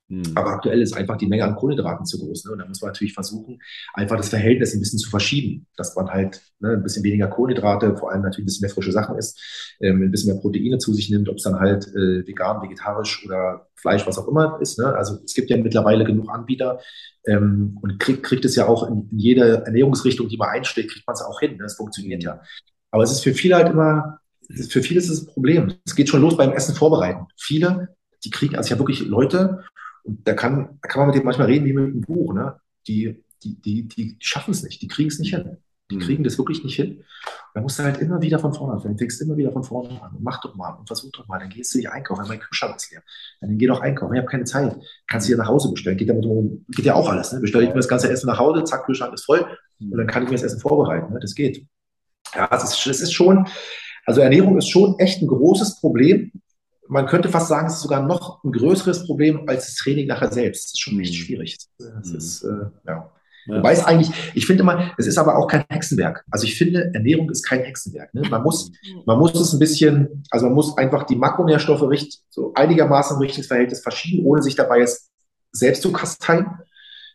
Mhm. 0.10 0.24
Aber 0.36 0.52
aktuell 0.52 0.82
ist 0.82 0.96
einfach 0.96 1.17
die 1.17 1.28
Menge 1.28 1.43
an 1.43 1.56
Kohlenhydraten 1.56 2.06
zu 2.06 2.17
groß. 2.20 2.46
Ne? 2.46 2.52
Und 2.54 2.60
da 2.60 2.65
muss 2.65 2.82
man 2.82 2.89
natürlich 2.89 3.13
versuchen, 3.13 3.60
einfach 3.93 4.15
das 4.15 4.30
Verhältnis 4.30 4.74
ein 4.74 4.80
bisschen 4.80 5.00
zu 5.00 5.10
verschieben, 5.10 5.67
dass 5.76 5.96
man 5.96 6.08
halt 6.08 6.41
ne, 6.60 6.72
ein 6.72 6.84
bisschen 6.84 7.04
weniger 7.04 7.28
Kohlenhydrate, 7.28 7.98
vor 7.98 8.12
allem 8.12 8.22
natürlich 8.22 8.43
ein 8.43 8.46
bisschen 8.46 8.65
mehr 8.65 8.74
frische 8.74 8.91
Sachen 8.91 9.17
isst, 9.17 9.39
ähm, 9.82 10.02
ein 10.04 10.12
bisschen 10.12 10.34
mehr 10.34 10.41
Proteine 10.41 10.78
zu 10.78 10.93
sich 10.93 11.10
nimmt, 11.10 11.28
ob 11.28 11.38
es 11.38 11.43
dann 11.43 11.60
halt 11.60 11.88
äh, 11.88 12.26
vegan, 12.26 12.62
vegetarisch 12.62 13.26
oder 13.26 13.67
Fleisch, 13.76 14.08
was 14.08 14.17
auch 14.17 14.28
immer 14.28 14.60
ist. 14.62 14.80
Ne? 14.80 14.86
Also 14.96 15.17
es 15.26 15.34
gibt 15.34 15.50
ja 15.50 15.58
mittlerweile 15.58 16.06
genug 16.06 16.30
Anbieter 16.30 16.80
ähm, 17.26 17.78
und 17.82 18.00
kriegt, 18.00 18.24
kriegt 18.24 18.46
es 18.46 18.56
ja 18.56 18.67
auch 18.67 18.88
in, 18.89 19.10
in 19.12 19.20
jede 19.20 19.65
Ernährungsrichtung, 19.65 20.30
die 20.30 20.38
man 20.38 20.50
einschlägt, 20.50 20.91
kriegt 20.91 21.06
man 21.06 21.15
es 21.15 21.22
auch 21.22 21.39
hin. 21.39 21.58
Ne? 21.58 21.65
Es 21.65 21.76
funktioniert 21.76 22.24
ja. 22.24 22.41
Aber 22.91 23.04
es 23.04 23.12
ist 23.12 23.24
für 23.24 23.34
viele 23.34 23.56
halt 23.56 23.70
immer, 23.70 24.20
für 24.70 24.82
viele 24.82 25.00
ist 25.00 25.10
es 25.10 25.24
ein 25.24 25.28
Problem. 25.28 25.74
Es 25.86 25.96
geht 25.96 26.08
schon 26.08 26.22
los 26.22 26.38
beim 26.38 26.54
Essen 26.54 26.74
vorbereiten. 26.74 27.28
Viele, 27.36 27.89
die 28.24 28.30
kriegen, 28.30 28.56
also 28.56 28.67
ich 28.67 28.72
habe 28.72 28.80
wirklich 28.80 29.02
Leute, 29.02 29.63
und 30.08 30.26
da 30.26 30.34
kann, 30.34 30.80
da 30.82 30.88
kann 30.88 31.02
man 31.02 31.08
mit 31.08 31.15
denen 31.15 31.26
manchmal 31.26 31.48
reden 31.48 31.65
wie 31.65 31.74
mit 31.74 31.84
einem 31.84 32.02
Buch. 32.02 32.34
Ne? 32.34 32.56
Die, 32.88 33.24
die, 33.43 33.62
die, 33.62 33.88
die 33.88 34.15
schaffen 34.20 34.52
es 34.52 34.63
nicht, 34.63 34.82
die 34.82 34.88
kriegen 34.88 35.10
es 35.10 35.20
nicht 35.20 35.36
hin. 35.36 35.58
Die 35.91 35.96
mhm. 35.96 36.00
kriegen 36.00 36.24
das 36.24 36.38
wirklich 36.38 36.63
nicht 36.63 36.76
hin. 36.76 37.04
Da 37.54 37.62
musst 37.62 37.78
du 37.78 37.84
halt 37.84 37.98
immer 38.00 38.22
wieder 38.22 38.39
von 38.39 38.54
vorne 38.54 38.74
anfangen. 38.74 38.96
Du 38.96 39.00
fängst 39.00 39.22
immer 39.22 39.36
wieder 39.38 39.52
von 39.52 39.63
vorne 39.63 40.02
an 40.02 40.15
und 40.15 40.24
mach 40.24 40.39
doch 40.41 40.56
mal 40.56 40.72
und 40.72 40.88
versuch 40.88 41.12
doch 41.12 41.28
mal. 41.28 41.39
Dann 41.39 41.50
gehst 41.50 41.74
du 41.74 41.80
dich 41.80 41.89
einkaufen, 41.89 42.26
mein 42.28 42.39
Kühlschrank 42.39 42.76
ist 42.78 42.91
leer. 42.91 43.02
Dann 43.41 43.58
geh 43.58 43.67
doch 43.67 43.82
einkaufen. 43.82 44.13
Ich 44.13 44.20
habe 44.20 44.30
keine 44.30 44.46
Zeit. 44.46 44.78
Kannst 45.08 45.28
du 45.28 45.34
dir 45.34 45.38
nach 45.38 45.48
Hause 45.48 45.72
bestellen. 45.72 45.98
Geht, 45.98 46.10
damit, 46.10 46.26
geht 46.70 46.86
ja 46.86 46.93
auch 46.93 47.10
alles. 47.10 47.34
Ne? 47.34 47.41
Bestelle 47.41 47.65
ich 47.65 47.70
mir 47.70 47.76
das 47.78 47.88
ganze 47.88 48.10
Essen 48.10 48.28
nach 48.28 48.39
Hause, 48.39 48.63
zack, 48.63 48.86
Kühlschrank 48.86 49.13
ist 49.13 49.26
voll 49.26 49.46
und 49.80 49.98
dann 49.98 50.08
kann 50.08 50.24
ich 50.24 50.30
mir 50.30 50.36
das 50.36 50.43
Essen 50.43 50.60
vorbereiten. 50.60 51.13
Ne? 51.13 51.20
Das 51.20 51.36
geht. 51.36 51.65
Ja, 52.34 52.48
das 52.48 52.63
ist, 52.63 52.86
das 52.86 53.02
ist 53.02 53.13
schon, 53.13 53.48
also 54.06 54.22
Ernährung 54.22 54.58
ist 54.58 54.70
schon 54.70 54.98
echt 55.00 55.22
ein 55.22 55.28
großes 55.28 55.80
Problem 55.80 56.32
man 56.88 57.06
könnte 57.06 57.30
fast 57.30 57.47
sagen, 57.47 57.67
es 57.67 57.76
ist 57.76 57.82
sogar 57.82 58.02
noch 58.06 58.43
ein 58.43 58.52
größeres 58.52 59.06
Problem 59.06 59.47
als 59.47 59.65
das 59.65 59.76
Training 59.76 60.08
nachher 60.08 60.32
selbst. 60.32 60.65
Das 60.65 60.71
ist 60.73 60.82
schon 60.82 61.00
echt 61.00 61.13
mhm. 61.13 61.17
schwierig. 61.17 61.58
Das 61.78 62.10
mhm. 62.10 62.17
ist, 62.17 62.43
äh, 62.43 62.65
ja. 62.88 63.12
Ja. 63.47 63.60
Wobei 63.60 63.71
es 63.71 63.86
eigentlich, 63.86 64.12
ich 64.34 64.45
finde 64.45 64.63
immer, 64.63 64.91
es 64.97 65.08
ist 65.08 65.17
aber 65.17 65.38
auch 65.38 65.47
kein 65.47 65.63
Hexenwerk. 65.69 66.26
Also 66.30 66.45
ich 66.45 66.58
finde, 66.58 66.91
Ernährung 66.93 67.30
ist 67.30 67.43
kein 67.43 67.62
Hexenwerk. 67.62 68.13
Ne? 68.13 68.23
Man 68.30 68.43
muss, 68.43 68.71
man 69.06 69.17
muss 69.17 69.39
es 69.39 69.54
ein 69.54 69.60
bisschen, 69.60 70.23
also 70.30 70.47
man 70.47 70.56
muss 70.56 70.78
einfach 70.78 71.04
die 71.04 71.15
Makronährstoffe 71.15 71.84
richt, 71.84 72.19
so 72.30 72.54
einigermaßen 72.56 73.15
im 73.15 73.21
richtigen 73.21 73.47
Verhältnis 73.47 73.80
verschieben, 73.80 74.26
ohne 74.26 74.41
sich 74.41 74.56
dabei 74.56 74.80
jetzt 74.80 75.10
selbst 75.54 75.82
zu 75.82 75.93
kasteien. 75.93 76.45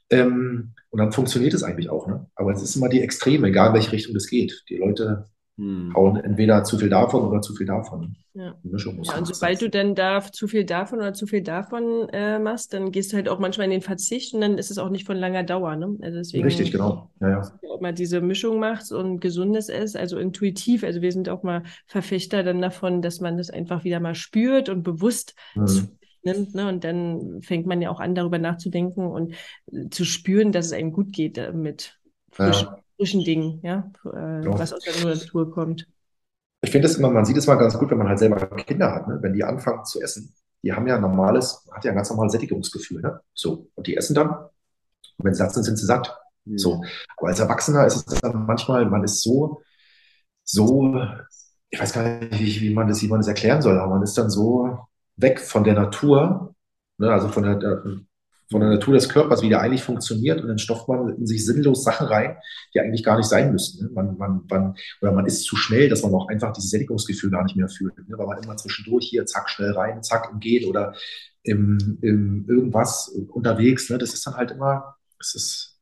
Ähm, 0.09 0.73
und 0.89 0.99
dann 0.99 1.13
funktioniert 1.13 1.53
es 1.53 1.63
eigentlich 1.63 1.91
auch. 1.91 2.07
Ne? 2.07 2.27
Aber 2.35 2.53
es 2.53 2.63
ist 2.63 2.77
immer 2.77 2.89
die 2.89 3.03
Extreme, 3.03 3.49
egal 3.49 3.69
in 3.69 3.75
welche 3.75 3.93
Richtung 3.93 4.17
es 4.17 4.29
geht. 4.29 4.65
Die 4.71 4.79
Leute 4.79 5.27
hm. 5.57 5.93
hauen 5.95 6.17
entweder 6.17 6.65
zu 6.65 6.79
viel 6.79 6.89
davon 6.89 7.29
oder 7.29 7.41
zu 7.41 7.55
viel 7.55 7.67
davon. 7.67 8.17
Ja. 8.35 8.55
Mischung 8.63 8.97
muss 8.97 9.09
ja, 9.09 9.19
und 9.19 9.27
sobald 9.27 9.61
du 9.61 9.69
dann 9.69 9.95
da 9.95 10.23
zu 10.23 10.49
viel 10.49 10.65
davon 10.65 11.01
oder 11.01 11.13
zu 11.13 11.27
viel 11.27 11.43
davon 11.43 12.09
äh, 12.13 12.39
machst, 12.39 12.73
dann 12.73 12.91
gehst 12.91 13.13
du 13.13 13.17
halt 13.17 13.29
auch 13.29 13.39
manchmal 13.39 13.67
in 13.67 13.73
den 13.73 13.83
Verzicht 13.83 14.33
und 14.33 14.41
dann 14.41 14.57
ist 14.57 14.71
es 14.71 14.79
auch 14.79 14.89
nicht 14.89 15.07
von 15.07 15.19
langer 15.19 15.43
Dauer. 15.43 15.77
Ne? 15.77 15.99
Also 16.01 16.17
deswegen, 16.17 16.45
Richtig, 16.45 16.73
genau. 16.73 17.11
Ja, 17.21 17.29
ja. 17.29 17.59
Ob 17.69 17.83
man 17.83 17.95
diese 17.95 18.23
Mischung 18.23 18.59
macht 18.59 18.91
und 18.91 19.21
gesundes 19.21 19.69
ist, 19.69 19.97
also 19.99 20.19
intuitiv. 20.19 20.83
Also 20.83 21.03
wir 21.03 21.13
sind 21.13 21.29
auch 21.29 21.43
mal 21.43 21.65
Verfechter 21.87 22.43
dann 22.43 22.63
davon, 22.63 23.03
dass 23.03 23.21
man 23.21 23.37
das 23.37 23.51
einfach 23.51 23.85
wieder 23.85 24.01
mal 24.01 24.15
spürt 24.15 24.71
und 24.71 24.83
bewusst 24.83 25.35
mhm. 25.55 25.91
nimmt. 26.23 26.55
Ne? 26.55 26.69
Und 26.71 26.85
dann 26.85 27.43
fängt 27.43 27.67
man 27.67 27.83
ja 27.83 27.91
auch 27.91 28.01
an, 28.01 28.15
darüber 28.15 28.39
nachzudenken 28.39 29.07
und 29.07 29.35
zu 29.91 30.07
spüren, 30.07 30.53
dass 30.53 30.67
es 30.67 30.73
einem 30.73 30.93
gut 30.93 31.13
geht 31.13 31.37
äh, 31.37 31.53
mit 31.53 31.99
frischen, 32.31 32.69
ja. 32.69 32.82
Frischen 33.03 33.25
Dingen, 33.25 33.61
ja, 33.63 33.91
äh, 34.05 34.45
ja. 34.45 34.59
was 34.59 34.73
aus 34.73 34.85
der 34.85 35.05
Natur 35.05 35.51
kommt 35.51 35.87
ich 36.63 36.71
finde 36.71 36.87
es 36.87 36.97
immer, 36.97 37.11
man 37.11 37.25
sieht 37.25 37.37
es 37.37 37.47
mal 37.47 37.57
ganz 37.57 37.77
gut, 37.77 37.91
wenn 37.91 37.99
man 37.99 38.09
halt 38.09 38.21
selber 38.21 38.47
Kinder 38.57 38.93
hat, 38.93 39.09
ne? 39.09 39.19
wenn 39.21 39.33
die 39.33 39.43
anfangen 39.43 39.85
zu 39.85 40.01
essen. 40.01 40.33
Die 40.63 40.73
haben 40.73 40.87
ja 40.87 40.95
ein 40.95 41.01
normales, 41.01 41.69
hat 41.73 41.85
ja 41.85 41.91
ein 41.91 41.97
ganz 41.97 42.09
normales 42.09 42.33
Sättigungsgefühl, 42.33 43.03
ne? 43.03 43.21
So. 43.35 43.69
Und 43.75 43.89
die 43.89 43.97
essen 43.97 44.15
dann. 44.15 44.29
Und 44.29 45.25
wenn 45.25 45.35
sie 45.35 45.39
satt 45.39 45.53
sind, 45.55 45.65
sind 45.65 45.77
sie 45.77 45.87
satt. 45.87 46.17
Mhm. 46.45 46.59
So. 46.59 46.85
Aber 47.17 47.29
als 47.29 47.41
Erwachsener 47.41 47.85
ist 47.85 47.97
es 47.97 48.21
dann 48.21 48.47
manchmal, 48.47 48.87
man 48.87 49.03
ist 49.03 49.23
so, 49.23 49.61
so, 50.45 51.03
ich 51.69 51.81
weiß 51.81 51.93
gar 51.93 52.05
nicht, 52.05 52.39
wie, 52.39 52.61
wie 52.61 52.75
man 52.75 52.87
das, 52.87 53.03
wie 53.03 53.09
man 53.09 53.19
das 53.19 53.29
erklären 53.29 53.61
soll, 53.61 53.77
aber 53.77 53.95
man 53.95 54.03
ist 54.05 54.17
dann 54.17 54.31
so 54.31 54.79
weg 55.17 55.41
von 55.41 55.65
der 55.65 55.75
Natur, 55.75 56.55
ne? 56.99 57.13
also 57.13 57.27
von 57.27 57.43
der, 57.43 57.83
von 58.53 58.61
der 58.61 58.71
Natur 58.71 58.95
des 58.95 59.09
Körpers, 59.09 59.43
wie 59.43 59.49
der 59.49 59.61
eigentlich 59.61 59.83
funktioniert, 59.83 60.41
und 60.41 60.49
dann 60.49 60.59
stofft 60.59 60.87
man 60.89 61.17
in 61.17 61.27
sich 61.27 61.45
sinnlos 61.45 61.83
Sachen 61.83 62.07
rein, 62.07 62.37
die 62.73 62.81
eigentlich 62.81 63.03
gar 63.03 63.17
nicht 63.17 63.29
sein 63.29 63.51
müssen. 63.51 63.85
Ne? 63.85 63.91
Man, 63.93 64.17
man, 64.17 64.45
man, 64.49 64.75
oder 65.01 65.11
man 65.11 65.27
ist 65.27 65.45
zu 65.45 65.57
schnell, 65.57 65.89
dass 65.89 66.03
man 66.03 66.15
auch 66.15 66.29
einfach 66.29 66.53
dieses 66.53 66.71
Sättigungsgefühl 66.71 67.31
gar 67.31 67.43
nicht 67.43 67.57
mehr 67.57 67.69
fühlt, 67.69 67.97
ne? 67.97 68.17
weil 68.17 68.27
man 68.27 68.43
immer 68.43 68.57
zwischendurch 68.57 69.07
hier, 69.07 69.27
zack, 69.27 69.51
schnell 69.51 69.73
rein, 69.73 70.03
zack, 70.03 70.29
im 70.33 70.39
Gehen 70.39 70.69
oder 70.69 70.95
im, 71.43 71.99
im 72.03 72.47
irgendwas 72.49 73.09
unterwegs. 73.09 73.91
Ne? 73.91 73.99
Das 73.99 74.15
ist 74.15 74.25
dann 74.27 74.37
halt 74.37 74.53
immer, 74.53 74.97
es 75.19 75.35
ist, 75.35 75.81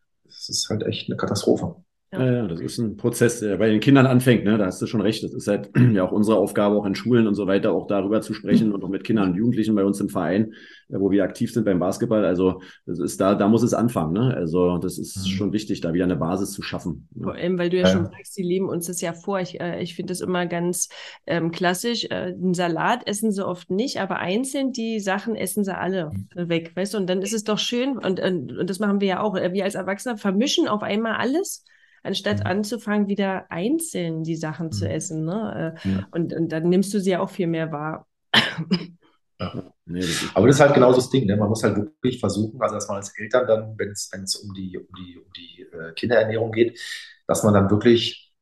ist 0.49 0.69
halt 0.71 0.85
echt 0.85 1.09
eine 1.09 1.17
Katastrophe. 1.17 1.77
Ja. 2.12 2.25
ja, 2.25 2.46
das 2.49 2.61
ist 2.61 2.79
ein 2.79 2.96
Prozess, 2.96 3.38
der 3.38 3.57
bei 3.59 3.70
den 3.70 3.79
Kindern 3.79 4.05
anfängt, 4.05 4.42
ne? 4.42 4.59
Da 4.59 4.66
hast 4.66 4.83
du 4.83 4.87
schon 4.87 5.01
recht. 5.01 5.23
Das 5.23 5.33
ist 5.33 5.46
halt 5.46 5.70
ja 5.92 6.03
auch 6.03 6.11
unsere 6.11 6.38
Aufgabe, 6.38 6.75
auch 6.75 6.85
in 6.85 6.96
Schulen 6.96 7.29
und 7.29 7.37
so 7.37 7.46
weiter, 7.46 7.73
auch 7.73 7.87
darüber 7.87 8.20
zu 8.20 8.35
sprechen 8.35 8.73
und 8.73 8.83
auch 8.83 8.88
mit 8.88 9.05
Kindern 9.05 9.31
und 9.31 9.37
Jugendlichen 9.37 9.77
bei 9.77 9.85
uns 9.85 10.01
im 10.01 10.09
Verein, 10.09 10.55
äh, 10.88 10.99
wo 10.99 11.12
wir 11.12 11.23
aktiv 11.23 11.53
sind 11.53 11.64
beim 11.64 11.79
Basketball. 11.79 12.25
Also 12.25 12.62
das 12.85 12.99
ist 12.99 13.20
da, 13.20 13.37
da 13.37 13.46
muss 13.46 13.62
es 13.62 13.75
anfangen, 13.75 14.12
ne? 14.12 14.35
Also 14.35 14.79
das 14.79 14.99
ist 14.99 15.18
mhm. 15.18 15.31
schon 15.31 15.53
wichtig, 15.53 15.83
da 15.83 15.92
wieder 15.92 16.03
eine 16.03 16.16
Basis 16.16 16.51
zu 16.51 16.62
schaffen. 16.62 17.07
Ne? 17.14 17.23
Vor 17.23 17.35
allem, 17.35 17.59
weil 17.59 17.70
du 17.70 17.77
ja, 17.77 17.85
ja, 17.85 17.92
schon 17.92 18.07
sagst, 18.07 18.37
die 18.37 18.42
leben 18.42 18.68
uns 18.68 18.88
das 18.88 19.01
ja 19.01 19.12
vor. 19.12 19.38
Ich, 19.38 19.61
äh, 19.61 19.81
ich 19.81 19.94
finde 19.94 20.11
das 20.11 20.20
immer 20.20 20.46
ganz 20.46 20.88
ähm, 21.29 21.53
klassisch. 21.53 22.07
Äh, 22.07 22.35
einen 22.35 22.55
Salat 22.55 23.07
essen 23.07 23.31
sie 23.31 23.46
oft 23.46 23.70
nicht, 23.70 24.01
aber 24.01 24.18
einzeln 24.18 24.73
die 24.73 24.99
Sachen 24.99 25.37
essen 25.37 25.62
sie 25.62 25.79
alle 25.79 26.11
mhm. 26.35 26.49
weg, 26.49 26.73
weißt 26.75 26.94
du? 26.94 26.99
Und 26.99 27.09
dann 27.09 27.23
ist 27.23 27.35
es 27.35 27.44
doch 27.44 27.59
schön, 27.61 27.99
und, 27.99 28.18
und, 28.18 28.59
und 28.59 28.68
das 28.68 28.81
machen 28.81 29.01
wir 29.01 29.07
ja 29.07 29.20
auch. 29.20 29.37
Äh, 29.37 29.53
wir 29.53 29.62
als 29.62 29.77
Erwachsene 29.77 30.16
vermischen 30.16 30.66
auf 30.66 30.83
einmal 30.83 31.14
alles 31.14 31.64
anstatt 32.03 32.41
mhm. 32.41 32.47
anzufangen, 32.47 33.09
wieder 33.09 33.51
einzeln 33.51 34.23
die 34.25 34.37
Sachen 34.37 34.67
mhm. 34.67 34.73
zu 34.73 34.89
essen. 34.89 35.25
Ne? 35.25 35.75
Äh, 35.85 35.89
ja. 35.89 36.09
Und, 36.11 36.33
und 36.33 36.49
dann 36.51 36.69
nimmst 36.69 36.93
du 36.95 37.01
sie 37.01 37.11
ja 37.11 37.21
auch 37.21 37.31
viel 37.31 37.47
mehr 37.47 37.73
wahr. 37.73 38.07
Ja. 38.35 39.73
Nee, 39.87 40.01
das 40.01 40.31
Aber 40.35 40.47
das 40.47 40.57
ist 40.57 40.61
halt 40.61 40.75
genau 40.75 40.93
das 40.93 41.11
Ding. 41.11 41.27
Ne? 41.27 41.37
Man 41.37 41.49
muss 41.49 41.65
halt 41.65 41.77
wirklich 41.77 42.21
versuchen, 42.21 42.61
also 42.63 42.77
dass 42.77 42.87
man 42.87 42.99
als 42.99 43.19
Eltern 43.19 43.47
dann, 43.49 43.75
wenn 43.77 43.91
es 43.91 44.37
um 44.37 44.55
die, 44.55 44.79
um 44.79 44.87
die, 44.97 45.19
um 45.19 45.33
die 45.33 45.63
äh, 45.63 45.93
Kinderernährung 45.95 46.53
geht, 46.53 46.79
dass 47.27 47.43
man 47.43 47.55
dann 47.55 47.71
wirklich 47.71 48.33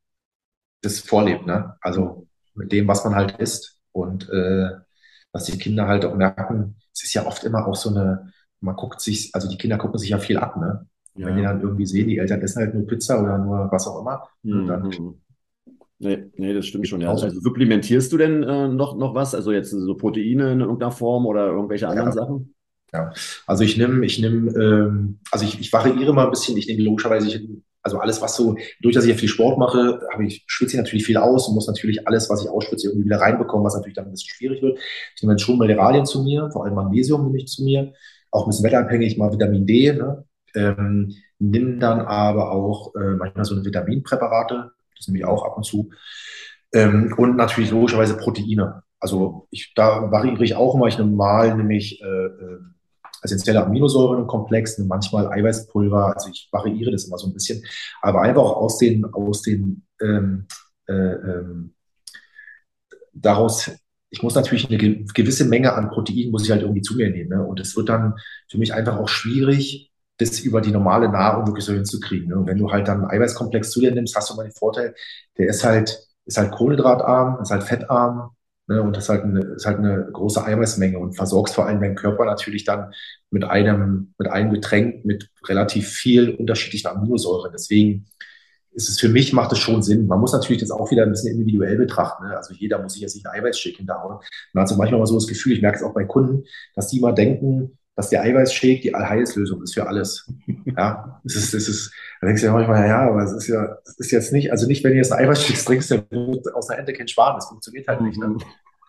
das 0.82 1.00
vorlebt. 1.00 1.46
Ne? 1.46 1.76
Also 1.80 2.26
mit 2.54 2.72
dem, 2.72 2.86
was 2.86 3.04
man 3.04 3.14
halt 3.14 3.38
isst. 3.38 3.78
Und 3.92 4.28
äh, 4.28 4.70
dass 5.32 5.44
die 5.44 5.58
Kinder 5.58 5.86
halt 5.86 6.04
auch 6.04 6.14
merken, 6.14 6.76
es 6.92 7.04
ist 7.04 7.14
ja 7.14 7.26
oft 7.26 7.44
immer 7.44 7.66
auch 7.66 7.76
so 7.76 7.90
eine, 7.90 8.32
man 8.60 8.76
guckt 8.76 9.00
sich, 9.00 9.30
also 9.34 9.48
die 9.48 9.56
Kinder 9.56 9.78
gucken 9.78 9.98
sich 9.98 10.10
ja 10.10 10.18
viel 10.18 10.36
ab. 10.36 10.56
Ne? 10.56 10.86
Ja. 11.18 11.26
Wenn 11.26 11.36
die 11.36 11.42
dann 11.42 11.60
irgendwie 11.60 11.86
sehen, 11.86 12.08
die 12.08 12.18
Eltern 12.18 12.40
essen 12.40 12.60
halt 12.60 12.74
nur 12.74 12.86
Pizza 12.86 13.22
oder 13.22 13.38
nur 13.38 13.68
was 13.70 13.86
auch 13.86 14.00
immer, 14.00 14.22
mhm. 14.42 14.66
dann 14.66 14.90
Nee, 16.00 16.30
nee, 16.36 16.54
das 16.54 16.66
stimmt 16.66 16.86
schon. 16.86 17.00
Ja. 17.00 17.10
Also 17.10 17.28
supplementierst 17.28 18.12
du 18.12 18.18
denn 18.18 18.44
äh, 18.44 18.68
noch, 18.68 18.96
noch 18.96 19.14
was? 19.14 19.34
Also 19.34 19.50
jetzt 19.50 19.70
so 19.70 19.96
Proteine 19.96 20.52
in 20.52 20.60
irgendeiner 20.60 20.92
Form 20.92 21.26
oder 21.26 21.48
irgendwelche 21.48 21.88
anderen 21.88 22.10
ja. 22.10 22.12
Sachen? 22.12 22.54
Ja, 22.92 23.12
also 23.46 23.64
ich 23.64 23.76
nehme, 23.76 24.06
ich 24.06 24.18
nehme, 24.18 24.50
ähm, 24.52 25.18
also 25.30 25.44
ich, 25.44 25.60
ich 25.60 25.72
variiere 25.72 26.14
mal 26.14 26.24
ein 26.24 26.30
bisschen. 26.30 26.56
Ich 26.56 26.68
nehme 26.68 26.82
logischerweise, 26.82 27.28
ich, 27.28 27.48
also 27.82 27.98
alles, 27.98 28.22
was 28.22 28.36
so, 28.36 28.56
durch 28.80 28.94
dass 28.94 29.04
ich 29.04 29.10
ja 29.10 29.16
viel 29.16 29.28
Sport 29.28 29.58
mache, 29.58 30.00
habe 30.12 30.24
ich, 30.24 30.44
schwitze 30.46 30.76
ich 30.76 30.82
natürlich 30.82 31.04
viel 31.04 31.16
aus 31.16 31.48
und 31.48 31.54
muss 31.54 31.66
natürlich 31.66 32.06
alles, 32.06 32.30
was 32.30 32.42
ich 32.44 32.48
ausschwitze, 32.48 32.88
irgendwie 32.88 33.06
wieder 33.06 33.20
reinbekommen, 33.20 33.66
was 33.66 33.74
natürlich 33.74 33.96
dann 33.96 34.06
ein 34.06 34.12
bisschen 34.12 34.30
schwierig 34.30 34.62
wird. 34.62 34.78
Ich 35.16 35.22
nehme 35.22 35.34
jetzt 35.34 35.42
schon 35.42 35.58
Mineralien 35.58 36.06
zu 36.06 36.22
mir, 36.22 36.48
vor 36.52 36.64
allem 36.64 36.74
Magnesium 36.74 37.26
nehme 37.26 37.38
ich 37.38 37.48
zu 37.48 37.64
mir, 37.64 37.92
auch 38.30 38.46
ein 38.46 38.50
bisschen 38.50 38.64
wetterabhängig, 38.64 39.18
mal 39.18 39.32
Vitamin 39.32 39.66
D, 39.66 39.92
ne? 39.92 40.24
Ähm, 40.54 41.14
nimm 41.38 41.80
dann 41.80 42.00
aber 42.00 42.50
auch 42.52 42.94
äh, 42.94 43.14
manchmal 43.14 43.44
so 43.44 43.54
eine 43.54 43.64
Vitaminpräparate, 43.64 44.72
das 44.96 45.08
nehme 45.08 45.18
ich 45.18 45.24
auch 45.24 45.44
ab 45.44 45.56
und 45.56 45.64
zu. 45.64 45.90
Ähm, 46.72 47.14
und 47.16 47.36
natürlich 47.36 47.70
logischerweise 47.70 48.16
Proteine. 48.16 48.82
Also 49.00 49.46
ich, 49.50 49.72
da 49.74 50.10
variiere 50.10 50.44
ich 50.44 50.54
auch 50.54 50.74
immer. 50.74 50.86
Ich 50.86 50.98
nehme 50.98 51.12
mal 51.12 51.56
nämlich 51.56 52.02
äh, 52.02 52.06
äh, 52.06 52.58
essentielle 53.22 53.64
Aminosäuren 53.64 54.22
im 54.22 54.26
Komplex, 54.26 54.78
manchmal 54.78 55.28
Eiweißpulver. 55.28 56.14
Also 56.16 56.30
ich 56.30 56.48
variiere 56.50 56.90
das 56.90 57.04
immer 57.04 57.18
so 57.18 57.28
ein 57.28 57.32
bisschen. 57.32 57.64
Aber 58.02 58.22
einfach 58.22 58.42
auch 58.42 58.56
aus 58.56 58.78
den, 58.78 59.04
aus 59.06 59.42
den 59.42 59.86
ähm, 60.00 60.46
äh, 60.88 60.92
ähm, 60.92 61.74
daraus 63.12 63.70
ich 64.10 64.22
muss 64.22 64.34
natürlich 64.34 64.68
eine 64.68 64.78
gewisse 64.78 65.44
Menge 65.44 65.74
an 65.74 65.90
Protein 65.90 66.30
muss 66.30 66.44
ich 66.44 66.50
halt 66.50 66.62
irgendwie 66.62 66.82
zu 66.82 66.96
mir 66.96 67.10
nehmen. 67.10 67.30
Ne? 67.30 67.44
Und 67.44 67.60
es 67.60 67.76
wird 67.76 67.88
dann 67.88 68.14
für 68.48 68.58
mich 68.58 68.72
einfach 68.72 68.96
auch 68.96 69.08
schwierig, 69.08 69.92
das 70.18 70.40
über 70.40 70.60
die 70.60 70.72
normale 70.72 71.08
Nahrung 71.08 71.46
wirklich 71.46 71.64
so 71.64 71.72
hinzukriegen. 71.72 72.28
Ne? 72.28 72.36
Und 72.36 72.46
wenn 72.46 72.58
du 72.58 72.70
halt 72.70 72.88
dann 72.88 73.02
einen 73.02 73.10
Eiweißkomplex 73.10 73.70
zu 73.70 73.80
dir 73.80 73.92
nimmst, 73.92 74.16
hast 74.16 74.30
du 74.30 74.34
mal 74.34 74.44
den 74.44 74.52
Vorteil, 74.52 74.94
der 75.38 75.48
ist 75.48 75.64
halt, 75.64 76.06
ist 76.24 76.38
halt 76.38 76.50
kohlenhydratarm, 76.52 77.40
ist 77.40 77.50
halt 77.50 77.62
fettarm, 77.62 78.30
ne? 78.66 78.82
und 78.82 78.96
das 78.96 79.04
ist 79.04 79.10
halt, 79.10 79.24
eine, 79.24 79.40
ist 79.40 79.66
halt 79.66 79.78
eine 79.78 80.08
große 80.12 80.44
Eiweißmenge 80.44 80.98
und 80.98 81.14
versorgst 81.14 81.54
vor 81.54 81.66
allem 81.66 81.80
deinen 81.80 81.94
Körper 81.94 82.24
natürlich 82.24 82.64
dann 82.64 82.92
mit 83.30 83.44
einem, 83.44 84.14
mit 84.18 84.28
einem 84.28 84.52
Getränk 84.52 85.04
mit 85.04 85.30
relativ 85.46 85.88
viel 85.88 86.34
unterschiedlichen 86.34 86.88
Aminosäuren. 86.88 87.52
Deswegen 87.52 88.06
ist 88.72 88.88
es 88.88 89.00
für 89.00 89.08
mich, 89.08 89.32
macht 89.32 89.52
es 89.52 89.58
schon 89.58 89.82
Sinn. 89.82 90.06
Man 90.06 90.20
muss 90.20 90.32
natürlich 90.32 90.60
das 90.60 90.70
auch 90.70 90.90
wieder 90.90 91.02
ein 91.02 91.10
bisschen 91.10 91.32
individuell 91.32 91.76
betrachten. 91.76 92.26
Ne? 92.26 92.36
Also 92.36 92.54
jeder 92.54 92.80
muss 92.80 92.92
sich 92.92 93.02
jetzt 93.02 93.14
nicht 93.14 93.26
einen 93.26 93.40
Eiweißshake 93.40 93.78
hinterhauen. 93.78 94.18
Man 94.52 94.62
hat 94.62 94.68
so 94.68 94.76
manchmal 94.76 95.00
mal 95.00 95.06
so 95.06 95.14
das 95.14 95.26
Gefühl, 95.26 95.52
ich 95.52 95.62
merke 95.62 95.78
es 95.78 95.84
auch 95.84 95.94
bei 95.94 96.04
Kunden, 96.04 96.44
dass 96.74 96.88
die 96.88 97.00
mal 97.00 97.12
denken, 97.12 97.77
dass 97.98 98.10
der 98.10 98.22
Eiweißshake 98.22 98.80
die 98.80 98.94
Allheilslösung 98.94 99.60
ist 99.60 99.74
für 99.74 99.88
alles. 99.88 100.32
Ja, 100.76 101.20
es 101.24 101.34
ist, 101.34 101.52
es 101.52 101.68
ist, 101.68 101.92
da 102.20 102.28
denkst 102.28 102.42
du 102.42 102.46
ja 102.46 102.52
manchmal, 102.52 102.86
ja, 102.86 103.08
aber 103.08 103.24
es 103.24 103.32
ist 103.32 103.48
ja, 103.48 103.76
es 103.84 103.98
ist 103.98 104.12
jetzt 104.12 104.32
nicht, 104.32 104.52
also 104.52 104.68
nicht, 104.68 104.84
wenn 104.84 104.92
du 104.92 104.98
jetzt 104.98 105.12
einen 105.12 105.26
Eiweißshake 105.26 105.64
trinkst, 105.64 105.90
dann 105.90 106.06
wird 106.08 106.54
aus 106.54 106.70
einer 106.70 106.78
Ente 106.78 106.92
kein 106.92 107.08
Schwan, 107.08 107.34
das 107.34 107.48
funktioniert 107.48 107.88
halt 107.88 108.00
nicht. 108.02 108.16
Ne? 108.16 108.28
Mhm. 108.28 108.38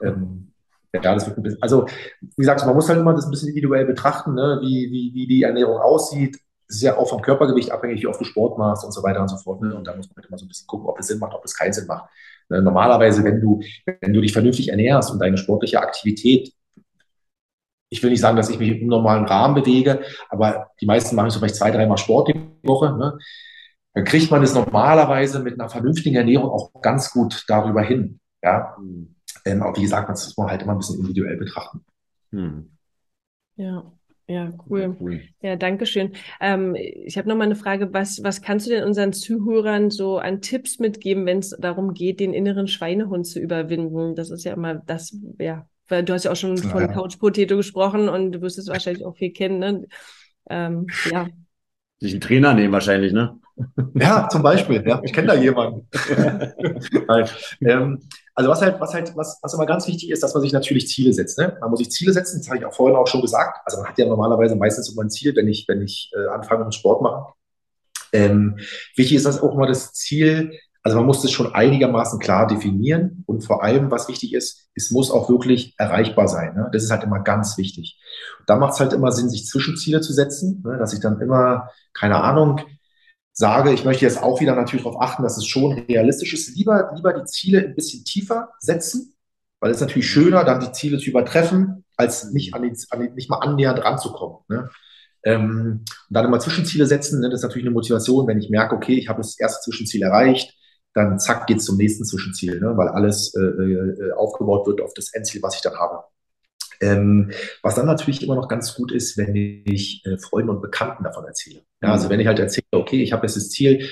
Ähm, 0.03 0.51
ja, 0.93 1.01
das 1.15 1.25
wird 1.25 1.37
ein 1.37 1.41
bisschen, 1.41 1.59
also, 1.59 1.87
wie 2.21 2.35
gesagt, 2.37 2.63
man 2.63 2.75
muss 2.75 2.87
halt 2.87 2.99
immer 2.99 3.15
das 3.15 3.25
ein 3.25 3.31
bisschen 3.31 3.49
individuell 3.49 3.85
betrachten, 3.85 4.35
ne? 4.35 4.59
wie, 4.61 4.91
wie, 4.91 5.11
wie 5.15 5.25
die 5.25 5.41
Ernährung 5.41 5.79
aussieht. 5.79 6.37
Es 6.67 6.75
ist 6.75 6.83
ja 6.83 6.95
auch 6.95 7.09
vom 7.09 7.23
Körpergewicht 7.23 7.71
abhängig, 7.71 8.03
wie 8.03 8.07
oft 8.07 8.21
du 8.21 8.25
Sport 8.25 8.59
machst 8.59 8.85
und 8.85 8.91
so 8.91 9.01
weiter 9.01 9.21
und 9.21 9.29
so 9.29 9.37
fort. 9.37 9.59
Ne? 9.63 9.73
Und 9.73 9.87
da 9.87 9.95
muss 9.95 10.07
man 10.09 10.17
halt 10.17 10.27
immer 10.27 10.37
so 10.37 10.45
ein 10.45 10.49
bisschen 10.49 10.67
gucken, 10.67 10.85
ob 10.87 10.99
es 10.99 11.07
Sinn 11.07 11.17
macht, 11.17 11.33
ob 11.33 11.43
es 11.43 11.55
keinen 11.55 11.73
Sinn 11.73 11.87
macht. 11.87 12.11
Ne? 12.47 12.61
Normalerweise, 12.61 13.23
wenn 13.23 13.41
du, 13.41 13.59
wenn 14.01 14.13
du 14.13 14.21
dich 14.21 14.33
vernünftig 14.33 14.69
ernährst 14.69 15.09
und 15.09 15.17
deine 15.17 15.37
sportliche 15.37 15.81
Aktivität 15.81 16.53
ich 17.89 18.03
will 18.03 18.11
nicht 18.11 18.21
sagen, 18.21 18.37
dass 18.37 18.49
ich 18.49 18.59
mich 18.59 18.69
im 18.81 18.87
normalen 18.87 19.25
Rahmen 19.25 19.55
bewege, 19.55 20.01
aber 20.29 20.67
die 20.79 20.85
meisten 20.85 21.15
machen 21.15 21.29
so 21.29 21.39
vielleicht 21.39 21.55
zwei, 21.55 21.71
dreimal 21.71 21.97
Sport 21.97 22.29
die 22.29 22.39
Woche. 22.63 22.95
Ne? 22.97 23.17
Dann 23.93 24.03
kriegt 24.05 24.29
man 24.31 24.43
es 24.43 24.53
normalerweise 24.53 25.39
mit 25.39 25.59
einer 25.59 25.69
vernünftigen 25.69 26.15
Ernährung 26.15 26.49
auch 26.49 26.71
ganz 26.81 27.11
gut 27.11 27.43
darüber 27.47 27.81
hin. 27.81 28.19
Ja? 28.43 28.75
Mhm. 28.79 29.15
Ähm, 29.45 29.63
aber 29.63 29.75
wie 29.77 29.81
gesagt, 29.81 30.09
das 30.09 30.27
muss 30.27 30.37
man 30.37 30.49
halt 30.49 30.61
immer 30.61 30.73
ein 30.73 30.77
bisschen 30.77 30.99
individuell 30.99 31.37
betrachten. 31.37 31.83
Mhm. 32.31 32.71
Ja. 33.55 33.91
Ja, 34.27 34.53
cool. 34.69 34.95
cool. 35.01 35.23
Ja, 35.41 35.55
danke 35.55 35.87
schön. 35.87 36.13
Ähm, 36.39 36.75
ich 36.75 37.17
habe 37.17 37.27
noch 37.27 37.35
mal 37.35 37.45
eine 37.45 37.55
Frage. 37.55 37.91
Was, 37.93 38.21
was 38.21 38.43
kannst 38.43 38.67
du 38.67 38.69
denn 38.69 38.83
unseren 38.83 39.11
Zuhörern 39.11 39.89
so 39.89 40.19
an 40.19 40.39
Tipps 40.41 40.77
mitgeben, 40.77 41.25
wenn 41.25 41.39
es 41.39 41.57
darum 41.59 41.95
geht, 41.95 42.19
den 42.19 42.35
inneren 42.35 42.67
Schweinehund 42.67 43.25
zu 43.25 43.39
überwinden? 43.39 44.13
Das 44.13 44.29
ist 44.29 44.43
ja 44.43 44.53
immer 44.53 44.75
das, 44.75 45.17
ja, 45.39 45.67
weil 45.89 46.03
du 46.03 46.13
hast 46.13 46.23
ja 46.25 46.31
auch 46.31 46.35
schon 46.35 46.57
von 46.57 46.81
ja. 46.81 46.87
Couch 46.87 47.19
Potato 47.19 47.57
gesprochen 47.57 48.09
und 48.09 48.31
du 48.31 48.41
wirst 48.41 48.57
es 48.57 48.67
wahrscheinlich 48.67 49.05
auch 49.05 49.15
viel 49.15 49.31
kennen. 49.31 49.59
Ne? 49.59 49.87
Ähm, 50.49 50.87
ja. 51.11 51.27
Sich 51.99 52.13
einen 52.13 52.21
Trainer 52.21 52.53
nehmen 52.53 52.71
wahrscheinlich, 52.71 53.11
ne? 53.11 53.39
Ja, 53.95 54.29
zum 54.29 54.41
Beispiel. 54.41 54.83
Ja, 54.87 55.01
ich 55.03 55.11
kenne 55.11 55.27
da 55.27 55.33
jemanden. 55.33 55.87
ähm, 57.61 57.99
also 58.33 58.49
was 58.49 58.61
halt, 58.61 58.79
was 58.79 58.93
halt, 58.93 59.11
was, 59.17 59.37
was 59.41 59.53
immer 59.53 59.65
ganz 59.65 59.85
wichtig 59.85 60.09
ist, 60.09 60.23
dass 60.23 60.33
man 60.33 60.41
sich 60.41 60.53
natürlich 60.53 60.87
Ziele 60.87 61.11
setzt. 61.11 61.37
Ne? 61.37 61.57
Man 61.59 61.69
muss 61.69 61.79
sich 61.79 61.91
Ziele 61.91 62.13
setzen, 62.13 62.39
das 62.39 62.47
habe 62.47 62.59
ich 62.59 62.65
auch 62.65 62.73
vorhin 62.73 62.95
auch 62.95 63.07
schon 63.07 63.21
gesagt. 63.21 63.59
Also 63.65 63.79
man 63.79 63.89
hat 63.89 63.97
ja 63.97 64.05
normalerweise 64.05 64.55
meistens 64.55 64.89
immer 64.89 65.03
ein 65.03 65.09
Ziel, 65.09 65.35
wenn 65.35 65.49
ich, 65.49 65.67
wenn 65.67 65.81
ich 65.81 66.09
äh, 66.15 66.27
anfange 66.27 66.63
mit 66.63 66.73
Sport 66.73 67.01
machen. 67.01 67.33
Ähm, 68.13 68.57
wichtig 68.95 69.17
ist 69.17 69.25
das 69.25 69.41
auch 69.41 69.53
immer 69.53 69.67
das 69.67 69.91
Ziel, 69.93 70.57
also 70.81 70.97
man 70.97 71.07
muss 71.07 71.21
das 71.21 71.31
schon 71.31 71.53
einigermaßen 71.53 72.19
klar 72.19 72.47
definieren 72.47 73.23
und 73.25 73.43
vor 73.43 73.63
allem, 73.63 73.91
was 73.91 74.07
wichtig 74.07 74.33
ist, 74.33 74.69
es 74.75 74.91
muss 74.91 75.11
auch 75.11 75.29
wirklich 75.29 75.75
erreichbar 75.77 76.27
sein. 76.27 76.55
Ne? 76.55 76.69
Das 76.71 76.83
ist 76.83 76.91
halt 76.91 77.03
immer 77.03 77.19
ganz 77.19 77.57
wichtig. 77.57 77.99
Da 78.47 78.55
macht 78.55 78.73
es 78.73 78.79
halt 78.79 78.93
immer 78.93 79.11
Sinn, 79.11 79.29
sich 79.29 79.45
Zwischenziele 79.45 79.99
zu 79.99 80.13
setzen, 80.13 80.63
ne? 80.65 80.77
dass 80.77 80.93
ich 80.93 81.01
dann 81.01 81.19
immer, 81.19 81.69
keine 81.93 82.23
Ahnung, 82.23 82.61
sage, 83.33 83.73
ich 83.73 83.85
möchte 83.85 84.05
jetzt 84.05 84.21
auch 84.21 84.39
wieder 84.39 84.55
natürlich 84.55 84.83
darauf 84.83 85.01
achten, 85.01 85.23
dass 85.23 85.37
es 85.37 85.45
schon 85.45 85.73
realistisch 85.73 86.33
ist. 86.33 86.55
Lieber, 86.55 86.91
lieber 86.95 87.13
die 87.13 87.25
Ziele 87.25 87.59
ein 87.59 87.75
bisschen 87.75 88.05
tiefer 88.05 88.49
setzen, 88.59 89.15
weil 89.59 89.71
es 89.71 89.77
ist 89.77 89.81
natürlich 89.81 90.09
schöner, 90.09 90.45
dann 90.45 90.61
die 90.61 90.71
Ziele 90.71 90.97
zu 90.97 91.09
übertreffen, 91.09 91.83
als 91.97 92.31
nicht, 92.31 92.53
an 92.53 92.63
die, 92.63 92.73
an 92.89 93.01
die, 93.01 93.09
nicht 93.09 93.29
mal 93.29 93.39
annähernd 93.39 93.83
ranzukommen. 93.83 94.39
Ne? 94.47 94.69
Ähm, 95.23 95.83
und 95.83 96.13
dann 96.15 96.25
immer 96.25 96.39
Zwischenziele 96.39 96.85
setzen, 96.85 97.19
ne? 97.19 97.29
das 97.29 97.41
ist 97.41 97.43
natürlich 97.43 97.65
eine 97.65 97.73
Motivation, 97.73 98.27
wenn 98.27 98.39
ich 98.39 98.49
merke, 98.49 98.75
okay, 98.75 98.97
ich 98.97 99.09
habe 99.09 99.19
das 99.19 99.37
erste 99.37 99.61
Zwischenziel 99.69 100.03
erreicht, 100.03 100.53
dann 100.93 101.19
zack 101.19 101.47
geht's 101.47 101.65
zum 101.65 101.77
nächsten 101.77 102.05
Zwischenziel, 102.05 102.59
ne? 102.59 102.75
weil 102.75 102.87
alles 102.87 103.33
äh, 103.35 103.41
äh, 103.41 104.11
aufgebaut 104.13 104.67
wird 104.67 104.81
auf 104.81 104.93
das 104.93 105.13
Endziel, 105.13 105.41
was 105.41 105.55
ich 105.55 105.61
dann 105.61 105.75
habe. 105.75 106.03
Ähm, 106.81 107.31
was 107.61 107.75
dann 107.75 107.85
natürlich 107.85 108.23
immer 108.23 108.35
noch 108.35 108.47
ganz 108.47 108.73
gut 108.73 108.91
ist, 108.91 109.17
wenn 109.17 109.35
ich 109.35 110.03
äh, 110.05 110.17
Freunden 110.17 110.49
und 110.49 110.61
Bekannten 110.61 111.03
davon 111.03 111.25
erzähle. 111.25 111.61
Ja, 111.81 111.91
also 111.91 112.09
wenn 112.09 112.19
ich 112.19 112.27
halt 112.27 112.39
erzähle, 112.39 112.65
okay, 112.71 113.03
ich 113.03 113.11
habe 113.11 113.25
jetzt 113.25 113.35
das 113.35 113.49
Ziel, 113.49 113.85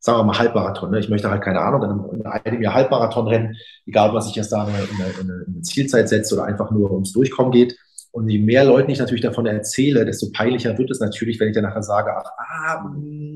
sagen 0.00 0.18
wir 0.18 0.24
mal 0.24 0.38
Halbmarathon, 0.38 0.90
ne? 0.90 0.98
ich 0.98 1.08
möchte 1.08 1.30
halt 1.30 1.42
keine 1.42 1.60
Ahnung, 1.60 1.82
in 1.84 1.90
einem, 1.90 2.20
in 2.20 2.26
einem 2.26 2.62
Jahr 2.62 2.74
Halbmarathon 2.74 3.28
rennen, 3.28 3.56
egal 3.86 4.12
was 4.12 4.28
ich 4.28 4.34
jetzt 4.34 4.50
da 4.50 4.66
in 4.66 4.74
eine, 4.74 4.84
in 4.84 4.96
eine, 4.96 5.42
in 5.44 5.54
eine 5.54 5.62
Zielzeit 5.62 6.08
setze 6.08 6.34
oder 6.34 6.44
einfach 6.44 6.72
nur 6.72 6.90
ums 6.90 7.12
Durchkommen 7.12 7.52
geht. 7.52 7.76
Und 8.10 8.28
je 8.28 8.38
mehr 8.38 8.64
Leuten 8.64 8.90
ich 8.90 8.98
natürlich 8.98 9.22
davon 9.22 9.46
erzähle, 9.46 10.04
desto 10.04 10.30
peinlicher 10.32 10.76
wird 10.76 10.90
es 10.90 11.00
natürlich, 11.00 11.40
wenn 11.40 11.48
ich 11.48 11.54
dann 11.54 11.64
nachher 11.64 11.82
sage, 11.82 12.12
ach, 12.14 12.30
ah, 12.36 12.84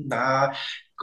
na, 0.05 0.51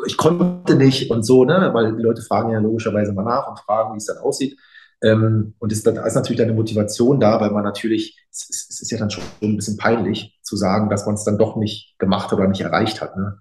ich 0.07 0.17
konnte 0.17 0.75
nicht 0.75 1.11
und 1.11 1.25
so, 1.25 1.45
ne? 1.45 1.71
Weil 1.73 1.95
die 1.97 2.03
Leute 2.03 2.23
fragen 2.23 2.51
ja 2.51 2.59
logischerweise 2.59 3.13
mal 3.13 3.25
nach 3.25 3.49
und 3.49 3.59
fragen, 3.61 3.95
wie 3.95 3.99
es 3.99 4.07
dann 4.07 4.19
aussieht. 4.19 4.59
Ähm, 5.03 5.55
und 5.59 5.73
ist, 5.73 5.87
da 5.87 6.07
ist 6.07 6.15
natürlich 6.15 6.41
eine 6.41 6.55
Motivation 6.55 7.21
da, 7.21 7.41
weil 7.41 7.51
man 7.51 7.65
natürlich, 7.65 8.19
es, 8.31 8.49
es, 8.49 8.81
ist 8.81 8.91
ja 8.91 8.99
dann 8.99 9.11
schon 9.11 9.25
ein 9.43 9.57
bisschen 9.57 9.77
peinlich 9.77 10.39
zu 10.43 10.57
sagen, 10.57 10.89
dass 10.89 11.05
man 11.05 11.15
es 11.15 11.25
dann 11.25 11.37
doch 11.37 11.57
nicht 11.57 11.99
gemacht 11.99 12.33
oder 12.33 12.49
nicht 12.49 12.63
erreicht 12.63 13.01
hat. 13.03 13.17
Ne? 13.17 13.39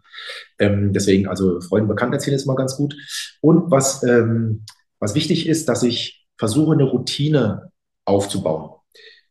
Ähm, 0.60 0.94
deswegen, 0.94 1.28
also 1.28 1.62
Freunden 1.62 1.88
bekannt 1.88 2.13
erzählen 2.13 2.36
ist 2.36 2.46
immer 2.46 2.56
ganz 2.56 2.76
gut. 2.76 2.96
Und 3.42 3.72
was, 3.72 4.04
ähm, 4.04 4.66
was 5.00 5.16
wichtig 5.16 5.48
ist, 5.48 5.70
dass 5.70 5.84
ich 5.84 6.28
versuche, 6.38 6.74
eine 6.74 6.84
Routine 6.84 7.72
aufzubauen. 8.04 8.72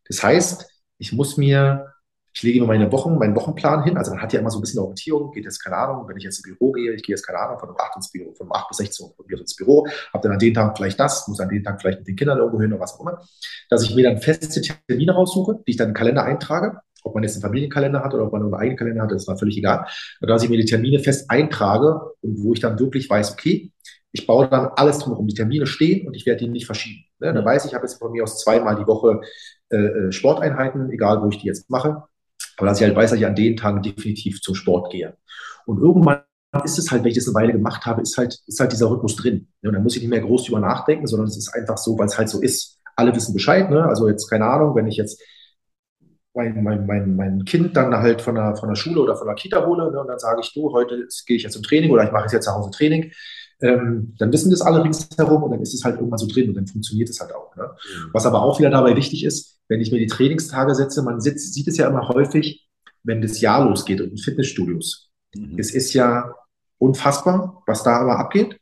Das 0.07 0.23
heißt, 0.23 0.67
ich 0.99 1.13
muss 1.13 1.37
mir 1.37 1.92
ich 2.35 2.43
lege 2.43 2.61
mir 2.61 2.67
meine 2.67 2.91
Wochen, 2.93 3.19
meinen 3.19 3.37
Wochenplan 3.37 3.85
hin. 3.85 3.97
Also 3.97 4.11
man 4.11 4.23
hat 4.23 4.33
ja 4.33 4.41
immer 4.41 4.51
so 4.51 4.59
ein 4.59 4.63
bisschen 4.63 4.81
Orientierung, 4.81 5.33
geht 5.33 5.45
jetzt, 5.45 5.63
keine 5.63 5.77
Ahnung, 5.77 6.09
wenn 6.09 6.17
ich 6.17 6.25
jetzt 6.25 6.39
ins 6.39 6.57
Büro 6.59 6.73
gehe, 6.73 6.93
ich 6.93 7.03
gehe 7.03 7.15
jetzt, 7.15 7.27
keine 7.27 7.39
Ahnung, 7.39 7.59
von 7.59 7.69
um 7.69 7.77
8 7.79 7.97
ins 7.97 8.11
Büro, 8.11 8.33
von 8.33 8.49
8 8.51 8.69
bis 8.69 8.79
16 8.79 9.07
Uhr 9.07 9.41
ins 9.41 9.57
Büro, 9.57 9.87
habe 10.13 10.23
dann 10.23 10.33
an 10.33 10.39
den 10.39 10.55
Tag 10.55 10.77
vielleicht 10.77 10.99
das, 10.99 11.29
muss 11.29 11.41
an 11.41 11.51
den 11.51 11.63
Tag 11.63 11.81
vielleicht 11.81 11.99
mit 11.99 12.09
den 12.09 12.17
Kindern 12.17 12.39
irgendwo 12.39 12.61
hin 12.61 12.73
oder 12.73 12.81
was 12.81 12.95
auch 12.95 13.01
immer, 13.01 13.21
dass 13.69 13.83
ich 13.83 13.95
mir 13.95 14.05
dann 14.05 14.19
feste 14.19 14.61
Termine 14.61 15.13
raussuche, 15.13 15.61
die 15.67 15.73
ich 15.73 15.77
dann 15.77 15.89
im 15.89 15.95
Kalender 15.95 16.25
eintrage, 16.25 16.79
ob 17.05 17.15
man 17.15 17.23
jetzt 17.23 17.35
einen 17.35 17.43
Familienkalender 17.43 18.03
hat 18.03 18.15
oder 18.15 18.25
ob 18.25 18.33
man 18.33 18.43
nur 18.43 18.53
einen 18.53 18.61
eigenen 18.61 18.79
Kalender 18.79 19.03
hat, 19.03 19.11
das 19.11 19.27
war 19.27 19.37
völlig 19.37 19.59
egal, 19.59 19.87
und 20.21 20.29
dass 20.29 20.43
ich 20.43 20.49
mir 20.49 20.57
die 20.59 20.65
Termine 20.65 21.01
fest 21.01 21.31
eintrage 21.31 22.01
und 22.23 22.43
wo 22.43 22.55
ich 22.55 22.61
dann 22.61 22.79
wirklich 22.79 23.11
weiß, 23.11 23.33
okay, 23.33 23.73
ich 24.13 24.27
baue 24.27 24.49
dann 24.49 24.69
alles 24.77 24.99
drumherum. 24.99 25.27
Die 25.27 25.35
Termine 25.35 25.67
stehen 25.67 26.07
und 26.07 26.15
ich 26.15 26.27
werde 26.27 26.45
die 26.45 26.51
nicht 26.51 26.67
verschieben. 26.67 27.05
Ne? 27.19 27.33
Dann 27.33 27.45
weiß 27.45 27.65
ich, 27.65 27.71
ich 27.71 27.75
habe 27.75 27.87
jetzt 27.87 27.99
von 27.99 28.13
mir 28.13 28.23
aus 28.23 28.41
zweimal 28.41 28.77
die 28.77 28.87
Woche 28.87 29.23
äh, 29.71 29.77
äh 29.77 30.13
Sporteinheiten, 30.13 30.91
egal 30.91 31.23
wo 31.23 31.29
ich 31.29 31.39
die 31.39 31.47
jetzt 31.47 31.71
mache. 31.71 32.03
Aber 32.57 32.67
dass 32.67 32.81
ich 32.81 32.87
halt 32.87 32.97
weiß, 32.97 33.11
dass 33.11 33.19
ich 33.19 33.27
an 33.27 33.35
den 33.35 33.57
Tagen 33.57 33.83
definitiv 33.83 34.41
zum 34.41 34.55
Sport 34.55 34.93
gehe. 34.93 35.17
Und 35.67 35.81
irgendwann 35.81 36.23
ist 36.65 36.79
es 36.79 36.91
halt, 36.91 37.03
wenn 37.03 37.11
ich 37.11 37.17
das 37.17 37.27
eine 37.29 37.35
Weile 37.35 37.53
gemacht 37.53 37.87
habe, 37.87 38.03
ist 38.03 38.17
halt, 38.19 38.39
ist 38.47 38.61
halt 38.61 38.73
dieser 38.73 38.91
Rhythmus 38.91 39.17
drin. 39.17 39.49
Und 39.63 39.73
dann 39.73 39.83
muss 39.83 39.97
ich 39.97 40.03
nicht 40.03 40.11
mehr 40.11 40.21
groß 40.21 40.45
drüber 40.45 40.61
nachdenken, 40.61 41.07
sondern 41.07 41.29
es 41.29 41.37
ist 41.37 41.55
einfach 41.55 41.79
so, 41.79 41.99
weil 41.99 42.07
es 42.07 42.19
halt 42.19 42.29
so 42.29 42.41
ist. 42.41 42.79
Alle 42.95 43.15
wissen 43.15 43.33
Bescheid, 43.33 43.71
ne? 43.71 43.87
Also 43.87 44.07
jetzt 44.09 44.29
keine 44.29 44.45
Ahnung, 44.45 44.75
wenn 44.75 44.87
ich 44.87 44.97
jetzt 44.97 45.23
mein, 46.35 46.63
mein, 46.63 46.87
mein, 46.87 47.17
mein 47.17 47.45
Kind 47.45 47.77
dann 47.77 47.95
halt 47.95 48.23
von 48.23 48.35
der, 48.35 48.57
von 48.57 48.69
der 48.69 48.77
Schule 48.77 49.01
oder 49.01 49.17
von 49.17 49.27
der 49.27 49.35
Kita 49.35 49.65
hole 49.67 49.91
ne? 49.91 50.01
und 50.01 50.09
dann 50.09 50.19
sage 50.19 50.41
ich, 50.43 50.53
du, 50.55 50.73
heute 50.73 51.07
gehe 51.27 51.37
ich 51.37 51.43
jetzt 51.43 51.53
zum 51.53 51.63
Training 51.63 51.91
oder 51.91 52.05
ich 52.05 52.13
mache 52.13 52.29
jetzt 52.33 52.45
zu 52.45 52.53
Hause 52.53 52.71
Training, 52.71 53.13
ähm, 53.63 54.15
dann 54.19 54.33
wissen 54.33 54.51
das 54.51 54.61
alle 54.61 54.83
ringsherum 54.83 55.45
und 55.45 55.53
dann 55.53 55.61
ist 55.61 55.73
es 55.73 55.85
halt 55.85 55.97
irgendwann 55.97 56.19
so 56.19 56.27
drin 56.27 56.49
und 56.49 56.57
dann 56.57 56.67
funktioniert 56.67 57.09
es 57.09 57.21
halt 57.21 57.33
auch. 57.35 57.55
Ne? 57.57 57.65
Mhm. 57.65 58.11
Was 58.13 58.27
aber 58.27 58.43
auch 58.43 58.59
wieder 58.59 58.71
dabei 58.71 58.97
wichtig 58.97 59.25
ist, 59.25 59.61
wenn 59.69 59.81
ich 59.81 59.93
mir 59.93 59.99
die 59.99 60.09
Trainingstage 60.09 60.75
setze, 60.75 61.03
man 61.03 61.21
sitzt, 61.21 61.55
sieht 61.55 61.69
es 61.69 61.77
ja 61.77 61.89
immer 61.89 62.09
häufig, 62.09 62.69
wenn 63.05 63.23
das 63.23 63.41
Jahr 63.41 63.65
losgeht 63.65 64.01
in 64.01 64.19
Fitnessstudios. 64.19 65.11
Mhm. 65.35 65.59
Es 65.59 65.73
ist 65.73 65.95
ja 65.95 66.35
unfassbar, 66.79 67.63
was 67.67 67.85
da 67.85 67.99
aber 67.99 68.19
abgeht. 68.19 68.59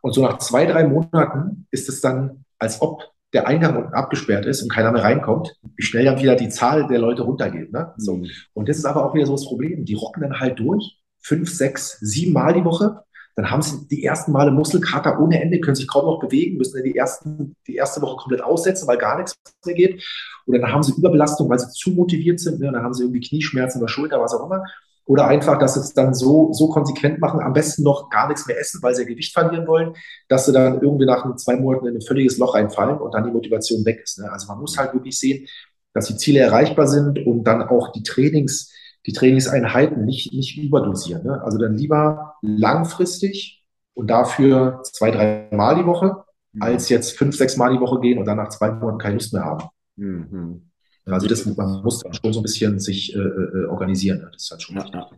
Und 0.00 0.14
so 0.14 0.22
nach 0.22 0.38
zwei, 0.38 0.66
drei 0.66 0.86
Monaten 0.86 1.66
ist 1.72 1.88
es 1.88 2.00
dann, 2.00 2.44
als 2.58 2.80
ob 2.80 3.02
der 3.32 3.46
Eingang 3.46 3.76
unten 3.76 3.92
abgesperrt 3.92 4.46
ist 4.46 4.62
und 4.62 4.72
keiner 4.72 4.92
mehr 4.92 5.02
reinkommt, 5.02 5.54
wie 5.76 5.82
schnell 5.82 6.04
dann 6.04 6.18
wieder 6.18 6.34
die 6.34 6.48
Zahl 6.48 6.86
der 6.86 6.98
Leute 6.98 7.22
runtergeht. 7.22 7.72
Ne? 7.72 7.92
So. 7.96 8.16
Mhm. 8.16 8.30
Und 8.54 8.68
das 8.68 8.78
ist 8.78 8.84
aber 8.84 9.04
auch 9.04 9.14
wieder 9.14 9.26
so 9.26 9.32
das 9.32 9.44
Problem. 9.44 9.84
Die 9.84 9.94
rocken 9.94 10.22
dann 10.22 10.40
halt 10.40 10.58
durch, 10.60 10.98
fünf, 11.18 11.52
sechs, 11.52 11.98
sieben 12.00 12.32
Mal 12.32 12.54
die 12.54 12.64
Woche 12.64 13.02
dann 13.38 13.52
haben 13.52 13.62
sie 13.62 13.86
die 13.86 14.02
ersten 14.02 14.32
Male 14.32 14.50
Muskelkater 14.50 15.20
ohne 15.20 15.40
Ende, 15.40 15.60
können 15.60 15.76
sich 15.76 15.86
kaum 15.86 16.06
noch 16.06 16.18
bewegen, 16.18 16.58
müssen 16.58 16.74
dann 16.74 16.82
die, 16.82 16.96
ersten, 16.96 17.54
die 17.68 17.76
erste 17.76 18.02
Woche 18.02 18.16
komplett 18.16 18.42
aussetzen, 18.42 18.88
weil 18.88 18.98
gar 18.98 19.16
nichts 19.16 19.38
mehr 19.64 19.76
geht. 19.76 20.02
Oder 20.46 20.58
dann 20.58 20.72
haben 20.72 20.82
sie 20.82 20.92
Überbelastung, 20.98 21.48
weil 21.48 21.60
sie 21.60 21.70
zu 21.70 21.90
motiviert 21.90 22.40
sind. 22.40 22.58
Ne? 22.58 22.72
Dann 22.72 22.82
haben 22.82 22.94
sie 22.94 23.04
irgendwie 23.04 23.20
Knieschmerzen 23.20 23.80
oder 23.80 23.86
Schulter, 23.86 24.20
was 24.20 24.34
auch 24.34 24.44
immer. 24.44 24.64
oder 25.06 25.28
einfach, 25.28 25.56
dass 25.56 25.74
sie 25.74 25.80
es 25.80 25.94
dann 25.94 26.14
so, 26.14 26.52
so 26.52 26.68
konsequent 26.68 27.20
machen, 27.20 27.38
am 27.38 27.52
besten 27.52 27.84
noch 27.84 28.10
gar 28.10 28.26
nichts 28.26 28.44
mehr 28.48 28.58
essen, 28.58 28.82
weil 28.82 28.96
sie 28.96 29.06
Gewicht 29.06 29.32
verlieren 29.32 29.68
wollen, 29.68 29.94
dass 30.28 30.46
sie 30.46 30.52
dann 30.52 30.82
irgendwie 30.82 31.06
nach 31.06 31.36
zwei 31.36 31.54
Monaten 31.54 31.86
in 31.86 31.94
ein 31.94 32.02
völliges 32.02 32.38
Loch 32.38 32.56
reinfallen 32.56 32.98
und 32.98 33.14
dann 33.14 33.22
die 33.22 33.30
Motivation 33.30 33.84
weg 33.84 34.00
ist. 34.02 34.18
Ne? 34.18 34.32
Also 34.32 34.48
man 34.48 34.58
muss 34.58 34.76
halt 34.76 34.94
wirklich 34.94 35.16
sehen, 35.16 35.46
dass 35.94 36.06
die 36.06 36.16
Ziele 36.16 36.40
erreichbar 36.40 36.88
sind 36.88 37.24
und 37.24 37.44
dann 37.44 37.62
auch 37.62 37.92
die 37.92 38.02
Trainings, 38.02 38.72
die 39.08 39.14
Trainingseinheiten 39.14 40.04
nicht, 40.04 40.34
nicht 40.34 40.58
überdosieren. 40.58 41.24
Ne? 41.24 41.42
Also 41.42 41.56
dann 41.56 41.78
lieber 41.78 42.34
langfristig 42.42 43.64
und 43.94 44.08
dafür 44.08 44.82
zwei, 44.84 45.10
drei 45.10 45.48
Mal 45.50 45.76
die 45.76 45.86
Woche, 45.86 46.24
mhm. 46.52 46.62
als 46.62 46.90
jetzt 46.90 47.16
fünf, 47.16 47.34
sechs 47.34 47.56
Mal 47.56 47.72
die 47.72 47.80
Woche 47.80 48.00
gehen 48.00 48.18
und 48.18 48.26
dann 48.26 48.36
nach 48.36 48.50
zwei 48.50 48.70
Monaten 48.70 48.98
keine 48.98 49.14
Lust 49.14 49.32
mehr 49.32 49.46
haben. 49.46 49.64
Mhm. 49.96 50.70
Also 51.06 51.26
das, 51.26 51.46
man 51.46 51.82
muss 51.82 52.00
dann 52.00 52.12
schon 52.12 52.34
so 52.34 52.40
ein 52.40 52.42
bisschen 52.42 52.78
sich 52.80 53.16
äh, 53.16 53.18
äh 53.18 53.64
organisieren. 53.64 54.18
Ne? 54.18 54.28
Das 54.30 54.42
ist 54.42 54.50
halt 54.50 54.62
schon 54.62 54.76
ja, 54.76 54.84
ja 54.92 55.08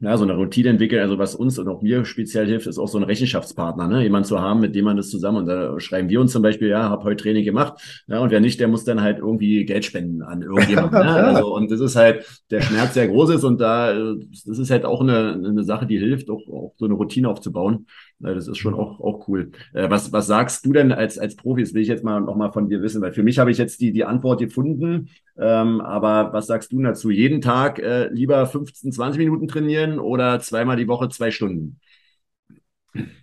ja, 0.00 0.16
so 0.16 0.24
eine 0.24 0.34
Routine 0.34 0.70
entwickeln. 0.70 1.00
Also 1.00 1.18
was 1.18 1.34
uns 1.34 1.58
und 1.58 1.68
auch 1.68 1.82
mir 1.82 2.04
speziell 2.04 2.46
hilft, 2.46 2.66
ist 2.66 2.78
auch 2.78 2.88
so 2.88 2.98
ein 2.98 3.04
Rechenschaftspartner, 3.04 3.86
ne? 3.86 4.02
jemand 4.02 4.26
zu 4.26 4.40
haben, 4.40 4.60
mit 4.60 4.74
dem 4.74 4.84
man 4.84 4.96
das 4.96 5.10
zusammen. 5.10 5.38
Und 5.38 5.46
da 5.46 5.78
schreiben 5.78 6.08
wir 6.08 6.20
uns 6.20 6.32
zum 6.32 6.42
Beispiel, 6.42 6.68
ja, 6.68 6.88
habe 6.88 7.04
heute 7.04 7.22
Training 7.22 7.44
gemacht. 7.44 8.02
Ja, 8.08 8.18
und 8.18 8.30
wer 8.30 8.40
nicht, 8.40 8.58
der 8.58 8.68
muss 8.68 8.84
dann 8.84 9.00
halt 9.00 9.18
irgendwie 9.18 9.64
Geld 9.64 9.84
spenden 9.84 10.22
an 10.22 10.42
irgendjemanden. 10.42 10.98
ne? 10.98 11.24
Also 11.24 11.54
und 11.54 11.70
das 11.70 11.80
ist 11.80 11.96
halt 11.96 12.26
der 12.50 12.60
Schmerz 12.62 12.94
sehr 12.94 13.08
groß 13.08 13.30
ist 13.30 13.44
und 13.44 13.60
da 13.60 13.92
das 13.92 14.58
ist 14.58 14.70
halt 14.70 14.84
auch 14.84 15.00
eine, 15.00 15.34
eine 15.34 15.62
Sache, 15.62 15.86
die 15.86 15.98
hilft, 15.98 16.30
auch, 16.30 16.46
auch 16.48 16.74
so 16.76 16.86
eine 16.86 16.94
Routine 16.94 17.28
aufzubauen. 17.28 17.86
Das 18.22 18.48
ist 18.48 18.58
schon 18.58 18.74
auch, 18.74 19.00
auch 19.00 19.26
cool. 19.28 19.50
Äh, 19.72 19.88
was, 19.88 20.12
was 20.12 20.26
sagst 20.26 20.66
du 20.66 20.72
denn 20.72 20.92
als, 20.92 21.18
als 21.18 21.36
Profi? 21.36 21.62
Das 21.62 21.72
will 21.72 21.82
ich 21.82 21.88
jetzt 21.88 22.04
mal 22.04 22.20
noch 22.20 22.36
mal 22.36 22.52
von 22.52 22.68
dir 22.68 22.82
wissen, 22.82 23.00
weil 23.00 23.12
für 23.12 23.22
mich 23.22 23.38
habe 23.38 23.50
ich 23.50 23.58
jetzt 23.58 23.80
die, 23.80 23.92
die 23.92 24.04
Antwort 24.04 24.40
gefunden. 24.40 25.08
Ähm, 25.38 25.80
aber 25.80 26.32
was 26.32 26.46
sagst 26.46 26.70
du 26.72 26.82
dazu? 26.82 27.10
Jeden 27.10 27.40
Tag 27.40 27.78
äh, 27.78 28.08
lieber 28.08 28.46
15, 28.46 28.92
20 28.92 29.18
Minuten 29.18 29.48
trainieren 29.48 29.98
oder 29.98 30.38
zweimal 30.40 30.76
die 30.76 30.88
Woche 30.88 31.08
zwei 31.08 31.30
Stunden? 31.30 31.80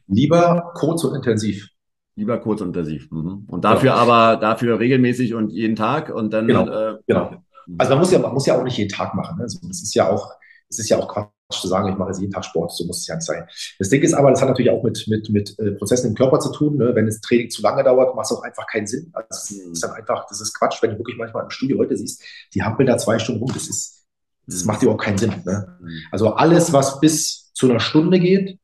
Lieber 0.07 0.71
kurz 0.73 1.03
und 1.03 1.15
intensiv. 1.15 1.69
Lieber 2.15 2.39
kurz 2.39 2.61
und 2.61 2.69
intensiv. 2.69 3.11
Mhm. 3.11 3.45
Und 3.47 3.63
dafür 3.63 3.91
ja. 3.91 3.95
aber 3.95 4.37
dafür 4.37 4.79
regelmäßig 4.79 5.35
und 5.35 5.51
jeden 5.51 5.75
Tag 5.75 6.09
und 6.09 6.33
dann. 6.33 6.47
Genau. 6.47 6.67
Äh, 6.67 6.97
genau. 7.05 7.43
Also 7.77 7.91
man 7.91 7.99
muss 7.99 8.11
ja, 8.11 8.19
man 8.19 8.33
muss 8.33 8.45
ja 8.47 8.57
auch 8.57 8.63
nicht 8.63 8.77
jeden 8.77 8.89
Tag 8.89 9.13
machen. 9.13 9.37
Ne? 9.37 9.43
Also 9.43 9.59
das 9.67 9.83
ist 9.83 9.93
ja 9.93 10.09
auch, 10.09 10.31
es 10.69 10.79
ist 10.79 10.89
ja 10.89 10.97
auch 10.97 11.07
zu 11.49 11.67
sagen, 11.67 11.89
ich 11.89 11.97
mache 11.97 12.09
jetzt 12.09 12.19
jeden 12.19 12.31
Tag 12.31 12.43
Sport, 12.43 12.71
so 12.73 12.85
muss 12.85 12.99
es 12.99 13.07
ja 13.07 13.15
nicht 13.15 13.25
sein. 13.25 13.47
Das 13.79 13.89
Ding 13.89 14.01
ist 14.01 14.13
aber, 14.13 14.29
das 14.29 14.41
hat 14.41 14.49
natürlich 14.49 14.71
auch 14.71 14.83
mit, 14.83 15.07
mit, 15.07 15.29
mit 15.29 15.57
äh, 15.59 15.71
Prozessen 15.71 16.09
im 16.09 16.15
Körper 16.15 16.39
zu 16.39 16.51
tun. 16.51 16.77
Ne? 16.77 16.93
Wenn 16.93 17.05
das 17.05 17.21
Training 17.21 17.49
zu 17.49 17.61
lange 17.61 17.83
dauert, 17.83 18.15
macht 18.15 18.25
es 18.25 18.37
auch 18.37 18.43
einfach 18.43 18.67
keinen 18.67 18.87
Sinn. 18.87 19.09
Also 19.13 19.27
das 19.29 19.51
ist 19.51 19.83
dann 19.83 19.91
einfach, 19.91 20.27
das 20.27 20.41
ist 20.41 20.53
Quatsch, 20.57 20.81
wenn 20.81 20.91
du 20.91 20.97
wirklich 20.97 21.17
manchmal 21.17 21.43
im 21.43 21.49
Studio 21.49 21.77
Leute 21.77 21.95
siehst, 21.95 22.21
die 22.53 22.63
hampeln 22.63 22.87
da 22.87 22.97
zwei 22.97 23.17
Stunden 23.19 23.41
rum, 23.41 23.51
das 23.53 23.67
ist, 23.67 24.05
das 24.45 24.65
macht 24.65 24.81
überhaupt 24.81 25.03
keinen 25.03 25.17
Sinn. 25.17 25.33
Ne? 25.45 25.77
Mhm. 25.79 25.89
Also 26.11 26.33
alles, 26.33 26.73
was 26.73 26.99
bis 26.99 27.51
zu 27.53 27.69
einer 27.69 27.79
Stunde 27.79 28.19
geht, 28.19 28.59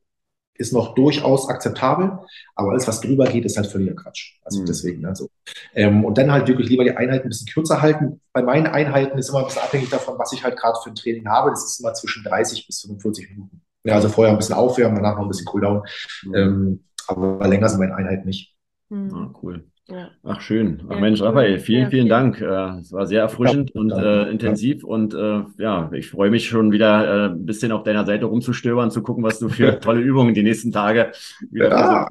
ist 0.55 0.73
noch 0.73 0.93
durchaus 0.95 1.49
akzeptabel, 1.49 2.19
aber 2.55 2.71
alles, 2.71 2.87
was 2.87 3.01
drüber 3.01 3.25
geht, 3.25 3.45
ist 3.45 3.57
halt 3.57 3.67
völliger 3.67 3.95
Quatsch. 3.95 4.37
Also 4.43 4.61
mhm. 4.61 4.65
deswegen, 4.65 5.05
also. 5.05 5.29
Ähm, 5.73 6.05
und 6.05 6.17
dann 6.17 6.31
halt 6.31 6.47
wirklich 6.47 6.69
lieber 6.69 6.83
die 6.83 6.95
Einheiten 6.95 7.25
ein 7.25 7.29
bisschen 7.29 7.47
kürzer 7.47 7.81
halten. 7.81 8.21
Bei 8.33 8.43
meinen 8.43 8.67
Einheiten 8.67 9.17
ist 9.17 9.29
immer 9.29 9.39
ein 9.39 9.45
bisschen 9.45 9.63
abhängig 9.63 9.89
davon, 9.89 10.17
was 10.19 10.31
ich 10.31 10.43
halt 10.43 10.57
gerade 10.57 10.77
für 10.83 10.89
ein 10.89 10.95
Training 10.95 11.27
habe. 11.27 11.49
Das 11.49 11.63
ist 11.63 11.79
immer 11.79 11.93
zwischen 11.93 12.23
30 12.23 12.67
bis 12.67 12.81
45 12.81 13.31
Minuten. 13.31 13.61
Ja, 13.83 13.95
also 13.95 14.09
vorher 14.09 14.33
ein 14.33 14.37
bisschen 14.37 14.55
aufwärmen, 14.55 14.95
danach 14.95 15.17
noch 15.17 15.23
ein 15.23 15.29
bisschen 15.29 15.45
Cooldown. 15.45 15.83
Mhm. 16.23 16.35
Ähm, 16.35 16.83
aber 17.07 17.47
länger 17.47 17.69
sind 17.69 17.79
meine 17.79 17.95
Einheiten 17.95 18.27
nicht. 18.27 18.55
Mhm. 18.89 19.13
Ah, 19.13 19.33
cool. 19.41 19.65
Ja. 19.89 20.11
Ach 20.23 20.39
schön. 20.39 20.81
Ach 20.87 20.95
ja, 20.95 21.01
Mensch, 21.01 21.21
Raphael, 21.21 21.59
vielen, 21.59 21.83
ja, 21.83 21.89
vielen 21.89 22.07
Dank. 22.07 22.39
Äh, 22.39 22.79
es 22.79 22.93
war 22.93 23.05
sehr 23.05 23.21
erfrischend 23.21 23.75
und 23.75 23.91
äh, 23.91 24.29
intensiv 24.29 24.83
und 24.83 25.13
äh, 25.13 25.43
ja, 25.57 25.91
ich 25.93 26.09
freue 26.09 26.29
mich 26.29 26.47
schon 26.47 26.71
wieder 26.71 27.05
äh, 27.05 27.29
ein 27.31 27.45
bisschen 27.45 27.73
auf 27.73 27.83
deiner 27.83 28.05
Seite 28.05 28.25
rumzustöbern, 28.25 28.91
zu 28.91 29.03
gucken, 29.03 29.23
was 29.23 29.39
du 29.39 29.49
für 29.49 29.79
tolle 29.81 29.99
Übungen 29.99 30.33
die 30.33 30.43
nächsten 30.43 30.71
Tage 30.71 31.11
wieder 31.51 31.69
ja. 31.69 32.07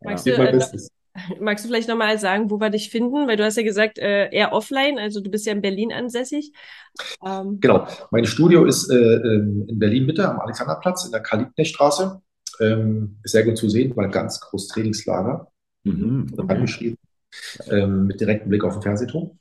Magst, 0.00 0.26
du, 0.26 0.30
äh, 0.30 0.60
magst 1.40 1.64
du 1.64 1.68
vielleicht 1.68 1.88
nochmal 1.88 2.16
sagen, 2.18 2.48
wo 2.48 2.60
wir 2.60 2.70
dich 2.70 2.90
finden? 2.90 3.26
Weil 3.26 3.36
du 3.36 3.44
hast 3.44 3.56
ja 3.56 3.64
gesagt, 3.64 3.98
äh, 3.98 4.30
eher 4.30 4.52
offline, 4.52 5.00
also 5.00 5.20
du 5.20 5.30
bist 5.30 5.46
ja 5.46 5.52
in 5.52 5.60
Berlin 5.60 5.92
ansässig. 5.92 6.52
Ähm. 7.26 7.58
Genau, 7.60 7.88
mein 8.12 8.24
Studio 8.24 8.64
ist 8.64 8.88
äh, 8.88 8.94
ähm, 8.94 9.66
in 9.68 9.80
Berlin 9.80 10.06
Mitte 10.06 10.28
am 10.28 10.38
Alexanderplatz 10.38 11.04
in 11.06 11.10
der 11.10 11.22
Karl-Liebknecht-Straße. 11.22 12.22
Ähm, 12.60 13.18
ist 13.24 13.32
sehr 13.32 13.44
gut 13.44 13.56
zu 13.56 13.68
sehen, 13.68 13.96
weil 13.96 14.10
ganz 14.10 14.40
groß 14.40 14.68
Trainingslager 14.68 15.48
mhm, 15.88 16.26
okay. 16.36 16.54
angeschrieben, 16.54 16.98
ähm, 17.68 18.06
mit 18.06 18.20
direktem 18.20 18.48
Blick 18.48 18.64
auf 18.64 18.74
den 18.74 18.82
Fernsehturm. 18.82 19.38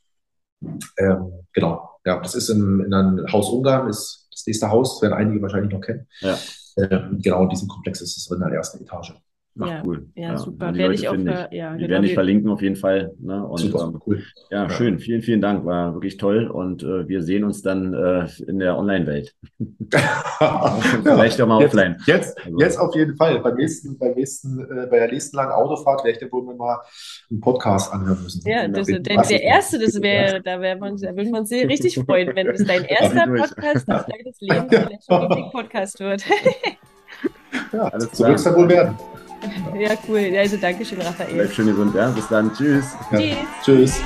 Ähm, 0.98 1.46
genau, 1.54 1.90
ja, 2.06 2.20
das 2.20 2.36
ist 2.36 2.50
in, 2.50 2.82
in 2.82 2.94
einem 2.94 3.32
Haus 3.32 3.50
Ungarn, 3.50 3.90
ist 3.90 4.28
das 4.32 4.46
nächste 4.48 4.70
Haus, 4.70 4.96
das 4.96 5.02
werden 5.04 5.14
einige 5.14 5.42
wahrscheinlich 5.42 5.72
noch 5.72 5.82
kennen. 5.82 6.08
Ja. 6.22 6.38
Ähm, 6.78 7.20
genau, 7.22 7.44
in 7.44 7.50
diesem 7.50 7.68
Komplex 7.68 8.02
ist 8.02 8.18
es 8.18 8.32
in 8.32 8.40
der 8.40 8.50
ersten 8.50 8.82
Etage. 8.84 9.14
Ach, 9.60 9.68
ja, 9.68 9.84
cool. 9.86 10.08
Ja, 10.16 10.30
ja 10.30 10.38
super. 10.38 10.76
Werde 10.76 10.94
ich 10.94 11.08
auch, 11.08 11.16
ich. 11.16 11.26
ja, 11.26 11.74
die 11.74 11.80
genau. 11.80 11.90
werden 11.90 12.04
dich 12.04 12.14
verlinken 12.14 12.50
auf 12.50 12.62
jeden 12.62 12.76
Fall. 12.76 13.14
Ne? 13.20 13.46
Und, 13.46 13.60
super, 13.60 13.92
ähm, 13.94 14.02
cool. 14.06 14.24
Ja, 14.52 14.64
ja, 14.64 14.70
schön. 14.70 15.00
Vielen, 15.00 15.22
vielen 15.22 15.42
Dank. 15.42 15.66
War 15.66 15.94
wirklich 15.94 16.18
toll. 16.18 16.48
Und 16.48 16.84
äh, 16.84 17.08
wir 17.08 17.22
sehen 17.24 17.44
uns 17.44 17.62
dann 17.62 17.94
äh, 17.94 18.28
in 18.48 18.60
der 18.60 18.78
Online-Welt. 18.78 19.36
Vielleicht 21.04 21.42
auch 21.42 21.48
mal 21.48 21.62
jetzt, 21.62 21.74
offline. 21.74 21.98
Jetzt, 22.06 22.38
also. 22.46 22.60
jetzt 22.60 22.80
auf 22.80 22.96
jeden 22.96 23.16
Fall. 23.16 23.40
Beim 23.40 23.56
nächsten, 23.56 23.98
beim 23.98 24.14
nächsten, 24.14 24.60
äh, 24.60 24.88
bei 24.90 25.00
der 25.00 25.12
nächsten 25.12 25.38
langen 25.38 25.52
Autofahrt 25.52 26.04
werde 26.04 26.12
ich 26.12 26.20
dann 26.20 26.32
wohl 26.32 26.56
mal 26.56 26.80
einen 27.30 27.40
Podcast 27.40 27.92
anhören 27.92 28.22
müssen. 28.22 28.48
Ja, 28.48 28.68
das, 28.68 28.88
der, 28.88 29.00
der 29.00 29.44
erste, 29.44 29.80
das 29.80 30.02
wäre, 30.02 30.42
da 30.42 30.62
wäre 30.62 30.78
man, 30.78 30.98
da 30.98 31.16
würde 31.16 31.30
man 31.30 31.46
sich 31.46 31.68
richtig 31.68 31.96
freuen, 31.96 32.36
wenn 32.36 32.48
es 32.48 32.64
dein 32.66 32.84
erster 32.86 33.28
Podcast 33.28 33.90
auf 33.90 34.06
deines 34.06 34.40
Lebens 34.40 35.06
der 35.08 35.50
Podcast 35.52 36.00
wird. 36.00 36.24
ja, 37.74 37.80
alles 37.80 38.12
zurück 38.12 38.38
dann 38.44 38.56
wohl 38.56 38.70
werden. 38.70 38.96
Ja, 39.80 39.92
cool. 40.08 40.36
Also 40.38 40.58
danke 40.58 40.86
schön, 40.86 41.02
Raphael. 41.02 41.34
Bleib 41.34 41.54
schön 41.54 41.68
gesund, 41.68 41.96
ja. 41.96 42.10
Bis 42.10 42.28
dann. 42.28 42.54
Tschüss. 42.54 42.86
Ja. 43.12 43.20
Tschüss. 43.20 43.38
Tschüss. 43.64 44.02